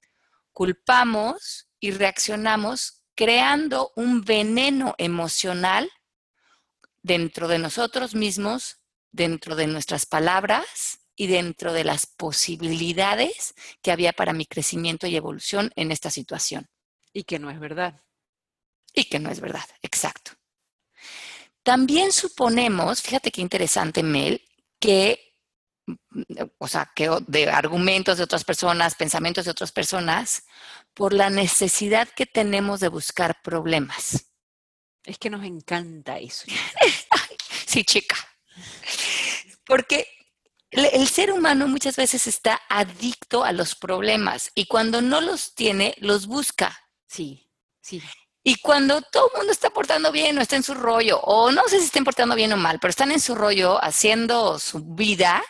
culpamos 0.53 1.69
y 1.79 1.89
reaccionamos 1.89 3.01
creando 3.15 3.93
un 3.95 4.21
veneno 4.21 4.93
emocional 4.99 5.89
dentro 7.01 7.47
de 7.47 7.57
nosotros 7.57 8.13
mismos 8.13 8.76
dentro 9.11 9.55
de 9.55 9.67
nuestras 9.67 10.05
palabras 10.05 10.99
y 11.15 11.27
dentro 11.27 11.73
de 11.73 11.83
las 11.83 12.05
posibilidades 12.05 13.55
que 13.81 13.91
había 13.91 14.13
para 14.13 14.33
mi 14.33 14.45
crecimiento 14.45 15.07
y 15.07 15.15
evolución 15.15 15.71
en 15.75 15.91
esta 15.91 16.11
situación. 16.11 16.69
Y 17.11 17.23
que 17.23 17.39
no 17.39 17.49
es 17.49 17.59
verdad. 17.59 17.99
Y 18.93 19.05
que 19.05 19.19
no 19.19 19.29
es 19.29 19.39
verdad, 19.39 19.65
exacto. 19.81 20.31
También 21.63 22.11
suponemos, 22.11 23.01
fíjate 23.01 23.31
qué 23.31 23.41
interesante, 23.41 24.03
Mel, 24.03 24.41
que, 24.79 25.35
o 26.59 26.67
sea, 26.67 26.91
que 26.95 27.09
de 27.27 27.49
argumentos 27.49 28.17
de 28.17 28.23
otras 28.23 28.43
personas, 28.43 28.95
pensamientos 28.95 29.45
de 29.45 29.51
otras 29.51 29.71
personas, 29.71 30.43
por 30.93 31.13
la 31.13 31.29
necesidad 31.29 32.07
que 32.09 32.25
tenemos 32.25 32.79
de 32.79 32.87
buscar 32.87 33.41
problemas. 33.41 34.27
Es 35.03 35.17
que 35.17 35.29
nos 35.29 35.43
encanta 35.43 36.19
eso. 36.19 36.45
sí, 37.65 37.83
chica. 37.83 38.15
Porque 39.65 40.07
el 40.71 41.07
ser 41.07 41.31
humano 41.31 41.67
muchas 41.67 41.95
veces 41.95 42.27
está 42.27 42.61
adicto 42.69 43.43
a 43.43 43.51
los 43.51 43.75
problemas 43.75 44.51
y 44.53 44.65
cuando 44.65 45.01
no 45.01 45.21
los 45.21 45.55
tiene, 45.55 45.95
los 45.99 46.27
busca. 46.27 46.77
Sí, 47.07 47.49
sí. 47.81 48.01
Y 48.43 48.61
cuando 48.61 49.01
todo 49.01 49.29
el 49.33 49.39
mundo 49.39 49.51
está 49.51 49.69
portando 49.69 50.11
bien 50.11 50.37
o 50.37 50.41
está 50.41 50.55
en 50.55 50.63
su 50.63 50.73
rollo, 50.73 51.19
o 51.19 51.51
no 51.51 51.63
sé 51.67 51.79
si 51.79 51.85
estén 51.85 52.05
portando 52.05 52.35
bien 52.35 52.53
o 52.53 52.57
mal, 52.57 52.79
pero 52.79 52.89
están 52.89 53.11
en 53.11 53.19
su 53.19 53.35
rollo 53.35 53.83
haciendo 53.83 54.57
su 54.57 54.95
vida, 54.95 55.43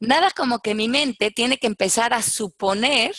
nada 0.00 0.30
como 0.30 0.60
que 0.60 0.74
mi 0.74 0.88
mente 0.88 1.30
tiene 1.30 1.58
que 1.58 1.66
empezar 1.66 2.14
a 2.14 2.22
suponer 2.22 3.14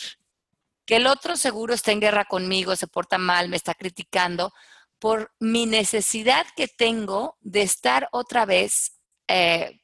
que 0.84 0.96
el 0.96 1.06
otro 1.06 1.36
seguro 1.36 1.74
está 1.74 1.92
en 1.92 2.00
guerra 2.00 2.24
conmigo, 2.24 2.74
se 2.74 2.88
porta 2.88 3.18
mal, 3.18 3.48
me 3.48 3.56
está 3.56 3.74
criticando, 3.74 4.52
por 4.98 5.32
mi 5.38 5.66
necesidad 5.66 6.46
que 6.56 6.66
tengo 6.66 7.36
de 7.40 7.62
estar 7.62 8.08
otra 8.10 8.46
vez 8.46 8.97
eh, 9.28 9.80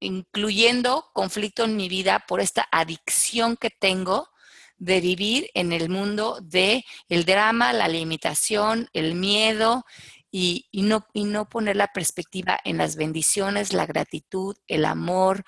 incluyendo 0.00 1.10
conflicto 1.14 1.64
en 1.64 1.76
mi 1.76 1.88
vida 1.88 2.24
por 2.28 2.40
esta 2.40 2.68
adicción 2.70 3.56
que 3.56 3.70
tengo 3.70 4.28
de 4.76 5.00
vivir 5.00 5.50
en 5.54 5.72
el 5.72 5.88
mundo 5.88 6.38
de 6.42 6.84
el 7.08 7.24
drama, 7.24 7.72
la 7.72 7.88
limitación, 7.88 8.88
el 8.92 9.14
miedo 9.14 9.84
y, 10.30 10.66
no, 10.72 11.06
y 11.12 11.24
no 11.24 11.48
poner 11.48 11.76
la 11.76 11.88
perspectiva 11.88 12.58
en 12.64 12.76
las 12.76 12.96
bendiciones, 12.96 13.72
la 13.72 13.86
gratitud, 13.86 14.56
el 14.66 14.84
amor 14.84 15.44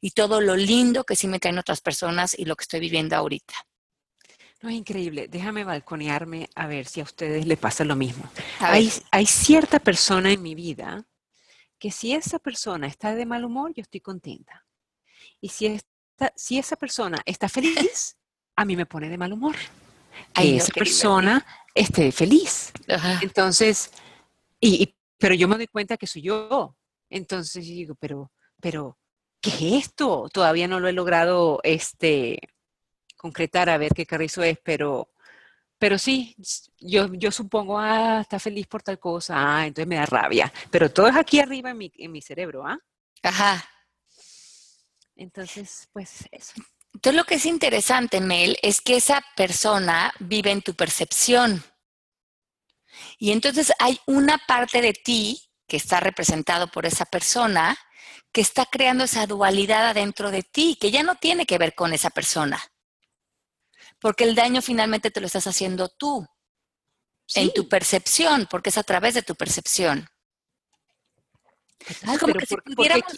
y 0.00 0.10
todo 0.10 0.40
lo 0.40 0.56
lindo 0.56 1.04
que 1.04 1.16
sí 1.16 1.28
me 1.28 1.38
traen 1.38 1.58
otras 1.58 1.80
personas 1.80 2.36
y 2.36 2.44
lo 2.44 2.56
que 2.56 2.62
estoy 2.62 2.80
viviendo 2.80 3.16
ahorita. 3.16 3.54
No 4.60 4.70
es 4.70 4.76
increíble. 4.76 5.28
Déjame 5.28 5.62
balconearme 5.62 6.48
a 6.54 6.66
ver 6.66 6.86
si 6.86 7.00
a 7.00 7.04
ustedes 7.04 7.46
les 7.46 7.58
pasa 7.58 7.84
lo 7.84 7.96
mismo. 7.96 8.24
Hay, 8.58 8.90
hay 9.12 9.26
cierta 9.26 9.78
persona 9.78 10.32
en 10.32 10.42
mi 10.42 10.54
vida 10.54 11.06
que 11.84 11.90
si 11.90 12.14
esa 12.14 12.38
persona 12.38 12.86
está 12.86 13.14
de 13.14 13.26
mal 13.26 13.44
humor, 13.44 13.74
yo 13.74 13.82
estoy 13.82 14.00
contenta. 14.00 14.64
Y 15.38 15.50
si, 15.50 15.78
si 16.34 16.58
esa 16.58 16.76
persona 16.76 17.20
está 17.26 17.46
feliz, 17.46 18.16
a 18.56 18.64
mí 18.64 18.74
me 18.74 18.86
pone 18.86 19.10
de 19.10 19.18
mal 19.18 19.34
humor. 19.34 19.54
Que 20.32 20.56
esa 20.56 20.72
persona 20.72 21.44
esté 21.74 22.10
feliz. 22.10 22.72
Entonces, 23.20 23.90
y, 24.58 24.94
pero 25.18 25.34
yo 25.34 25.46
me 25.46 25.56
doy 25.56 25.66
cuenta 25.66 25.98
que 25.98 26.06
soy 26.06 26.22
yo. 26.22 26.74
Entonces 27.10 27.62
digo, 27.62 27.94
pero, 27.96 28.32
pero, 28.62 28.96
¿qué 29.42 29.50
es 29.50 29.84
esto? 29.84 30.30
Todavía 30.32 30.66
no 30.66 30.80
lo 30.80 30.88
he 30.88 30.92
logrado 30.94 31.60
este, 31.64 32.38
concretar 33.14 33.68
a 33.68 33.76
ver 33.76 33.92
qué 33.92 34.06
carrizo 34.06 34.42
es, 34.42 34.56
pero 34.64 35.10
pero 35.78 35.98
sí, 35.98 36.34
yo, 36.78 37.12
yo 37.14 37.30
supongo, 37.30 37.78
ah, 37.78 38.20
está 38.20 38.38
feliz 38.38 38.66
por 38.66 38.82
tal 38.82 38.98
cosa, 38.98 39.34
ah, 39.36 39.66
entonces 39.66 39.88
me 39.88 39.96
da 39.96 40.06
rabia. 40.06 40.52
Pero 40.70 40.90
todo 40.90 41.08
es 41.08 41.16
aquí 41.16 41.40
arriba 41.40 41.70
en 41.70 41.78
mi, 41.78 41.92
en 41.96 42.12
mi 42.12 42.22
cerebro, 42.22 42.66
¿ah? 42.66 42.78
Ajá. 43.22 43.64
Entonces, 45.16 45.88
pues 45.92 46.26
eso. 46.30 46.54
Entonces 46.92 47.16
lo 47.16 47.24
que 47.24 47.34
es 47.36 47.46
interesante, 47.46 48.20
Mel, 48.20 48.56
es 48.62 48.80
que 48.80 48.96
esa 48.96 49.22
persona 49.36 50.12
vive 50.20 50.50
en 50.50 50.62
tu 50.62 50.74
percepción. 50.74 51.62
Y 53.18 53.32
entonces 53.32 53.72
hay 53.78 54.00
una 54.06 54.38
parte 54.38 54.80
de 54.80 54.92
ti 54.92 55.42
que 55.66 55.76
está 55.76 55.98
representado 56.00 56.68
por 56.68 56.86
esa 56.86 57.04
persona 57.04 57.76
que 58.32 58.40
está 58.40 58.66
creando 58.66 59.04
esa 59.04 59.26
dualidad 59.26 59.88
adentro 59.88 60.30
de 60.30 60.42
ti, 60.42 60.76
que 60.80 60.90
ya 60.90 61.02
no 61.02 61.16
tiene 61.16 61.46
que 61.46 61.58
ver 61.58 61.74
con 61.74 61.92
esa 61.92 62.10
persona 62.10 62.60
porque 64.04 64.24
el 64.24 64.34
daño 64.34 64.60
finalmente 64.60 65.10
te 65.10 65.18
lo 65.18 65.26
estás 65.26 65.46
haciendo 65.46 65.88
tú, 65.88 66.26
en 67.36 67.50
tu 67.54 67.70
percepción, 67.70 68.46
porque 68.50 68.68
es 68.68 68.76
a 68.76 68.82
través 68.82 69.14
de 69.14 69.22
tu 69.22 69.34
percepción. 69.34 70.06
es 71.88 72.18
como 72.20 72.34
que 72.34 72.44
si 72.44 72.54
pudiéramos 72.54 73.14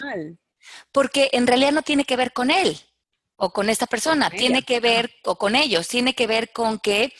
mal. 0.00 0.40
Porque 0.90 1.30
en 1.32 1.46
realidad 1.46 1.70
no 1.70 1.82
tiene 1.82 2.04
que 2.04 2.16
ver 2.16 2.32
con 2.32 2.50
él 2.50 2.76
o 3.36 3.52
con 3.52 3.70
esta 3.70 3.86
persona, 3.86 4.30
tiene 4.30 4.64
que 4.64 4.80
ver, 4.80 5.14
o 5.22 5.38
con 5.38 5.54
ellos, 5.54 5.86
tiene 5.86 6.16
que 6.16 6.26
ver 6.26 6.50
con 6.50 6.80
que 6.80 7.12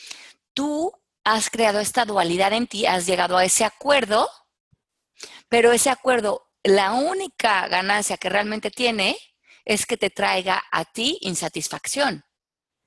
tú 0.53 0.91
has 1.23 1.49
creado 1.49 1.79
esta 1.79 2.03
dualidad 2.03 2.51
en 2.51 2.67
ti, 2.67 2.85
has 2.85 3.05
llegado 3.05 3.37
a 3.37 3.45
ese 3.45 3.63
acuerdo, 3.63 4.29
pero 5.47 5.71
ese 5.71 5.89
acuerdo, 5.89 6.51
la 6.61 6.91
única 6.91 7.69
ganancia 7.69 8.17
que 8.17 8.27
realmente 8.27 8.69
tiene 8.69 9.17
es 9.63 9.85
que 9.85 9.95
te 9.95 10.09
traiga 10.09 10.61
a 10.73 10.83
ti 10.83 11.19
insatisfacción 11.21 12.25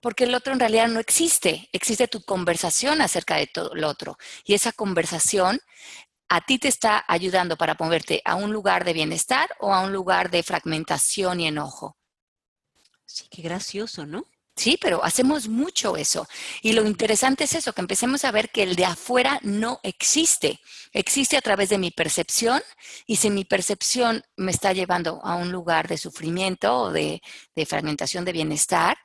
porque 0.07 0.23
el 0.23 0.37
otro 0.37 0.53
en 0.53 0.61
realidad 0.61 0.87
no 0.87 1.01
existe, 1.01 1.69
existe 1.73 2.07
tu 2.07 2.23
conversación 2.23 3.01
acerca 3.01 3.39
de 3.39 3.49
todo 3.49 3.75
lo 3.75 3.89
otro. 3.89 4.17
Y 4.45 4.55
esa 4.55 4.71
conversación 4.71 5.59
a 6.29 6.43
ti 6.43 6.61
te 6.61 6.69
está 6.69 7.05
ayudando 7.09 7.57
para 7.57 7.75
moverte 7.77 8.23
a 8.25 8.37
un 8.37 8.53
lugar 8.53 8.85
de 8.85 8.93
bienestar 8.93 9.51
o 9.59 9.75
a 9.75 9.81
un 9.81 9.93
lugar 9.93 10.31
de 10.31 10.45
fragmentación 10.45 11.41
y 11.41 11.49
enojo. 11.49 11.97
Sí, 13.05 13.27
qué 13.29 13.43
gracioso, 13.43 14.07
¿no? 14.07 14.29
Sí, 14.55 14.79
pero 14.81 15.03
hacemos 15.03 15.49
mucho 15.49 15.97
eso. 15.97 16.29
Y 16.63 16.75
lo 16.75 16.87
interesante 16.87 17.43
es 17.43 17.57
eso, 17.57 17.73
que 17.73 17.81
empecemos 17.81 18.25
a 18.25 18.31
ver 18.31 18.51
que 18.51 18.63
el 18.63 18.77
de 18.77 18.85
afuera 18.85 19.41
no 19.43 19.81
existe. 19.83 20.61
Existe 20.93 21.37
a 21.37 21.43
través 21.43 21.69
de 21.69 21.79
mi 21.79 21.91
percepción 21.91 22.63
y 23.09 23.17
si 23.17 23.29
mi 23.29 23.45
percepción 23.45 24.23
me 24.37 24.53
está 24.53 24.73
llevando 24.73 25.21
a 25.25 25.35
un 25.35 25.51
lugar 25.51 25.89
de 25.89 25.99
sufrimiento 25.99 26.79
o 26.79 26.93
de, 26.93 27.21
de 27.57 27.67
fragmentación 27.67 28.25
de 28.25 28.31
bienestar, 28.31 28.97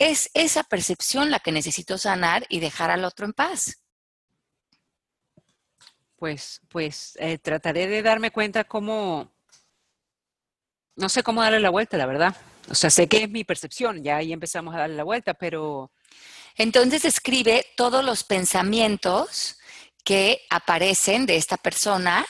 es 0.00 0.30
esa 0.32 0.64
percepción 0.64 1.30
la 1.30 1.40
que 1.40 1.52
necesito 1.52 1.98
sanar 1.98 2.46
y 2.48 2.58
dejar 2.58 2.90
al 2.90 3.04
otro 3.04 3.26
en 3.26 3.34
paz. 3.34 3.84
Pues, 6.16 6.62
pues 6.70 7.16
eh, 7.20 7.36
trataré 7.36 7.86
de 7.86 8.02
darme 8.02 8.30
cuenta 8.30 8.64
cómo, 8.64 9.30
no 10.96 11.08
sé 11.10 11.22
cómo 11.22 11.42
darle 11.42 11.60
la 11.60 11.68
vuelta, 11.68 11.98
la 11.98 12.06
verdad. 12.06 12.34
O 12.70 12.74
sea, 12.74 12.88
sé 12.88 13.08
que 13.08 13.24
es 13.24 13.30
mi 13.30 13.44
percepción, 13.44 14.02
ya 14.02 14.16
ahí 14.16 14.32
empezamos 14.32 14.74
a 14.74 14.78
darle 14.78 14.96
la 14.96 15.04
vuelta, 15.04 15.34
pero... 15.34 15.92
Entonces 16.56 17.04
escribe 17.04 17.66
todos 17.76 18.04
los 18.04 18.24
pensamientos 18.24 19.58
que 20.02 20.42
aparecen 20.48 21.26
de 21.26 21.36
esta 21.36 21.58
persona 21.58 22.26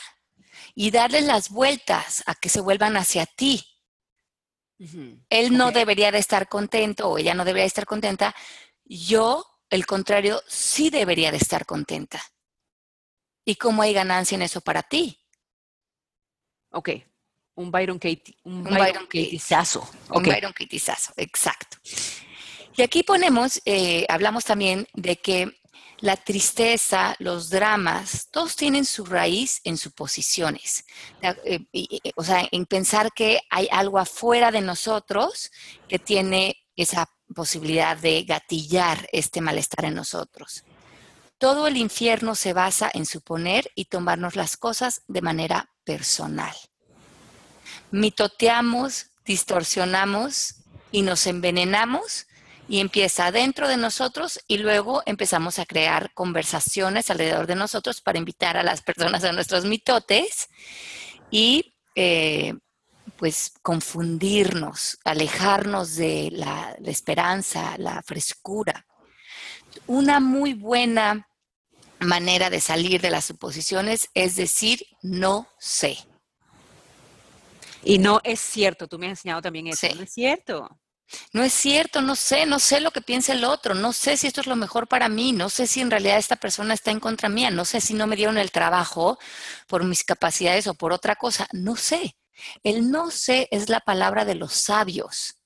y 0.75 0.91
darle 0.91 1.21
las 1.21 1.51
vueltas 1.51 2.23
a 2.27 2.35
que 2.35 2.49
se 2.49 2.61
vuelvan 2.61 2.97
hacia 2.97 3.27
ti 3.27 3.70
Él 5.29 5.57
no 5.57 5.73
debería 5.73 6.11
de 6.11 6.19
estar 6.19 6.49
contento 6.49 7.11
o 7.11 7.19
ella 7.19 7.35
no 7.35 7.45
debería 7.45 7.65
de 7.65 7.69
estar 7.69 7.87
contenta. 7.87 8.35
Yo, 8.85 9.45
el 9.69 9.85
contrario, 9.87 10.43
sí 10.47 10.89
debería 10.91 11.31
de 11.31 11.37
estar 11.37 11.67
contenta. 11.67 12.23
¿Y 13.45 13.57
cómo 13.57 13.83
hay 13.83 13.93
ganancia 13.93 14.37
en 14.37 14.43
eso 14.43 14.61
para 14.61 14.83
ti? 14.83 15.19
Ok, 16.71 16.91
un 17.55 17.71
Byron 17.71 17.99
Katie, 17.99 18.37
un, 18.45 18.65
Byron, 18.65 19.07
Un 20.09 20.23
Byron 20.23 20.55
exacto. 21.17 21.77
Y 22.77 22.83
aquí 22.83 23.03
ponemos, 23.03 23.61
eh, 23.65 24.07
hablamos 24.09 24.45
también 24.45 24.87
de 24.95 25.17
que 25.17 25.60
la 26.01 26.17
tristeza, 26.17 27.15
los 27.19 27.51
dramas, 27.51 28.29
todos 28.31 28.57
tienen 28.57 28.85
su 28.85 29.05
raíz 29.05 29.61
en 29.65 29.77
suposiciones. 29.77 30.85
Eh, 31.23 31.61
o 32.17 32.25
sea, 32.25 32.49
en 32.51 32.67
pensar 32.67 33.13
que 33.13 33.41
hay 33.51 33.69
algo 33.71 33.99
afuera 33.99 34.51
de 34.51 34.63
nosotros 34.63 35.51
que 35.89 35.99
tiene 35.99 36.57
esa 36.75 37.11
posibilidad 37.35 37.97
de 37.97 38.25
gatillar 38.25 39.09
este 39.13 39.41
malestar 39.41 39.85
en 39.85 39.95
nosotros. 39.95 40.65
Todo 41.39 41.67
el 41.67 41.77
infierno 41.77 42.35
se 42.35 42.53
basa 42.53 42.91
en 42.93 43.07
suponer 43.07 43.71
y 43.75 43.87
tomarnos 43.87 44.37
las 44.37 44.57
cosas 44.57 45.03
de 45.09 45.23
manera 45.23 45.71
personal. 45.85 46.55
Mitoteamos, 47.91 49.07
distorsionamos 49.25 50.57
y 50.93 51.03
nos 51.03 51.27
envenenamos 51.27 52.27
y 52.71 52.79
empieza 52.79 53.33
dentro 53.33 53.67
de 53.67 53.77
nosotros 53.77 54.39
y 54.47 54.59
luego 54.59 55.03
empezamos 55.05 55.59
a 55.59 55.67
crear 55.67 56.15
conversaciones 56.15 57.11
alrededor 57.11 57.49
de 57.49 57.57
nosotros 57.57 58.01
para 58.01 58.19
invitar 58.19 58.57
a 58.57 58.63
las 58.63 58.81
personas 58.81 59.25
a 59.25 59.33
nuestros 59.33 59.65
mitotes 59.65 60.49
y 61.33 61.75
eh, 61.97 62.55
pues 63.17 63.55
confundirnos, 63.63 65.01
alejarnos 65.05 65.97
de 65.97 66.31
la, 66.31 66.77
la 66.79 66.91
esperanza, 66.93 67.77
la 67.77 68.03
frescura. 68.03 68.87
Una 69.89 70.21
muy 70.21 70.55
buena 70.55 71.27
manera 71.99 72.51
de 72.51 72.61
salir 72.61 73.01
de 73.01 73.11
las 73.11 73.25
suposiciones 73.25 74.11
es 74.15 74.37
decir, 74.37 74.87
no 75.03 75.49
sé. 75.59 75.99
Y 77.83 77.99
no 77.99 78.21
es 78.23 78.39
cierto, 78.39 78.87
tú 78.87 78.97
me 78.97 79.07
has 79.07 79.19
enseñado 79.19 79.43
también 79.43 79.67
eso, 79.67 79.89
no 79.97 80.03
es 80.03 80.13
cierto. 80.13 80.81
No 81.33 81.43
es 81.43 81.53
cierto, 81.53 82.03
no 82.03 82.17
sé, 82.17 82.47
no 82.47 82.59
sé 82.59 82.81
lo 82.81 82.91
que 82.91 83.01
piensa 83.01 83.33
el 83.33 83.45
otro, 83.45 83.75
no 83.75 83.93
sé 83.93 84.17
si 84.17 84.27
esto 84.27 84.41
es 84.41 84.47
lo 84.47 84.57
mejor 84.57 84.89
para 84.89 85.09
mí, 85.09 85.33
no 85.33 85.51
sé 85.51 85.67
si 85.67 85.81
en 85.81 85.91
realidad 85.91 86.19
esta 86.19 86.37
persona 86.37 86.75
está 86.75 86.91
en 86.91 87.01
contra 87.01 87.29
mía, 87.29 87.51
no 87.51 87.65
sé 87.65 87.81
si 87.81 87.95
no 87.95 88.07
me 88.07 88.17
dieron 88.17 88.39
el 88.39 88.51
trabajo 88.53 89.19
por 89.67 89.85
mis 89.85 90.05
capacidades 90.05 90.67
o 90.67 90.75
por 90.75 90.93
otra 90.93 91.17
cosa, 91.17 91.49
no 91.53 91.77
sé. 91.77 92.17
El 92.63 92.91
no 92.91 93.11
sé 93.11 93.49
es 93.51 93.69
la 93.69 93.81
palabra 93.81 94.25
de 94.25 94.35
los 94.35 94.53
sabios, 94.53 95.37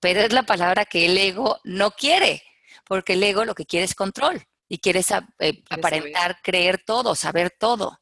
pero 0.00 0.20
es 0.20 0.32
la 0.32 0.44
palabra 0.44 0.84
que 0.84 1.06
el 1.06 1.16
ego 1.16 1.60
no 1.64 1.92
quiere, 1.92 2.42
porque 2.84 3.12
el 3.12 3.22
ego 3.22 3.44
lo 3.44 3.54
que 3.54 3.66
quiere 3.66 3.84
es 3.84 3.94
control 3.94 4.42
y 4.68 4.78
quiere 4.78 5.04
eh, 5.40 5.62
aparentar, 5.68 6.40
creer 6.42 6.82
todo, 6.84 7.14
saber 7.14 7.50
todo. 7.58 8.00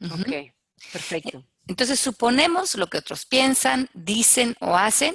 Ok, 0.00 0.52
perfecto. 0.92 1.44
Entonces 1.68 2.00
suponemos 2.00 2.74
lo 2.74 2.88
que 2.88 2.98
otros 2.98 3.26
piensan, 3.26 3.88
dicen 3.92 4.56
o 4.60 4.76
hacen, 4.76 5.14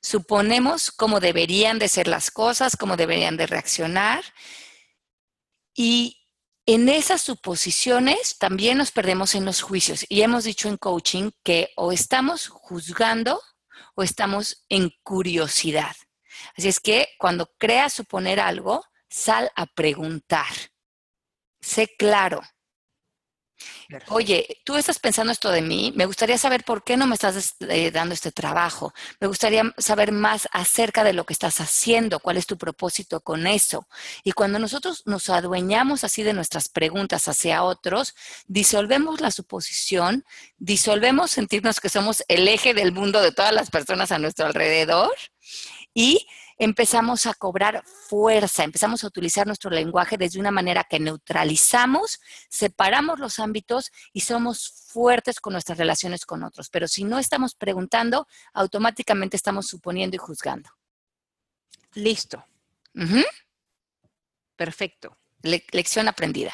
suponemos 0.00 0.92
cómo 0.92 1.18
deberían 1.18 1.78
de 1.78 1.88
ser 1.88 2.06
las 2.06 2.30
cosas, 2.30 2.76
cómo 2.76 2.96
deberían 2.96 3.36
de 3.36 3.46
reaccionar 3.46 4.22
y 5.74 6.18
en 6.66 6.88
esas 6.88 7.22
suposiciones 7.22 8.38
también 8.38 8.78
nos 8.78 8.92
perdemos 8.92 9.34
en 9.34 9.44
los 9.44 9.62
juicios 9.62 10.04
y 10.08 10.22
hemos 10.22 10.44
dicho 10.44 10.68
en 10.68 10.76
coaching 10.76 11.30
que 11.42 11.70
o 11.76 11.90
estamos 11.90 12.48
juzgando 12.48 13.42
o 13.94 14.02
estamos 14.02 14.64
en 14.68 14.92
curiosidad. 15.02 15.96
Así 16.56 16.68
es 16.68 16.78
que 16.78 17.08
cuando 17.18 17.50
creas 17.58 17.94
suponer 17.94 18.38
algo, 18.38 18.84
sal 19.08 19.50
a 19.56 19.66
preguntar. 19.66 20.52
Sé 21.60 21.88
claro, 21.98 22.42
Oye, 24.08 24.60
tú 24.64 24.76
estás 24.76 24.98
pensando 24.98 25.32
esto 25.32 25.50
de 25.50 25.62
mí, 25.62 25.92
me 25.96 26.06
gustaría 26.06 26.38
saber 26.38 26.64
por 26.64 26.84
qué 26.84 26.96
no 26.96 27.06
me 27.06 27.14
estás 27.14 27.56
eh, 27.60 27.90
dando 27.90 28.14
este 28.14 28.30
trabajo, 28.30 28.94
me 29.20 29.26
gustaría 29.26 29.74
saber 29.78 30.12
más 30.12 30.48
acerca 30.52 31.02
de 31.04 31.12
lo 31.12 31.24
que 31.24 31.32
estás 31.32 31.60
haciendo, 31.60 32.20
cuál 32.20 32.36
es 32.36 32.46
tu 32.46 32.56
propósito 32.56 33.20
con 33.20 33.46
eso. 33.46 33.86
Y 34.22 34.32
cuando 34.32 34.58
nosotros 34.58 35.02
nos 35.06 35.28
adueñamos 35.28 36.04
así 36.04 36.22
de 36.22 36.32
nuestras 36.32 36.68
preguntas 36.68 37.26
hacia 37.28 37.64
otros, 37.64 38.14
disolvemos 38.46 39.20
la 39.20 39.30
suposición, 39.30 40.24
disolvemos 40.58 41.30
sentirnos 41.30 41.80
que 41.80 41.88
somos 41.88 42.22
el 42.28 42.46
eje 42.48 42.74
del 42.74 42.92
mundo 42.92 43.20
de 43.20 43.32
todas 43.32 43.52
las 43.52 43.70
personas 43.70 44.12
a 44.12 44.18
nuestro 44.18 44.46
alrededor 44.46 45.14
y 45.94 46.26
empezamos 46.60 47.24
a 47.24 47.32
cobrar 47.32 47.82
fuerza, 47.86 48.64
empezamos 48.64 49.02
a 49.02 49.06
utilizar 49.06 49.46
nuestro 49.46 49.70
lenguaje 49.70 50.18
desde 50.18 50.38
una 50.38 50.50
manera 50.50 50.84
que 50.84 51.00
neutralizamos, 51.00 52.20
separamos 52.50 53.18
los 53.18 53.38
ámbitos 53.38 53.90
y 54.12 54.20
somos 54.20 54.84
fuertes 54.88 55.40
con 55.40 55.54
nuestras 55.54 55.78
relaciones 55.78 56.26
con 56.26 56.42
otros. 56.42 56.68
Pero 56.68 56.86
si 56.86 57.04
no 57.04 57.18
estamos 57.18 57.54
preguntando, 57.54 58.28
automáticamente 58.52 59.38
estamos 59.38 59.68
suponiendo 59.68 60.16
y 60.16 60.18
juzgando. 60.18 60.68
Listo. 61.94 62.44
Perfecto. 64.54 65.16
lección 65.40 66.08
aprendida. 66.08 66.52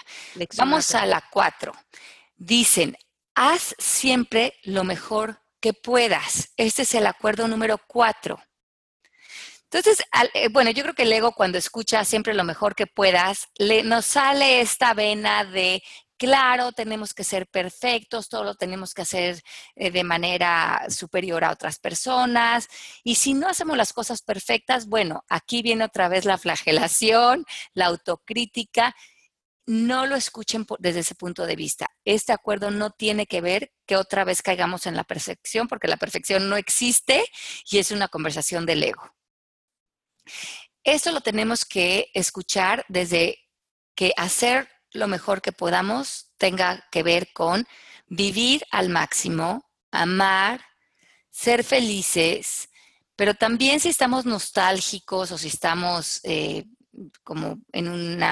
Vamos 0.57 0.95
a 0.95 1.05
la 1.05 1.21
cuatro. 1.33 1.73
Dicen, 2.37 2.97
haz 3.35 3.75
siempre 3.77 4.55
lo 4.63 4.85
mejor 4.85 5.43
que 5.59 5.73
puedas. 5.73 6.53
Este 6.57 6.83
es 6.83 6.95
el 6.95 7.09
acuerdo 7.09 7.49
número 7.49 7.81
cuatro. 7.89 8.41
Entonces, 9.71 10.05
eh, 10.35 10.49
bueno, 10.49 10.71
yo 10.71 10.83
creo 10.85 10.95
que 10.95 11.03
el 11.03 11.13
ego 11.13 11.33
cuando 11.33 11.59
escucha 11.59 12.05
siempre 12.05 12.35
lo 12.35 12.45
mejor 12.45 12.75
que 12.77 12.87
puedas, 12.87 13.49
le, 13.59 13.83
nos 13.83 14.05
sale 14.07 14.61
esta 14.61 14.95
vena 14.95 15.45
de, 15.45 15.83
claro, 16.17 16.73
tenemos 16.73 17.15
que 17.15 17.25
ser 17.25 17.49
perfectos, 17.49 18.29
todo 18.29 18.45
lo 18.45 18.55
tenemos 18.55 18.95
que 18.95 19.03
hacer 19.03 19.43
eh, 19.75 19.91
de 19.91 20.05
manera 20.05 20.87
superior 20.89 21.45
a 21.45 21.51
otras 21.51 21.79
personas. 21.81 22.69
Y 23.05 23.17
si 23.17 23.35
no 23.35 23.49
hacemos 23.49 23.77
las 23.77 23.93
cosas 23.93 24.23
perfectas, 24.23 24.87
bueno, 24.87 25.25
aquí 25.29 25.63
viene 25.63 25.85
otra 25.85 26.09
vez 26.09 26.25
la 26.25 26.39
flagelación, 26.39 27.45
la 27.75 27.87
autocrítica. 27.87 28.95
No 29.67 30.07
lo 30.07 30.15
escuchen 30.17 30.65
desde 30.79 31.01
ese 31.01 31.17
punto 31.17 31.45
de 31.45 31.57
vista. 31.57 31.89
Este 32.05 32.33
acuerdo 32.33 32.71
no 32.71 32.91
tiene 32.93 33.27
que 33.27 33.41
ver 33.41 33.73
que 33.85 33.97
otra 33.97 34.25
vez 34.25 34.43
caigamos 34.43 34.87
en 34.87 34.95
la 34.97 35.05
perfección, 35.05 35.67
porque 35.67 35.89
la 35.89 35.97
perfección 35.97 36.49
no 36.49 36.57
existe 36.57 37.25
y 37.71 37.79
es 37.79 37.91
una 37.91 38.09
conversación 38.09 38.65
del 38.65 38.85
ego. 38.85 39.16
Esto 40.85 41.11
lo 41.13 41.21
tenemos 41.21 41.65
que 41.65 42.11
escuchar 42.15 42.85
desde 42.89 43.39
que 43.95 44.13
hacer 44.17 44.69
lo 44.93 45.09
mejor 45.09 45.43
que 45.43 45.53
podamos 45.53 46.33
tenga 46.39 46.87
que 46.91 47.03
ver 47.03 47.33
con 47.33 47.67
vivir 48.07 48.65
al 48.71 48.89
máximo, 48.89 49.65
amar, 49.91 50.61
ser 51.31 51.65
felices, 51.65 52.69
pero 53.17 53.35
también 53.35 53.81
si 53.81 53.89
estamos 53.89 54.27
nostálgicos 54.27 55.33
o 55.33 55.39
si 55.39 55.49
estamos 55.49 56.21
eh, 56.25 56.67
como 57.25 57.59
en 57.73 57.89
un 57.89 58.23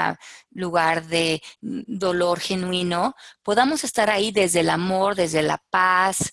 lugar 0.50 1.06
de 1.06 1.42
dolor 1.60 2.40
genuino, 2.40 3.14
podamos 3.42 3.84
estar 3.84 4.10
ahí 4.10 4.30
desde 4.30 4.60
el 4.60 4.70
amor, 4.70 5.14
desde 5.14 5.42
la 5.42 5.62
paz 5.70 6.32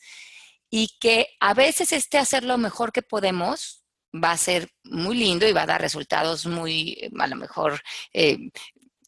y 0.69 0.97
que 0.99 1.27
a 1.39 1.53
veces 1.53 1.91
este 1.91 2.17
hacer 2.17 2.43
lo 2.43 2.57
mejor 2.57 2.91
que 2.91 3.01
podemos 3.01 3.80
va 4.13 4.31
a 4.31 4.37
ser 4.37 4.69
muy 4.83 5.15
lindo 5.15 5.47
y 5.47 5.53
va 5.53 5.63
a 5.63 5.67
dar 5.67 5.81
resultados 5.81 6.45
muy, 6.45 7.09
a 7.17 7.27
lo 7.27 7.35
mejor, 7.35 7.81
eh, 8.13 8.37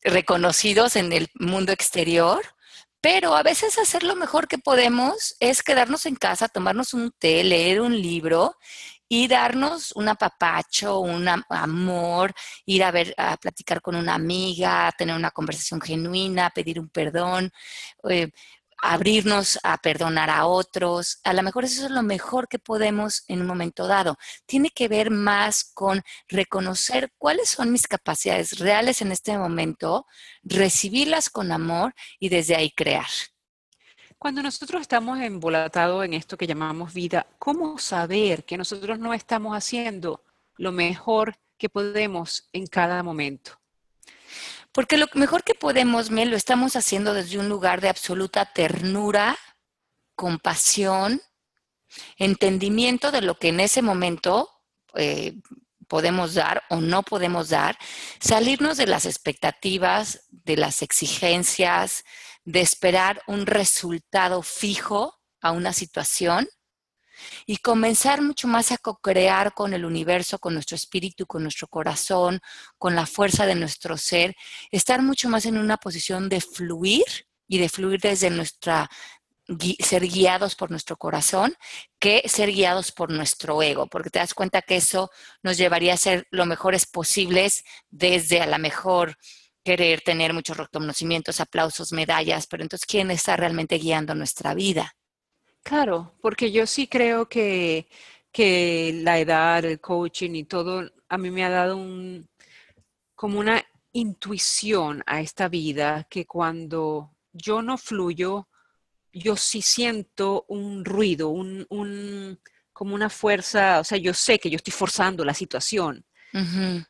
reconocidos 0.04 0.96
en 0.96 1.13
el 1.13 1.30
mundo 1.36 1.72
exterior, 1.72 2.42
pero 3.02 3.36
a 3.36 3.44
veces 3.44 3.78
hacer 3.78 4.04
lo 4.04 4.16
mejor 4.16 4.48
que 4.48 4.58
podemos 4.58 5.36
es 5.39 5.62
quedarnos 5.62 6.06
en 6.06 6.16
casa, 6.16 6.48
tomarnos 6.48 6.94
un 6.94 7.12
té, 7.12 7.44
leer 7.44 7.82
un 7.82 8.02
libro 8.02 8.56
y 9.10 9.28
darnos 9.28 9.92
un 9.92 10.08
apapacho, 10.10 11.00
un 11.00 11.28
amor, 11.50 12.34
ir 12.66 12.84
a 12.84 12.92
ver, 12.92 13.13
a 13.18 13.38
platicar 13.38 13.82
con 13.82 13.96
una 13.96 14.16
amiga, 14.16 14.92
tener 14.98 15.16
una 15.16 15.32
conversación 15.32 15.82
genuina, 15.82 16.50
pedir 16.50 16.80
un 16.80 16.89
perdón. 16.89 17.52
Eh, 18.10 18.32
abrirnos 18.84 19.60
a 19.63 19.78
perdonar 19.78 20.30
a 20.30 20.46
otros. 20.46 21.22
A 21.24 21.32
lo 21.32 21.41
mejor 21.41 21.63
eso 21.63 21.86
es 21.86 21.91
lo 21.91 22.04
mejor 22.04 22.50
que 22.50 22.60
podemos 22.60 23.24
en 23.30 23.39
un 23.39 23.48
momento 23.48 23.88
dado. 23.88 24.17
Tiene 24.46 24.72
que 24.72 24.89
ver 24.89 25.10
más 25.10 25.63
con 25.74 26.02
reconocer 26.28 27.13
cuáles 27.17 27.50
son 27.50 27.72
mis 27.72 27.88
capacidades 27.88 28.60
reales 28.60 29.02
en 29.02 29.13
este 29.13 29.38
momento, 29.38 30.06
recibirlas 30.43 31.30
con 31.30 31.54
amor 31.54 31.96
y 32.19 32.28
desde 32.28 32.58
ahí 32.58 32.72
crear. 32.72 33.08
Cuando 34.17 34.43
nosotros 34.43 34.82
estamos 34.82 35.17
embolatados 35.22 36.04
en 36.04 36.13
esto 36.13 36.36
que 36.36 36.48
llamamos 36.48 36.93
vida, 36.93 37.26
¿cómo 37.39 37.78
saber 37.78 38.43
que 38.43 38.58
nosotros 38.58 39.00
no 39.00 39.13
estamos 39.13 39.56
haciendo 39.56 40.26
lo 40.58 40.74
mejor 40.74 41.38
que 41.58 41.69
podemos 41.69 42.50
en 42.52 42.67
cada 42.67 43.02
momento? 43.02 43.62
Porque 44.74 44.98
lo 44.98 45.06
mejor 45.14 45.44
que 45.44 45.56
podemos, 45.56 46.10
Mel, 46.10 46.30
lo 46.30 46.36
estamos 46.36 46.76
haciendo 46.76 47.14
desde 47.14 47.38
un 47.38 47.48
lugar 47.48 47.80
de 47.80 47.90
absoluta 47.90 48.46
ternura, 48.46 49.38
compasión 50.16 51.22
entendimiento 52.18 53.12
de 53.12 53.22
lo 53.22 53.38
que 53.38 53.50
en 53.50 53.60
ese 53.60 53.82
momento 53.82 54.50
eh, 54.96 55.36
podemos 55.88 56.34
dar 56.34 56.64
o 56.70 56.78
no 56.78 57.04
podemos 57.04 57.50
dar, 57.50 57.78
salirnos 58.20 58.78
de 58.78 58.88
las 58.88 59.06
expectativas, 59.06 60.26
de 60.30 60.58
las 60.58 60.82
exigencias, 60.82 62.04
de 62.46 62.62
esperar 62.62 63.22
un 63.28 63.46
resultado 63.46 64.42
fijo 64.42 65.20
a 65.42 65.52
una 65.52 65.74
situación 65.74 66.48
y 67.46 67.58
comenzar 67.58 68.22
mucho 68.22 68.48
más 68.48 68.72
a 68.72 68.78
co-crear 68.78 69.54
con 69.54 69.74
el 69.74 69.86
universo, 69.86 70.40
con 70.40 70.54
nuestro 70.54 70.76
espíritu, 70.76 71.26
con 71.26 71.44
nuestro 71.44 71.68
corazón, 71.68 72.42
con 72.78 72.96
la 72.96 73.06
fuerza 73.06 73.46
de 73.46 73.56
nuestro 73.56 73.98
ser, 73.98 74.36
estar 74.72 75.02
mucho 75.02 75.30
más 75.30 75.46
en 75.46 75.58
una 75.58 75.78
posición 75.78 76.30
de 76.30 76.42
fluir 76.42 77.06
y 77.48 77.58
de 77.58 77.70
fluir 77.70 78.00
desde 78.00 78.30
nuestra 78.30 78.90
ser 79.80 80.08
guiados 80.08 80.56
por 80.56 80.72
nuestro 80.72 80.96
corazón 80.96 81.54
que 82.00 82.24
ser 82.28 82.50
guiados 82.50 82.94
por 82.94 83.12
nuestro 83.12 83.62
ego, 83.62 83.88
porque 83.88 84.10
te 84.10 84.20
das 84.20 84.34
cuenta 84.34 84.62
que 84.62 84.78
eso 84.78 85.10
nos 85.42 85.58
llevaría 85.58 85.94
a 85.94 85.98
ser 85.98 86.28
lo 86.32 86.46
mejores 86.46 86.86
posibles 86.86 87.64
desde 87.90 88.42
a 88.42 88.48
lo 88.48 88.58
mejor 88.58 89.18
querer 89.64 90.02
tener 90.02 90.34
muchos 90.34 90.58
reconocimientos, 90.58 91.40
aplausos, 91.40 91.92
medallas, 91.94 92.48
pero 92.48 92.64
entonces, 92.64 92.86
¿quién 92.86 93.12
está 93.12 93.38
realmente 93.38 93.78
guiando 93.78 94.14
nuestra 94.16 94.54
vida? 94.54 94.96
Claro, 95.63 96.13
porque 96.21 96.52
yo 96.52 96.67
sí 96.67 96.88
creo 96.88 97.28
que, 97.28 97.88
que 98.32 98.99
la 99.02 99.19
edad, 99.19 99.63
el 99.63 99.80
coaching 99.80 100.32
y 100.36 100.43
todo, 100.43 100.91
a 101.08 101.17
mí 101.17 101.32
me 101.32 101.45
ha 101.45 101.49
dado 101.49 101.78
un, 101.78 102.28
como 103.15 103.39
una 103.39 103.63
intuición 103.93 105.02
a 105.06 105.21
esta 105.21 105.47
vida 105.47 106.06
que 106.10 106.26
cuando 106.26 107.15
yo 107.32 107.62
no 107.62 107.78
fluyo, 107.78 108.49
yo 109.13 109.38
sí 109.38 109.62
siento 109.62 110.45
un 110.49 110.84
ruido, 110.84 111.30
un, 111.30 111.65
un, 111.69 112.39
como 112.73 112.95
una 112.95 113.10
fuerza, 113.10 113.80
o 113.80 113.84
sea, 113.84 113.97
yo 113.97 114.13
sé 114.13 114.39
que 114.39 114.49
yo 114.49 114.58
estoy 114.58 114.73
forzando 114.73 115.23
la 115.23 115.34
situación 115.34 116.06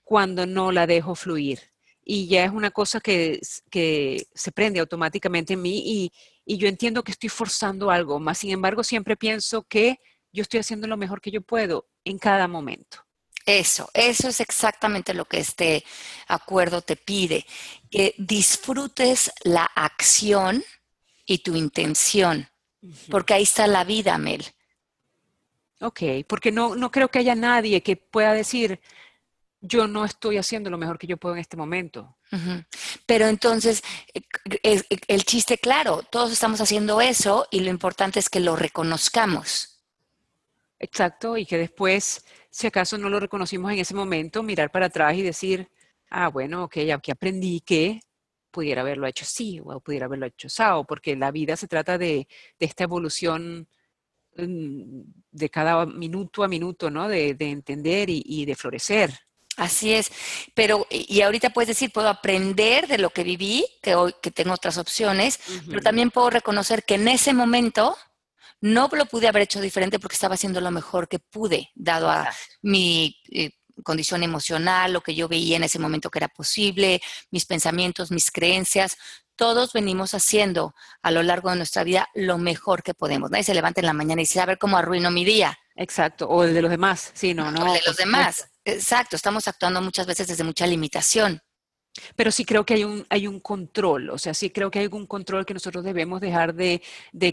cuando 0.05 0.45
no 0.45 0.71
la 0.71 0.87
dejo 0.87 1.15
fluir. 1.15 1.59
Y 2.05 2.27
ya 2.27 2.45
es 2.45 2.51
una 2.51 2.71
cosa 2.71 3.01
que, 3.01 3.41
que 3.69 4.25
se 4.33 4.51
prende 4.53 4.79
automáticamente 4.79 5.53
en 5.53 5.61
mí 5.61 5.83
y, 5.85 6.11
y, 6.45 6.57
yo 6.57 6.67
entiendo 6.67 7.03
que 7.03 7.11
estoy 7.11 7.29
forzando 7.29 7.89
algo, 7.91 8.19
más 8.19 8.39
sin 8.39 8.51
embargo 8.51 8.83
siempre 8.83 9.15
pienso 9.15 9.63
que 9.63 9.99
yo 10.31 10.41
estoy 10.41 10.59
haciendo 10.59 10.87
lo 10.87 10.97
mejor 10.97 11.21
que 11.21 11.31
yo 11.31 11.41
puedo 11.41 11.87
en 12.03 12.17
cada 12.17 12.47
momento. 12.47 13.05
Eso, 13.45 13.89
eso 13.93 14.29
es 14.29 14.39
exactamente 14.39 15.13
lo 15.13 15.25
que 15.25 15.39
este 15.39 15.83
acuerdo 16.27 16.81
te 16.81 16.95
pide, 16.95 17.45
que 17.91 18.15
disfrutes 18.17 19.31
la 19.43 19.65
acción 19.65 20.63
y 21.25 21.39
tu 21.39 21.55
intención, 21.55 22.49
porque 23.09 23.33
ahí 23.33 23.43
está 23.43 23.67
la 23.67 23.83
vida, 23.83 24.17
Mel. 24.17 24.45
Ok, 25.81 26.01
porque 26.27 26.51
no, 26.51 26.75
no 26.75 26.91
creo 26.91 27.09
que 27.09 27.19
haya 27.19 27.35
nadie 27.35 27.83
que 27.83 27.97
pueda 27.97 28.33
decir, 28.33 28.79
yo 29.65 29.87
no 29.87 30.03
estoy 30.03 30.37
haciendo 30.37 30.69
lo 30.69 30.77
mejor 30.77 30.99
que 30.99 31.07
yo 31.07 31.17
puedo 31.17 31.35
en 31.35 31.41
este 31.41 31.57
momento. 31.57 32.17
Pero 33.05 33.27
entonces, 33.27 33.83
el, 34.63 34.83
el, 35.07 35.23
chiste, 35.23 35.57
claro, 35.57 36.01
todos 36.11 36.31
estamos 36.31 36.59
haciendo 36.61 36.99
eso 36.99 37.47
y 37.51 37.59
lo 37.59 37.69
importante 37.69 38.19
es 38.19 38.29
que 38.29 38.39
lo 38.39 38.55
reconozcamos. 38.55 39.81
Exacto, 40.79 41.37
y 41.37 41.45
que 41.45 41.57
después, 41.57 42.25
si 42.49 42.67
acaso 42.67 42.97
no 42.97 43.09
lo 43.09 43.19
reconocimos 43.19 43.71
en 43.71 43.79
ese 43.79 43.93
momento, 43.93 44.43
mirar 44.43 44.71
para 44.71 44.87
atrás 44.87 45.15
y 45.15 45.21
decir, 45.21 45.69
ah, 46.09 46.27
bueno, 46.27 46.65
ok, 46.65 46.77
aquí 46.93 47.11
aprendí 47.11 47.61
que 47.61 48.01
pudiera 48.53 48.81
haberlo 48.81 49.07
hecho 49.07 49.25
así 49.25 49.59
o 49.63 49.79
pudiera 49.79 50.05
haberlo 50.05 50.27
hecho 50.27 50.47
sao, 50.49 50.85
porque 50.85 51.15
la 51.15 51.31
vida 51.31 51.57
se 51.57 51.67
trata 51.67 51.97
de, 51.97 52.27
esta 52.59 52.83
evolución 52.83 53.67
mm, 54.37 55.01
de 55.31 55.49
cada 55.49 55.85
minuto 55.85 56.43
a 56.43 56.47
minuto, 56.47 56.89
¿no? 56.91 57.07
De, 57.07 57.35
entender 57.39 58.09
y, 58.09 58.45
de 58.45 58.55
florecer. 58.55 59.11
Así 59.57 59.93
es, 59.93 60.11
pero 60.55 60.87
y 60.89 61.21
ahorita 61.21 61.51
puedes 61.51 61.67
decir, 61.67 61.91
puedo 61.91 62.09
aprender 62.09 62.87
de 62.87 62.97
lo 62.97 63.11
que 63.11 63.23
viví, 63.23 63.65
que 63.83 63.93
hoy 63.93 64.15
que 64.21 64.31
tengo 64.31 64.53
otras 64.53 64.79
opciones, 64.79 65.39
pero 65.67 65.79
también 65.81 66.09
puedo 66.09 66.31
reconocer 66.31 66.83
que 66.83 66.95
en 66.95 67.07
ese 67.07 67.33
momento 67.33 67.95
no 68.61 68.89
lo 68.91 69.05
pude 69.05 69.27
haber 69.27 69.43
hecho 69.43 69.61
diferente 69.61 69.99
porque 69.99 70.15
estaba 70.15 70.35
haciendo 70.35 70.59
lo 70.59 70.71
mejor 70.71 71.07
que 71.07 71.19
pude, 71.19 71.69
dado 71.75 72.09
a 72.09 72.33
mi 72.61 73.21
eh, 73.29 73.51
condición 73.83 74.23
emocional, 74.23 74.93
lo 74.93 75.01
que 75.01 75.13
yo 75.13 75.27
veía 75.27 75.57
en 75.57 75.63
ese 75.63 75.79
momento 75.79 76.09
que 76.09 76.19
era 76.19 76.29
posible, 76.29 77.01
mis 77.29 77.45
pensamientos, 77.45 78.09
mis 78.09 78.31
creencias, 78.31 78.97
todos 79.35 79.73
venimos 79.73 80.13
haciendo 80.13 80.75
a 81.01 81.11
lo 81.11 81.23
largo 81.23 81.49
de 81.49 81.57
nuestra 81.57 81.83
vida 81.83 82.07
lo 82.13 82.37
mejor 82.37 82.83
que 82.83 82.93
podemos. 82.93 83.31
Nadie 83.31 83.43
se 83.43 83.53
levanta 83.53 83.81
en 83.81 83.87
la 83.87 83.93
mañana 83.93 84.21
y 84.21 84.25
dice, 84.25 84.39
a 84.39 84.45
ver 84.45 84.57
cómo 84.57 84.77
arruino 84.77 85.11
mi 85.11 85.25
día. 85.25 85.57
Exacto, 85.75 86.27
o 86.27 86.43
el 86.43 86.53
de 86.53 86.61
los 86.61 86.71
demás, 86.71 87.11
sí, 87.13 87.33
no, 87.33 87.51
no. 87.51 87.63
O 87.63 87.67
el 87.67 87.81
de 87.81 87.87
los 87.87 87.97
demás, 87.97 88.47
exacto, 88.63 89.15
estamos 89.15 89.47
actuando 89.47 89.81
muchas 89.81 90.05
veces 90.05 90.27
desde 90.27 90.43
mucha 90.43 90.67
limitación. 90.67 91.41
Pero 92.15 92.31
sí 92.31 92.43
creo 92.43 92.65
que 92.65 92.73
hay 92.73 92.83
un, 92.83 93.05
hay 93.09 93.27
un 93.27 93.39
control, 93.39 94.09
o 94.09 94.17
sea, 94.17 94.33
sí 94.33 94.49
creo 94.49 94.71
que 94.71 94.79
hay 94.79 94.87
un 94.91 95.05
control 95.05 95.45
que 95.45 95.53
nosotros 95.53 95.83
debemos 95.83 96.21
dejar 96.21 96.55
de, 96.55 96.81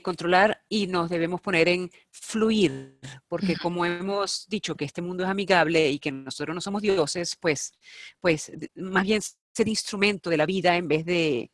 controlar 0.02 0.62
y 0.68 0.86
nos 0.86 1.08
debemos 1.08 1.40
poner 1.40 1.68
en 1.68 1.90
fluir, 2.10 2.98
porque 3.26 3.56
como 3.56 3.86
hemos 3.86 4.46
dicho 4.48 4.74
que 4.74 4.84
este 4.84 5.00
mundo 5.00 5.24
es 5.24 5.30
amigable 5.30 5.88
y 5.88 5.98
que 5.98 6.12
nosotros 6.12 6.54
no 6.54 6.60
somos 6.60 6.82
dioses, 6.82 7.36
pues, 7.36 7.72
pues 8.20 8.52
más 8.74 9.04
bien 9.04 9.22
ser 9.22 9.68
instrumento 9.68 10.28
de 10.28 10.36
la 10.36 10.46
vida 10.46 10.76
en 10.76 10.88
vez 10.88 11.06
de 11.06 11.50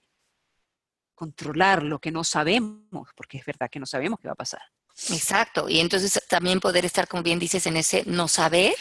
controlar 1.15 1.85
lo 1.85 2.01
que 2.01 2.11
no 2.11 2.25
sabemos, 2.25 3.09
porque 3.15 3.39
es 3.39 3.45
verdad 3.45 3.71
que 3.71 3.79
no 3.79 3.87
sabemos 3.87 4.19
qué 4.21 4.29
va 4.29 4.33
a 4.33 4.37
pasar. 4.37 4.63
Exacto, 5.11 5.69
y 5.69 5.81
entonces 5.81 6.23
también 6.29 6.59
poder 6.59 6.85
estar, 6.85 7.07
como 7.07 7.23
bien 7.23 7.39
dices, 7.39 7.67
en 7.67 7.77
ese 7.77 8.05
no 8.07 8.29
saber 8.29 8.75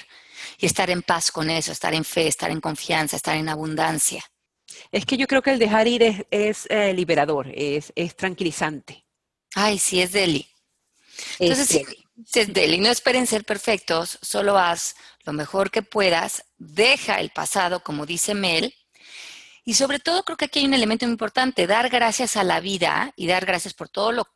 y 0.57 0.65
estar 0.65 0.89
en 0.89 1.01
paz 1.01 1.31
con 1.31 1.49
eso, 1.49 1.71
estar 1.71 1.93
en 1.93 2.05
fe, 2.05 2.27
estar 2.27 2.51
en 2.51 2.61
confianza, 2.61 3.15
estar 3.15 3.35
en 3.35 3.49
abundancia. 3.49 4.23
Es 4.91 5.05
que 5.05 5.17
yo 5.17 5.27
creo 5.27 5.41
que 5.41 5.51
el 5.51 5.59
dejar 5.59 5.87
ir 5.87 6.25
es, 6.31 6.67
eh, 6.69 6.93
liberador, 6.93 7.47
es, 7.53 7.93
tranquilizante. 8.15 9.05
Ay, 9.53 9.77
sí, 9.77 10.01
es 10.01 10.11
Deli. 10.11 10.47
Entonces, 11.39 11.69
es 11.69 11.85
Deli. 11.85 12.05
es 12.33 12.53
Deli. 12.53 12.79
No 12.79 12.89
esperen 12.89 13.27
ser 13.27 13.43
perfectos, 13.45 14.17
solo 14.21 14.57
haz 14.57 14.95
lo 15.25 15.33
mejor 15.33 15.71
que 15.71 15.81
puedas, 15.81 16.45
deja 16.57 17.19
el 17.19 17.31
pasado, 17.31 17.81
como 17.81 18.05
dice 18.05 18.33
Mel, 18.35 18.73
y 19.63 19.73
sobre 19.73 19.99
todo 19.99 20.23
creo 20.23 20.37
que 20.37 20.45
aquí 20.45 20.59
hay 20.59 20.65
un 20.65 20.75
elemento 20.75 21.05
muy 21.05 21.13
importante, 21.13 21.65
dar 21.65 21.89
gracias 21.89 22.37
a 22.37 22.43
la 22.43 22.59
vida 22.59 23.11
y 23.15 23.25
dar 23.25 23.45
gracias 23.45 23.73
por 23.73 23.89
todo 23.89 24.11
lo, 24.11 24.27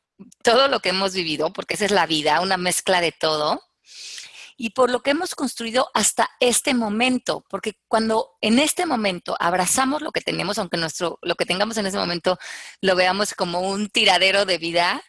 todo 0.43 0.67
lo 0.67 0.79
que 0.79 0.89
hemos 0.89 1.13
vivido, 1.13 1.51
porque 1.53 1.75
esa 1.75 1.85
es 1.85 1.91
la 1.91 2.05
vida, 2.05 2.41
una 2.41 2.57
mezcla 2.57 3.01
de 3.01 3.11
todo 3.11 3.61
y 4.59 4.71
por 4.71 4.91
lo 4.91 5.01
que 5.01 5.11
hemos 5.11 5.35
construido 5.35 5.89
hasta 5.93 6.29
este 6.41 6.73
momento, 6.73 7.45
porque 7.49 7.79
cuando 7.87 8.31
en 8.41 8.59
este 8.59 8.85
momento 8.85 9.37
abrazamos 9.39 10.01
lo 10.01 10.11
que 10.11 10.19
tenemos, 10.19 10.57
aunque 10.57 10.75
nuestro, 10.75 11.17
lo 11.21 11.35
que 11.35 11.45
tengamos 11.45 11.77
en 11.77 11.85
ese 11.85 11.97
momento 11.97 12.37
lo 12.81 12.97
veamos 12.97 13.33
como 13.33 13.61
un 13.61 13.87
tiradero 13.87 14.43
de 14.43 14.57
vida, 14.57 15.01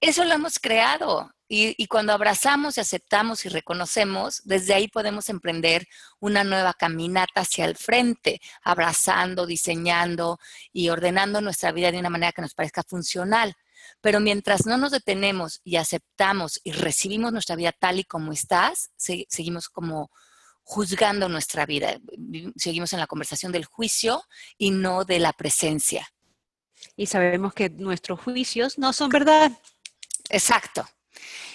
eso 0.00 0.24
lo 0.24 0.34
hemos 0.34 0.58
creado. 0.58 1.30
Y, 1.46 1.74
y, 1.82 1.86
cuando 1.86 2.12
abrazamos 2.12 2.78
y 2.78 2.80
aceptamos 2.80 3.44
y 3.44 3.48
reconocemos, 3.48 4.40
desde 4.44 4.74
ahí 4.74 4.86
podemos 4.88 5.28
emprender 5.28 5.86
una 6.20 6.44
nueva 6.44 6.74
caminata 6.74 7.40
hacia 7.40 7.64
el 7.64 7.76
frente, 7.76 8.40
abrazando, 8.62 9.46
diseñando 9.46 10.38
y 10.72 10.90
ordenando 10.90 11.40
nuestra 11.40 11.72
vida 11.72 11.90
de 11.90 11.98
una 11.98 12.10
manera 12.10 12.32
que 12.32 12.42
nos 12.42 12.54
parezca 12.54 12.84
funcional. 12.84 13.56
Pero 14.00 14.20
mientras 14.20 14.66
no 14.66 14.76
nos 14.76 14.92
detenemos 14.92 15.60
y 15.64 15.76
aceptamos 15.76 16.60
y 16.64 16.72
recibimos 16.72 17.32
nuestra 17.32 17.56
vida 17.56 17.72
tal 17.72 17.98
y 17.98 18.04
como 18.04 18.32
estás, 18.32 18.90
seguimos 18.96 19.68
como 19.68 20.10
juzgando 20.62 21.28
nuestra 21.28 21.66
vida. 21.66 21.98
Seguimos 22.56 22.92
en 22.92 23.00
la 23.00 23.06
conversación 23.06 23.52
del 23.52 23.64
juicio 23.64 24.22
y 24.56 24.70
no 24.70 25.04
de 25.04 25.18
la 25.18 25.32
presencia. 25.32 26.08
Y 26.96 27.06
sabemos 27.06 27.52
que 27.54 27.70
nuestros 27.70 28.20
juicios 28.20 28.78
no 28.78 28.92
son 28.92 29.10
verdad. 29.10 29.52
Exacto. 30.28 30.86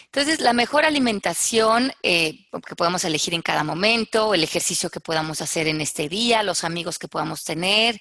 Entonces, 0.06 0.40
la 0.40 0.54
mejor 0.54 0.86
alimentación 0.86 1.92
eh, 2.02 2.48
que 2.66 2.76
podamos 2.76 3.04
elegir 3.04 3.34
en 3.34 3.42
cada 3.42 3.64
momento, 3.64 4.34
el 4.34 4.44
ejercicio 4.44 4.90
que 4.90 5.02
podamos 5.02 5.42
hacer 5.42 5.68
en 5.68 5.82
este 5.82 6.08
día, 6.08 6.42
los 6.42 6.64
amigos 6.64 6.98
que 7.00 7.10
podamos 7.10 7.44
tener, 7.44 8.00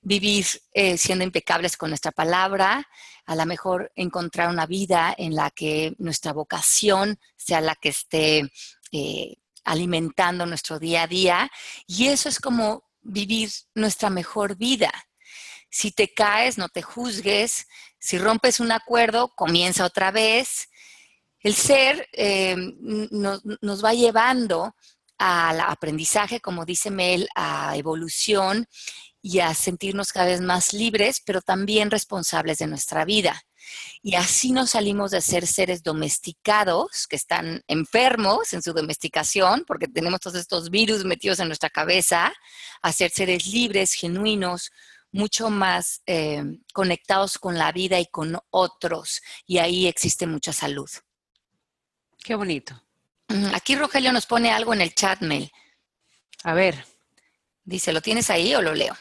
vivir 0.00 0.46
eh, 0.72 0.96
siendo 0.96 1.24
impecables 1.24 1.76
con 1.76 1.90
nuestra 1.90 2.12
palabra, 2.12 2.86
a 3.26 3.36
lo 3.36 3.46
mejor 3.46 3.92
encontrar 3.94 4.48
una 4.48 4.66
vida 4.66 5.14
en 5.16 5.34
la 5.34 5.50
que 5.50 5.94
nuestra 5.98 6.32
vocación 6.32 7.18
sea 7.36 7.60
la 7.60 7.74
que 7.74 7.90
esté 7.90 8.50
eh, 8.92 9.36
alimentando 9.64 10.46
nuestro 10.46 10.78
día 10.78 11.02
a 11.02 11.06
día. 11.06 11.50
Y 11.86 12.06
eso 12.06 12.28
es 12.28 12.40
como 12.40 12.84
vivir 13.02 13.50
nuestra 13.74 14.08
mejor 14.08 14.56
vida. 14.56 14.92
Si 15.70 15.90
te 15.90 16.14
caes, 16.14 16.56
no 16.56 16.68
te 16.68 16.80
juzgues. 16.80 17.66
Si 17.98 18.18
rompes 18.18 18.60
un 18.60 18.72
acuerdo, 18.72 19.34
comienza 19.36 19.84
otra 19.84 20.10
vez. 20.10 20.70
El 21.40 21.54
ser 21.54 22.08
eh, 22.12 22.56
nos, 22.56 23.42
nos 23.60 23.84
va 23.84 23.92
llevando 23.92 24.74
al 25.18 25.60
aprendizaje, 25.60 26.40
como 26.40 26.64
dice 26.64 26.90
Mel, 26.90 27.28
a 27.34 27.76
evolución 27.76 28.66
y 29.28 29.40
a 29.40 29.52
sentirnos 29.52 30.10
cada 30.10 30.24
vez 30.24 30.40
más 30.40 30.72
libres, 30.72 31.20
pero 31.22 31.42
también 31.42 31.90
responsables 31.90 32.56
de 32.58 32.66
nuestra 32.66 33.04
vida. 33.04 33.42
y 34.02 34.14
así 34.14 34.52
nos 34.52 34.70
salimos 34.70 35.10
de 35.10 35.20
ser 35.20 35.46
seres 35.46 35.82
domesticados 35.82 37.06
que 37.06 37.16
están 37.16 37.62
enfermos 37.66 38.54
en 38.54 38.62
su 38.62 38.72
domesticación 38.72 39.64
porque 39.66 39.86
tenemos 39.86 40.20
todos 40.20 40.38
estos 40.38 40.70
virus 40.70 41.04
metidos 41.04 41.40
en 41.40 41.48
nuestra 41.48 41.68
cabeza, 41.68 42.32
a 42.80 42.92
ser 42.92 43.10
seres 43.10 43.46
libres, 43.48 43.92
genuinos, 43.92 44.70
mucho 45.12 45.50
más 45.50 46.00
eh, 46.06 46.42
conectados 46.72 47.36
con 47.36 47.58
la 47.58 47.70
vida 47.72 48.00
y 48.00 48.06
con 48.06 48.38
otros 48.48 49.20
y 49.46 49.58
ahí 49.58 49.86
existe 49.86 50.26
mucha 50.26 50.54
salud. 50.54 50.88
Qué 52.24 52.34
bonito. 52.34 52.82
Aquí 53.52 53.76
Rogelio 53.76 54.12
nos 54.12 54.24
pone 54.24 54.50
algo 54.50 54.72
en 54.72 54.80
el 54.80 54.94
chat 54.94 55.20
mail. 55.20 55.52
A 56.44 56.54
ver. 56.54 56.86
Dice, 57.64 57.92
¿lo 57.92 58.00
tienes 58.00 58.30
ahí 58.30 58.54
o 58.54 58.62
lo 58.62 58.74
leo? 58.74 58.96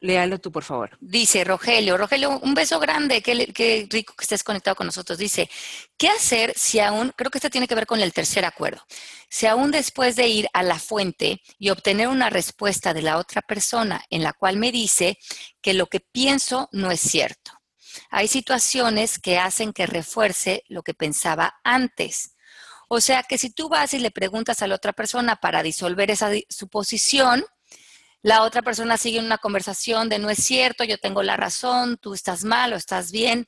Léalo 0.00 0.38
tú, 0.38 0.50
por 0.50 0.64
favor. 0.64 0.96
Dice 1.00 1.44
Rogelio, 1.44 1.98
Rogelio, 1.98 2.38
un 2.38 2.54
beso 2.54 2.80
grande, 2.80 3.20
qué, 3.20 3.86
rico 3.90 4.14
que 4.16 4.24
estés 4.24 4.42
conectado 4.42 4.74
con 4.74 4.86
nosotros. 4.86 5.18
Dice, 5.18 5.50
¿qué 5.98 6.08
hacer 6.08 6.54
si 6.56 6.80
aún, 6.80 7.12
creo 7.14 7.30
que 7.30 7.36
esto 7.36 7.50
tiene 7.50 7.68
que 7.68 7.74
ver 7.74 7.86
con 7.86 8.00
el 8.00 8.14
tercer 8.14 8.46
acuerdo, 8.46 8.82
si 9.28 9.46
aún 9.46 9.70
después 9.70 10.16
de 10.16 10.26
ir 10.26 10.48
a 10.54 10.62
la 10.62 10.78
fuente 10.78 11.42
y 11.58 11.68
obtener 11.68 12.08
una 12.08 12.30
respuesta 12.30 12.94
de 12.94 13.02
la 13.02 13.18
otra 13.18 13.42
persona 13.42 14.02
en 14.08 14.22
la 14.22 14.32
cual 14.32 14.56
me 14.56 14.72
dice 14.72 15.18
que 15.60 15.74
lo 15.74 15.86
que 15.86 16.00
pienso 16.00 16.70
no 16.72 16.90
es 16.90 17.00
cierto? 17.00 17.52
Hay 18.08 18.26
situaciones 18.26 19.18
que 19.18 19.38
hacen 19.38 19.74
que 19.74 19.86
refuerce 19.86 20.64
lo 20.68 20.82
que 20.82 20.94
pensaba 20.94 21.60
antes. 21.62 22.36
O 22.88 23.02
sea 23.02 23.22
que 23.22 23.36
si 23.36 23.50
tú 23.50 23.68
vas 23.68 23.92
y 23.92 23.98
le 23.98 24.10
preguntas 24.10 24.62
a 24.62 24.66
la 24.66 24.76
otra 24.76 24.94
persona 24.94 25.36
para 25.36 25.62
disolver 25.62 26.10
esa 26.10 26.30
suposición, 26.48 27.44
la 28.22 28.42
otra 28.42 28.62
persona 28.62 28.96
sigue 28.96 29.18
una 29.18 29.38
conversación 29.38 30.08
de 30.08 30.18
no 30.18 30.28
es 30.28 30.42
cierto, 30.44 30.84
yo 30.84 30.98
tengo 30.98 31.22
la 31.22 31.36
razón, 31.36 31.96
tú 31.96 32.14
estás 32.14 32.44
mal 32.44 32.72
o 32.72 32.76
estás 32.76 33.10
bien. 33.10 33.46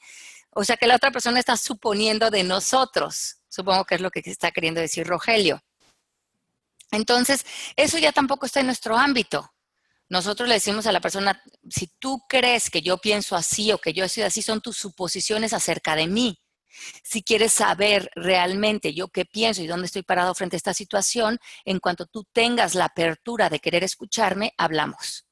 O 0.50 0.64
sea 0.64 0.76
que 0.76 0.86
la 0.86 0.96
otra 0.96 1.10
persona 1.10 1.38
está 1.38 1.56
suponiendo 1.56 2.30
de 2.30 2.42
nosotros. 2.42 3.36
Supongo 3.48 3.84
que 3.84 3.96
es 3.96 4.00
lo 4.00 4.10
que 4.10 4.22
está 4.24 4.50
queriendo 4.50 4.80
decir 4.80 5.06
Rogelio. 5.06 5.62
Entonces, 6.90 7.44
eso 7.76 7.98
ya 7.98 8.12
tampoco 8.12 8.46
está 8.46 8.60
en 8.60 8.66
nuestro 8.66 8.96
ámbito. 8.96 9.50
Nosotros 10.08 10.46
le 10.46 10.56
decimos 10.56 10.86
a 10.86 10.92
la 10.92 11.00
persona, 11.00 11.42
si 11.70 11.86
tú 11.98 12.22
crees 12.28 12.68
que 12.68 12.82
yo 12.82 12.98
pienso 12.98 13.34
así 13.34 13.72
o 13.72 13.78
que 13.78 13.94
yo 13.94 14.06
soy 14.08 14.24
así, 14.24 14.42
son 14.42 14.60
tus 14.60 14.76
suposiciones 14.76 15.54
acerca 15.54 15.96
de 15.96 16.06
mí. 16.06 16.41
Si 17.02 17.22
quieres 17.22 17.52
saber 17.52 18.10
realmente 18.14 18.94
yo 18.94 19.08
qué 19.08 19.24
pienso 19.24 19.62
y 19.62 19.66
dónde 19.66 19.86
estoy 19.86 20.02
parado 20.02 20.34
frente 20.34 20.56
a 20.56 20.58
esta 20.58 20.74
situación, 20.74 21.38
en 21.64 21.78
cuanto 21.78 22.06
tú 22.06 22.24
tengas 22.32 22.74
la 22.74 22.86
apertura 22.86 23.48
de 23.48 23.60
querer 23.60 23.84
escucharme, 23.84 24.54
hablamos. 24.56 25.26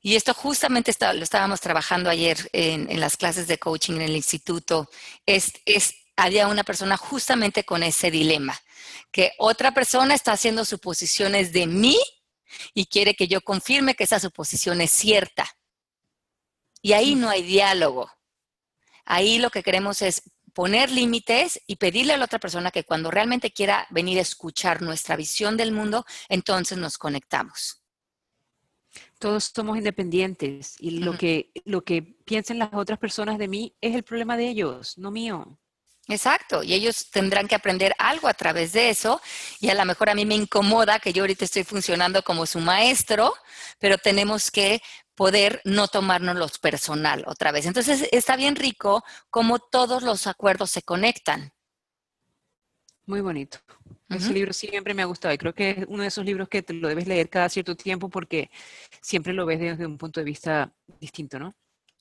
Y 0.00 0.16
esto 0.16 0.34
justamente 0.34 0.92
lo 1.00 1.22
estábamos 1.22 1.62
trabajando 1.62 2.10
ayer 2.10 2.50
en, 2.52 3.00
las 3.00 3.16
clases 3.16 3.48
de 3.48 3.58
coaching 3.58 3.94
en 3.94 4.02
el 4.02 4.16
instituto. 4.16 4.90
Es, 5.24 5.54
había 6.14 6.46
una 6.46 6.62
persona 6.62 6.96
justamente 6.96 7.64
con 7.64 7.82
ese 7.82 8.10
dilema, 8.10 8.54
que 9.10 9.32
otra 9.38 9.72
persona 9.72 10.14
está 10.14 10.32
haciendo 10.32 10.64
suposiciones 10.66 11.52
de 11.52 11.66
mí 11.66 11.98
y 12.74 12.84
quiere 12.86 13.14
que 13.14 13.28
yo 13.28 13.40
confirme 13.40 13.94
que 13.94 14.04
esa 14.04 14.20
suposición 14.20 14.82
es 14.82 14.90
cierta. 14.90 15.56
Y 16.84 16.92
ahí 16.92 17.14
no 17.14 17.30
hay 17.30 17.42
diálogo. 17.42 18.10
Ahí 19.06 19.38
lo 19.38 19.48
que 19.48 19.62
queremos 19.62 20.02
es 20.02 20.22
poner 20.52 20.90
límites 20.90 21.58
y 21.66 21.76
pedirle 21.76 22.12
a 22.12 22.18
la 22.18 22.26
otra 22.26 22.38
persona 22.38 22.70
que 22.70 22.84
cuando 22.84 23.10
realmente 23.10 23.52
quiera 23.52 23.86
venir 23.88 24.18
a 24.18 24.20
escuchar 24.20 24.82
nuestra 24.82 25.16
visión 25.16 25.56
del 25.56 25.72
mundo, 25.72 26.04
entonces 26.28 26.76
nos 26.76 26.98
conectamos. 26.98 27.82
Todos 29.18 29.50
somos 29.56 29.78
independientes 29.78 30.74
y 30.78 30.98
lo, 30.98 31.16
que, 31.16 31.52
lo 31.64 31.84
que 31.84 32.02
piensen 32.02 32.58
las 32.58 32.74
otras 32.74 32.98
personas 32.98 33.38
de 33.38 33.48
mí 33.48 33.74
es 33.80 33.94
el 33.94 34.04
problema 34.04 34.36
de 34.36 34.50
ellos, 34.50 34.98
no 34.98 35.10
mío. 35.10 35.58
Exacto, 36.06 36.62
y 36.62 36.74
ellos 36.74 37.08
tendrán 37.10 37.48
que 37.48 37.54
aprender 37.54 37.94
algo 37.98 38.28
a 38.28 38.34
través 38.34 38.74
de 38.74 38.90
eso, 38.90 39.22
y 39.58 39.70
a 39.70 39.74
lo 39.74 39.86
mejor 39.86 40.10
a 40.10 40.14
mí 40.14 40.26
me 40.26 40.34
incomoda 40.34 40.98
que 40.98 41.14
yo 41.14 41.22
ahorita 41.22 41.46
estoy 41.46 41.64
funcionando 41.64 42.22
como 42.22 42.44
su 42.44 42.60
maestro, 42.60 43.32
pero 43.78 43.96
tenemos 43.96 44.50
que 44.50 44.82
poder 45.14 45.60
no 45.64 45.88
tomarnos 45.88 46.36
los 46.36 46.58
personal 46.58 47.24
otra 47.26 47.52
vez. 47.52 47.66
Entonces, 47.66 48.08
está 48.12 48.36
bien 48.36 48.56
rico 48.56 49.04
cómo 49.30 49.58
todos 49.58 50.02
los 50.02 50.26
acuerdos 50.26 50.70
se 50.70 50.82
conectan. 50.82 51.52
Muy 53.06 53.20
bonito. 53.20 53.58
Ese 54.08 54.32
libro 54.32 54.52
siempre 54.52 54.94
me 54.94 55.02
ha 55.02 55.06
gustado 55.06 55.34
y 55.34 55.38
creo 55.38 55.54
que 55.54 55.70
es 55.70 55.86
uno 55.88 56.02
de 56.02 56.08
esos 56.08 56.24
libros 56.24 56.48
que 56.48 56.62
te 56.62 56.72
lo 56.72 56.88
debes 56.88 57.06
leer 57.06 57.28
cada 57.28 57.48
cierto 57.48 57.76
tiempo 57.76 58.08
porque 58.08 58.50
siempre 59.02 59.32
lo 59.32 59.44
ves 59.44 59.60
desde 59.60 59.86
un 59.86 59.98
punto 59.98 60.20
de 60.20 60.24
vista 60.24 60.72
distinto, 61.00 61.38
¿no? 61.38 61.54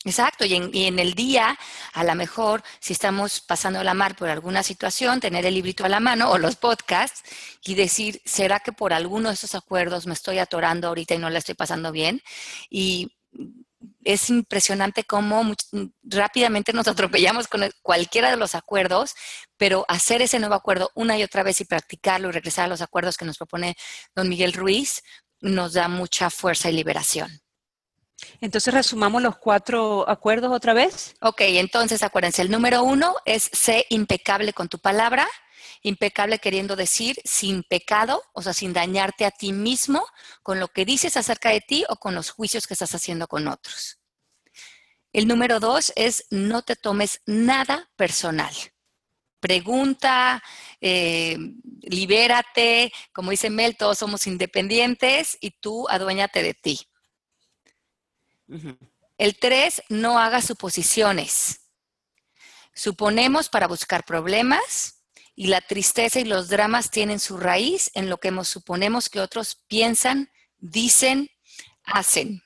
Exacto, 0.05 0.43
y 0.43 0.53
en, 0.53 0.99
el 0.99 1.13
día, 1.13 1.57
a 1.93 2.03
lo 2.03 2.13
mejor, 2.15 2.61
si 2.79 2.91
estamos 2.91 3.39
pasando 3.39 3.81
la 3.83 3.93
mar 3.93 4.15
por 4.17 4.29
alguna 4.29 4.61
situación, 4.61 5.21
tener 5.21 5.45
el 5.45 5.53
librito 5.53 5.85
a 5.85 5.89
la 5.89 6.01
mano 6.01 6.29
o 6.29 6.37
los 6.37 6.57
podcasts 6.57 7.23
y 7.63 7.75
decir, 7.75 8.21
¿será 8.25 8.59
que 8.59 8.73
por 8.73 8.91
alguno 8.91 9.29
de 9.29 9.35
esos 9.35 9.55
acuerdos 9.55 10.05
me 10.05 10.13
estoy 10.13 10.39
atorando 10.39 10.89
ahorita 10.89 11.15
y 11.15 11.19
no 11.19 11.29
la 11.29 11.39
estoy 11.39 11.55
pasando 11.55 11.93
bien? 11.93 12.21
Y 12.69 13.15
es 14.03 14.29
impresionante 14.29 15.05
cómo 15.05 15.53
rápidamente 16.03 16.73
nos 16.73 16.87
atropellamos 16.87 17.47
con 17.47 17.69
cualquiera 17.81 18.29
de 18.29 18.37
los 18.37 18.55
acuerdos, 18.55 19.15
pero 19.57 19.85
hacer 19.87 20.21
ese 20.21 20.39
nuevo 20.39 20.55
acuerdo 20.55 20.91
una 20.95 21.17
y 21.17 21.23
otra 21.23 21.43
vez 21.43 21.61
y 21.61 21.65
practicarlo 21.65 22.29
y 22.29 22.31
regresar 22.33 22.65
a 22.65 22.69
los 22.69 22.81
acuerdos 22.81 23.17
que 23.17 23.25
nos 23.25 23.37
propone 23.37 23.75
don 24.15 24.29
Miguel 24.29 24.53
Ruiz 24.53 25.01
nos 25.41 25.73
da 25.73 25.87
mucha 25.87 26.29
fuerza 26.29 26.69
y 26.69 26.73
liberación. 26.73 27.42
Entonces 28.41 28.73
resumamos 28.73 29.21
los 29.21 29.37
cuatro 29.37 30.07
acuerdos 30.09 30.51
otra 30.51 30.73
vez. 30.73 31.15
Ok, 31.21 31.41
entonces 31.41 32.03
acuérdense, 32.03 32.41
el 32.41 32.51
número 32.51 32.83
uno 32.83 33.15
es 33.25 33.49
sé 33.53 33.85
impecable 33.89 34.53
con 34.53 34.69
tu 34.69 34.79
palabra, 34.79 35.27
impecable 35.81 36.39
queriendo 36.39 36.75
decir 36.75 37.17
sin 37.23 37.63
pecado, 37.63 38.23
o 38.33 38.41
sea, 38.41 38.53
sin 38.53 38.73
dañarte 38.73 39.25
a 39.25 39.31
ti 39.31 39.53
mismo 39.53 40.05
con 40.41 40.59
lo 40.59 40.67
que 40.67 40.85
dices 40.85 41.17
acerca 41.17 41.49
de 41.49 41.61
ti 41.61 41.85
o 41.89 41.97
con 41.97 42.15
los 42.15 42.31
juicios 42.31 42.67
que 42.67 42.73
estás 42.73 42.95
haciendo 42.95 43.27
con 43.27 43.47
otros. 43.47 43.99
El 45.11 45.27
número 45.27 45.59
dos 45.59 45.93
es 45.95 46.25
no 46.31 46.63
te 46.63 46.75
tomes 46.75 47.21
nada 47.27 47.91
personal. 47.95 48.53
Pregunta, 49.39 50.41
eh, 50.79 51.37
libérate, 51.81 52.91
como 53.11 53.31
dice 53.31 53.49
Mel, 53.49 53.75
todos 53.75 53.97
somos 53.97 54.25
independientes 54.25 55.37
y 55.41 55.51
tú 55.51 55.87
aduéñate 55.89 56.41
de 56.41 56.53
ti. 56.53 56.79
El 59.17 59.37
tres, 59.37 59.81
no 59.89 60.19
haga 60.19 60.41
suposiciones. 60.41 61.61
Suponemos 62.73 63.49
para 63.49 63.67
buscar 63.67 64.03
problemas 64.03 65.03
y 65.35 65.47
la 65.47 65.61
tristeza 65.61 66.19
y 66.19 66.25
los 66.25 66.49
dramas 66.49 66.89
tienen 66.91 67.19
su 67.19 67.37
raíz 67.37 67.91
en 67.93 68.09
lo 68.09 68.17
que 68.17 68.31
suponemos 68.43 69.09
que 69.09 69.19
otros 69.19 69.55
piensan, 69.67 70.31
dicen, 70.57 71.29
hacen. 71.83 72.43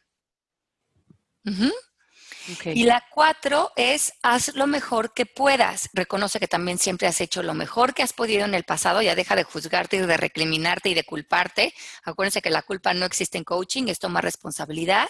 Y 2.66 2.84
la 2.86 3.04
cuatro 3.12 3.72
es, 3.76 4.14
haz 4.22 4.56
lo 4.56 4.68
mejor 4.68 5.14
que 5.14 5.26
puedas. 5.26 5.90
Reconoce 5.94 6.40
que 6.40 6.48
también 6.48 6.78
siempre 6.78 7.08
has 7.08 7.20
hecho 7.20 7.44
lo 7.44 7.54
mejor 7.54 7.94
que 7.94 8.04
has 8.04 8.14
podido 8.14 8.46
en 8.46 8.54
el 8.54 8.64
pasado. 8.64 9.02
Ya 9.02 9.16
deja 9.16 9.36
de 9.36 9.44
juzgarte 9.44 9.98
y 9.98 10.00
de 10.00 10.18
recriminarte 10.18 10.90
y 10.90 10.94
de 10.94 11.04
culparte. 11.04 11.74
Acuérdense 12.04 12.42
que 12.42 12.50
la 12.50 12.62
culpa 12.62 12.94
no 12.94 13.06
existe 13.06 13.38
en 13.38 13.44
coaching, 13.44 13.88
es 13.88 14.00
tomar 14.00 14.24
responsabilidad. 14.24 15.08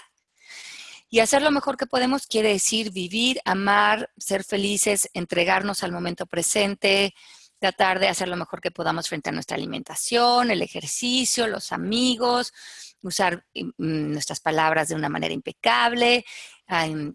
Y 1.09 1.19
hacer 1.19 1.41
lo 1.41 1.51
mejor 1.51 1.77
que 1.77 1.85
podemos 1.85 2.27
quiere 2.27 2.49
decir 2.49 2.91
vivir, 2.91 3.39
amar, 3.45 4.09
ser 4.17 4.43
felices, 4.43 5.09
entregarnos 5.13 5.83
al 5.83 5.91
momento 5.91 6.25
presente, 6.25 7.13
tratar 7.59 7.99
de 7.99 8.07
hacer 8.07 8.27
lo 8.27 8.35
mejor 8.35 8.61
que 8.61 8.71
podamos 8.71 9.07
frente 9.07 9.29
a 9.29 9.33
nuestra 9.33 9.55
alimentación, 9.55 10.51
el 10.51 10.61
ejercicio, 10.61 11.47
los 11.47 11.71
amigos, 11.71 12.53
usar 13.01 13.45
mm, 13.55 14.11
nuestras 14.11 14.39
palabras 14.39 14.89
de 14.89 14.95
una 14.95 15.09
manera 15.09 15.33
impecable, 15.33 16.25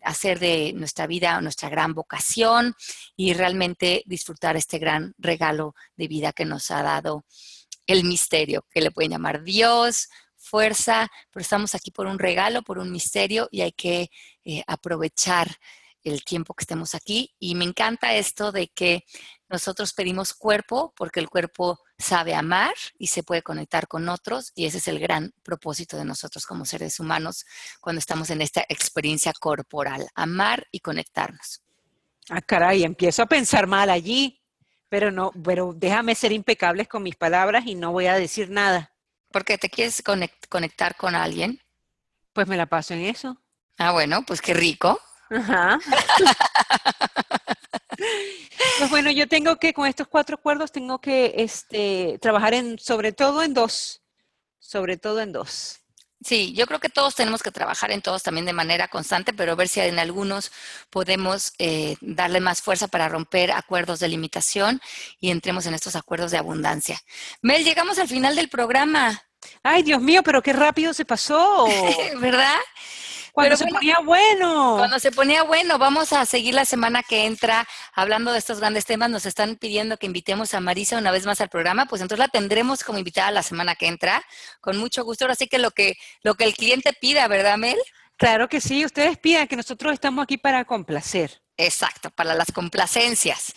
hacer 0.03 0.39
de 0.39 0.73
nuestra 0.75 1.07
vida 1.07 1.39
nuestra 1.43 1.69
gran 1.69 1.93
vocación 1.93 2.75
y 3.17 3.35
realmente 3.35 4.03
disfrutar 4.07 4.57
este 4.57 4.79
gran 4.79 5.15
regalo 5.19 5.75
de 5.95 6.09
vida 6.09 6.33
que 6.33 6.47
nos 6.47 6.71
ha 6.71 6.83
dado 6.83 7.27
el 7.87 8.05
misterio, 8.05 8.65
que 8.71 8.81
le 8.81 8.91
pueden 8.91 9.11
llamar 9.11 9.43
Dios, 9.43 10.09
fuerza, 10.43 11.09
pero 11.31 11.43
estamos 11.43 11.75
aquí 11.75 11.91
por 11.91 12.07
un 12.07 12.19
regalo, 12.19 12.63
por 12.63 12.79
un 12.79 12.91
misterio 12.91 13.49
y 13.51 13.63
hay 13.63 13.73
que 13.73 14.11
eh, 14.45 14.63
aprovechar 14.67 15.49
el 16.05 16.25
tiempo 16.25 16.55
que 16.55 16.63
estemos 16.65 16.95
aquí. 16.95 17.35
Y 17.39 17.55
me 17.55 17.65
encanta 17.65 18.15
esto 18.15 18.53
de 18.53 18.69
que 18.69 19.05
nosotros 19.49 19.93
pedimos 19.93 20.35
cuerpo 20.35 20.93
porque 20.97 21.21
el 21.21 21.29
cuerpo 21.29 21.79
sabe 21.99 22.35
amar 22.35 22.75
y 22.99 23.07
se 23.07 23.23
puede 23.23 23.43
conectar 23.43 23.87
con 23.87 24.09
otros 24.09 24.53
y 24.55 24.67
ese 24.67 24.79
es 24.79 24.89
el 24.89 24.99
gran 24.99 25.33
propósito 25.43 25.97
de 25.97 26.05
nosotros 26.05 26.47
como 26.47 26.65
seres 26.65 26.99
humanos 26.99 27.45
cuando 27.81 28.01
estamos 28.01 28.31
en 28.31 28.43
esta 28.43 28.65
experiencia 28.69 29.33
corporal, 29.33 30.09
amar 30.15 30.67
y 30.73 30.81
conectarnos. 30.81 31.63
Ah, 32.29 32.41
caray, 32.41 32.83
empiezo 32.85 33.23
a 33.23 33.27
pensar 33.27 33.67
mal 33.67 33.91
allí, 33.91 34.41
pero 34.89 35.11
no, 35.11 35.33
pero 35.45 35.73
déjame 35.77 36.15
ser 36.15 36.33
impecables 36.33 36.89
con 36.89 37.03
mis 37.03 37.17
palabras 37.17 37.65
y 37.67 37.75
no 37.75 37.93
voy 37.93 38.07
a 38.07 38.15
decir 38.15 38.51
nada. 38.51 38.92
¿Por 39.33 39.45
qué 39.45 39.59
te 39.59 39.71
quieres 39.71 40.03
conectar 40.49 40.97
con 40.97 41.15
alguien? 41.15 41.61
Pues 42.33 42.47
me 42.47 42.57
la 42.57 42.67
paso 42.67 42.95
en 42.95 43.07
eso. 43.07 43.37
Ah, 43.79 43.93
bueno, 43.93 44.23
pues 44.27 44.41
qué 44.41 44.55
rico. 44.55 45.01
Ajá. 45.31 45.79
pues 48.79 48.91
bueno, 48.91 49.11
yo 49.11 49.27
tengo 49.27 49.57
que, 49.57 49.73
con 49.73 49.87
estos 49.87 50.09
cuatro 50.09 50.37
acuerdos, 50.37 50.71
tengo 50.71 51.01
que 51.01 51.35
este, 51.37 52.19
trabajar 52.21 52.55
en, 52.55 52.79
sobre 52.79 53.13
todo 53.13 53.43
en 53.43 53.55
dos, 53.55 54.03
sobre 54.59 54.99
todo 54.99 55.21
en 55.21 55.33
dos. 55.33 55.82
Sí, 56.25 56.53
yo 56.53 56.67
creo 56.67 56.79
que 56.79 56.89
todos 56.89 57.15
tenemos 57.15 57.43
que 57.43 57.51
trabajar 57.51 57.91
en 57.91 58.03
todos 58.03 58.23
también 58.23 58.47
de 58.47 58.53
manera 58.53 58.89
constante, 58.89 59.33
pero 59.33 59.57
ver 59.57 59.69
si 59.69 59.81
en 59.81 59.99
algunos 59.99 60.53
podemos 60.91 61.53
eh, 61.59 61.97
darle 62.01 62.41
más 62.41 62.63
fuerza 62.63 62.87
para 62.89 63.09
romper 63.09 63.51
acuerdos 63.51 63.99
de 63.99 64.09
limitación 64.09 64.81
y 65.21 65.31
entremos 65.31 65.67
en 65.67 65.75
estos 65.75 65.97
acuerdos 65.97 66.31
de 66.31 66.39
abundancia. 66.39 67.01
Mel, 67.41 67.65
llegamos 67.65 67.99
al 67.99 68.09
final 68.09 68.37
del 68.37 68.49
programa. 68.49 69.23
Ay, 69.63 69.83
Dios 69.83 70.01
mío, 70.01 70.23
pero 70.23 70.43
qué 70.43 70.53
rápido 70.53 70.95
se 70.95 71.05
pasó. 71.05 71.67
¿Verdad? 72.21 72.59
Cuando 73.33 73.57
se 73.57 73.67
ponía 73.67 73.99
bueno. 74.05 74.75
Cuando 74.77 74.99
se 74.99 75.11
ponía 75.11 75.43
bueno, 75.43 75.79
vamos 75.79 76.13
a 76.13 76.27
seguir 76.27 76.53
la 76.53 76.67
semana 76.67 77.03
que 77.03 77.25
entra 77.25 77.67
hablando 77.95 78.31
de 78.31 78.39
estos 78.39 78.61
grandes 78.61 78.85
temas. 78.85 79.09
Nos 79.09 79.25
están 79.25 79.57
pidiendo 79.57 79.97
que 79.97 80.05
invitemos 80.07 80.53
a 80.53 80.61
Marisa 80.61 80.99
una 80.99 81.11
vez 81.11 81.25
más 81.25 81.41
al 81.41 81.49
programa, 81.49 81.87
pues 81.87 82.03
entonces 82.03 82.19
la 82.19 82.29
tendremos 82.29 82.85
como 82.85 82.99
invitada 82.99 83.31
la 83.31 83.43
semana 83.43 83.75
que 83.75 83.87
entra, 83.87 84.23
con 84.61 84.77
mucho 84.77 85.03
gusto. 85.05 85.25
Ahora 85.25 85.35
sí 85.35 85.49
que 85.49 85.59
lo 85.59 85.71
que, 85.71 85.97
lo 86.23 86.35
que 86.35 86.45
el 86.45 86.55
cliente 86.55 86.93
pida, 86.93 87.27
¿verdad, 87.27 87.57
Mel? 87.57 87.79
Claro 88.19 88.49
que 88.49 88.61
sí, 88.61 88.85
ustedes 88.85 89.19
pidan 89.19 89.49
que 89.49 89.57
nosotros 89.57 89.95
estamos 89.95 90.23
aquí 90.23 90.37
para 90.37 90.65
complacer. 90.67 91.42
Exacto, 91.59 92.11
para 92.11 92.35
las 92.35 92.51
complacencias. 92.51 93.55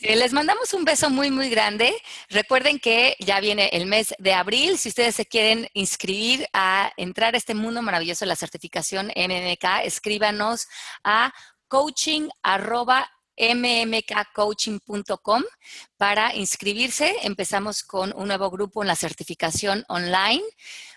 Eh, 0.00 0.16
les 0.16 0.32
mandamos 0.32 0.72
un 0.72 0.84
beso 0.84 1.10
muy, 1.10 1.30
muy 1.30 1.50
grande. 1.50 1.94
Recuerden 2.30 2.78
que 2.78 3.16
ya 3.20 3.38
viene 3.40 3.68
el 3.72 3.86
mes 3.86 4.14
de 4.18 4.32
abril. 4.32 4.78
Si 4.78 4.88
ustedes 4.88 5.14
se 5.14 5.26
quieren 5.26 5.68
inscribir 5.74 6.48
a 6.54 6.90
entrar 6.96 7.34
a 7.34 7.38
este 7.38 7.54
mundo 7.54 7.82
maravilloso 7.82 8.24
de 8.24 8.30
la 8.30 8.36
certificación 8.36 9.12
MMK, 9.14 9.84
escríbanos 9.84 10.66
a 11.04 11.32
coaching 11.68 12.28
mmkcoaching.com 13.36 15.42
para 15.96 16.34
inscribirse. 16.34 17.16
Empezamos 17.22 17.82
con 17.82 18.12
un 18.16 18.28
nuevo 18.28 18.50
grupo 18.50 18.82
en 18.82 18.88
la 18.88 18.96
certificación 18.96 19.84
online. 19.88 20.42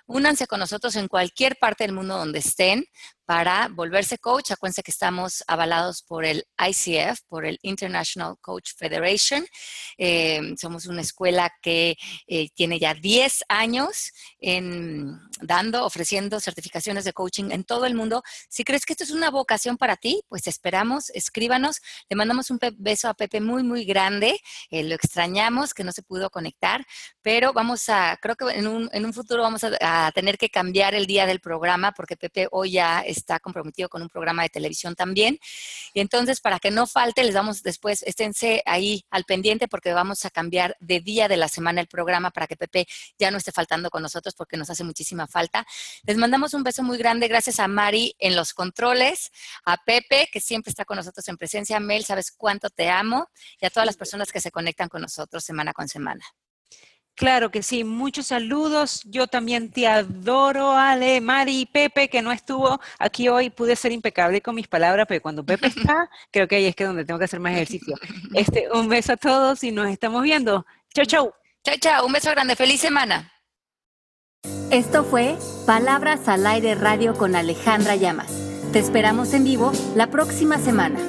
Únanse 0.06 0.48
con 0.48 0.60
nosotros 0.60 0.96
en 0.96 1.08
cualquier 1.08 1.58
parte 1.58 1.84
del 1.84 1.94
mundo 1.94 2.18
donde 2.18 2.40
estén 2.40 2.86
para 3.28 3.68
volverse 3.68 4.18
coach. 4.18 4.52
Acuérdense 4.52 4.82
que 4.82 4.92
estamos 4.92 5.44
avalados 5.48 6.02
por 6.02 6.24
el 6.24 6.46
ICF, 6.58 7.20
por 7.28 7.46
el 7.46 7.60
International 7.62 8.38
Coach 8.40 8.72
Federation. 8.78 9.46
Eh, 9.98 10.56
somos 10.58 10.86
una 10.86 11.02
escuela 11.02 11.54
que 11.62 11.98
eh, 12.26 12.48
tiene 12.56 12.80
ya 12.80 12.94
10 12.94 13.44
años 13.50 14.14
en, 14.40 15.20
dando, 15.42 15.86
ofreciendo 15.86 16.40
certificaciones 16.40 17.04
de 17.04 17.12
coaching 17.12 17.52
en 17.52 17.66
todo 17.66 17.86
el 17.86 17.96
mundo. 17.96 18.24
Si 18.48 18.64
crees 18.64 18.86
que 18.86 18.94
esto 18.94 19.04
es 19.04 19.12
una 19.12 19.30
vocación 19.30 19.76
para 19.76 19.98
ti, 19.98 20.22
pues 20.30 20.48
esperamos, 20.48 21.10
escríbanos. 21.10 21.82
Le 22.10 22.16
mandamos 22.16 22.50
un 22.50 22.60
beso 22.78 23.10
a 23.10 23.14
Pepe 23.14 23.42
muy, 23.42 23.62
muy 23.62 23.84
grande. 23.84 24.40
Eh, 24.70 24.84
lo 24.84 24.96
extrañamos, 24.96 25.74
que 25.74 25.84
no 25.84 25.92
se 25.92 26.02
pudo 26.02 26.30
conectar, 26.30 26.86
pero 27.22 27.52
vamos 27.52 27.90
a, 27.90 28.18
creo 28.22 28.38
que 28.38 28.46
en 28.52 28.68
un, 28.68 28.90
en 28.94 29.06
un 29.06 29.12
futuro 29.12 29.44
vamos 29.44 29.66
a, 29.66 30.08
a 30.08 30.14
tener 30.14 30.38
que 30.38 30.50
cambiar 30.50 30.96
el 30.96 31.08
día 31.08 31.26
del 31.26 31.42
programa 31.42 31.92
porque 31.92 32.16
Pepe 32.16 32.48
hoy 32.52 32.72
ya 32.72 33.02
está 33.18 33.40
comprometido 33.40 33.90
con 33.90 34.02
un 34.02 34.10
programa 34.10 34.44
de 34.44 34.50
televisión 34.50 34.96
también. 34.96 35.40
Y 35.94 36.00
entonces, 36.00 36.42
para 36.42 36.60
que 36.60 36.72
no 36.72 36.88
falte, 36.88 37.24
les 37.24 37.34
damos 37.34 37.64
después, 37.64 38.04
esténse 38.04 38.62
ahí 38.66 39.06
al 39.10 39.24
pendiente 39.24 39.68
porque 39.68 39.94
vamos 39.94 40.26
a 40.26 40.30
cambiar 40.30 40.76
de 40.80 41.00
día 41.00 41.28
de 41.28 41.38
la 41.38 41.48
semana 41.48 41.82
el 41.82 41.88
programa 41.88 42.32
para 42.32 42.48
que 42.48 42.56
Pepe 42.56 42.88
ya 43.18 43.32
no 43.32 43.38
esté 43.38 43.52
faltando 43.52 43.90
con 43.90 44.02
nosotros 44.02 44.36
porque 44.36 44.58
nos 44.58 44.70
hace 44.70 44.84
muchísima 44.84 45.28
falta. 45.28 45.66
Les 46.04 46.18
mandamos 46.18 46.54
un 46.54 46.64
beso 46.64 46.84
muy 46.84 46.98
grande, 46.98 47.28
gracias 47.28 47.60
a 47.60 47.68
Mari 47.68 48.16
en 48.20 48.36
los 48.36 48.54
controles, 48.54 49.32
a 49.66 49.78
Pepe, 49.78 50.30
que 50.32 50.40
siempre 50.40 50.70
está 50.70 50.86
con 50.86 50.98
nosotros 50.98 51.28
en 51.28 51.38
presencia, 51.38 51.80
Mel, 51.80 52.06
sabes 52.06 52.32
cuánto 52.32 52.70
te 52.70 52.90
amo, 52.90 53.30
y 53.60 53.66
a 53.66 53.70
todas 53.70 53.86
las 53.86 53.98
personas 53.98 54.32
que 54.32 54.42
se 54.42 54.52
conectan 54.52 54.90
con 54.90 55.02
nosotros 55.02 55.44
semana 55.44 55.74
con 55.74 55.88
semana. 55.88 56.24
Claro 57.18 57.50
que 57.50 57.64
sí, 57.64 57.84
muchos 57.84 58.28
saludos. 58.28 59.02
Yo 59.06 59.26
también 59.26 59.72
te 59.72 59.88
adoro, 59.88 60.74
Ale, 60.74 61.20
Mari, 61.20 61.66
Pepe, 61.66 62.10
que 62.10 62.22
no 62.22 62.32
estuvo 62.32 62.80
aquí 63.00 63.28
hoy. 63.28 63.50
Pude 63.50 63.76
ser 63.76 63.92
impecable 63.92 64.40
con 64.40 64.54
mis 64.54 64.68
palabras, 64.68 65.08
pero 65.10 65.20
cuando 65.20 65.44
Pepe 65.44 65.68
está, 65.76 66.12
creo 66.30 66.48
que 66.48 66.58
ahí 66.58 66.66
es 66.68 66.76
que 66.76 66.84
donde 66.84 67.06
tengo 67.06 67.18
que 67.18 67.26
hacer 67.26 67.40
más 67.40 67.54
ejercicio. 67.54 67.96
Este, 68.36 68.70
un 68.72 68.88
beso 68.88 69.14
a 69.14 69.18
todos 69.18 69.64
y 69.64 69.72
nos 69.72 69.90
estamos 69.90 70.22
viendo. 70.22 70.64
Chau, 70.94 71.06
chau. 71.06 71.34
Chau, 71.64 71.76
chau. 71.80 72.06
Un 72.06 72.14
beso 72.14 72.30
grande. 72.30 72.56
Feliz 72.56 72.82
semana. 72.82 73.32
Esto 74.70 75.04
fue 75.04 75.38
Palabras 75.66 76.28
al 76.28 76.46
Aire 76.46 76.76
Radio 76.76 77.16
con 77.18 77.36
Alejandra 77.36 77.96
Llamas. 77.96 78.32
Te 78.72 78.78
esperamos 78.78 79.34
en 79.34 79.44
vivo 79.44 79.72
la 79.96 80.12
próxima 80.12 80.60
semana. 80.60 81.00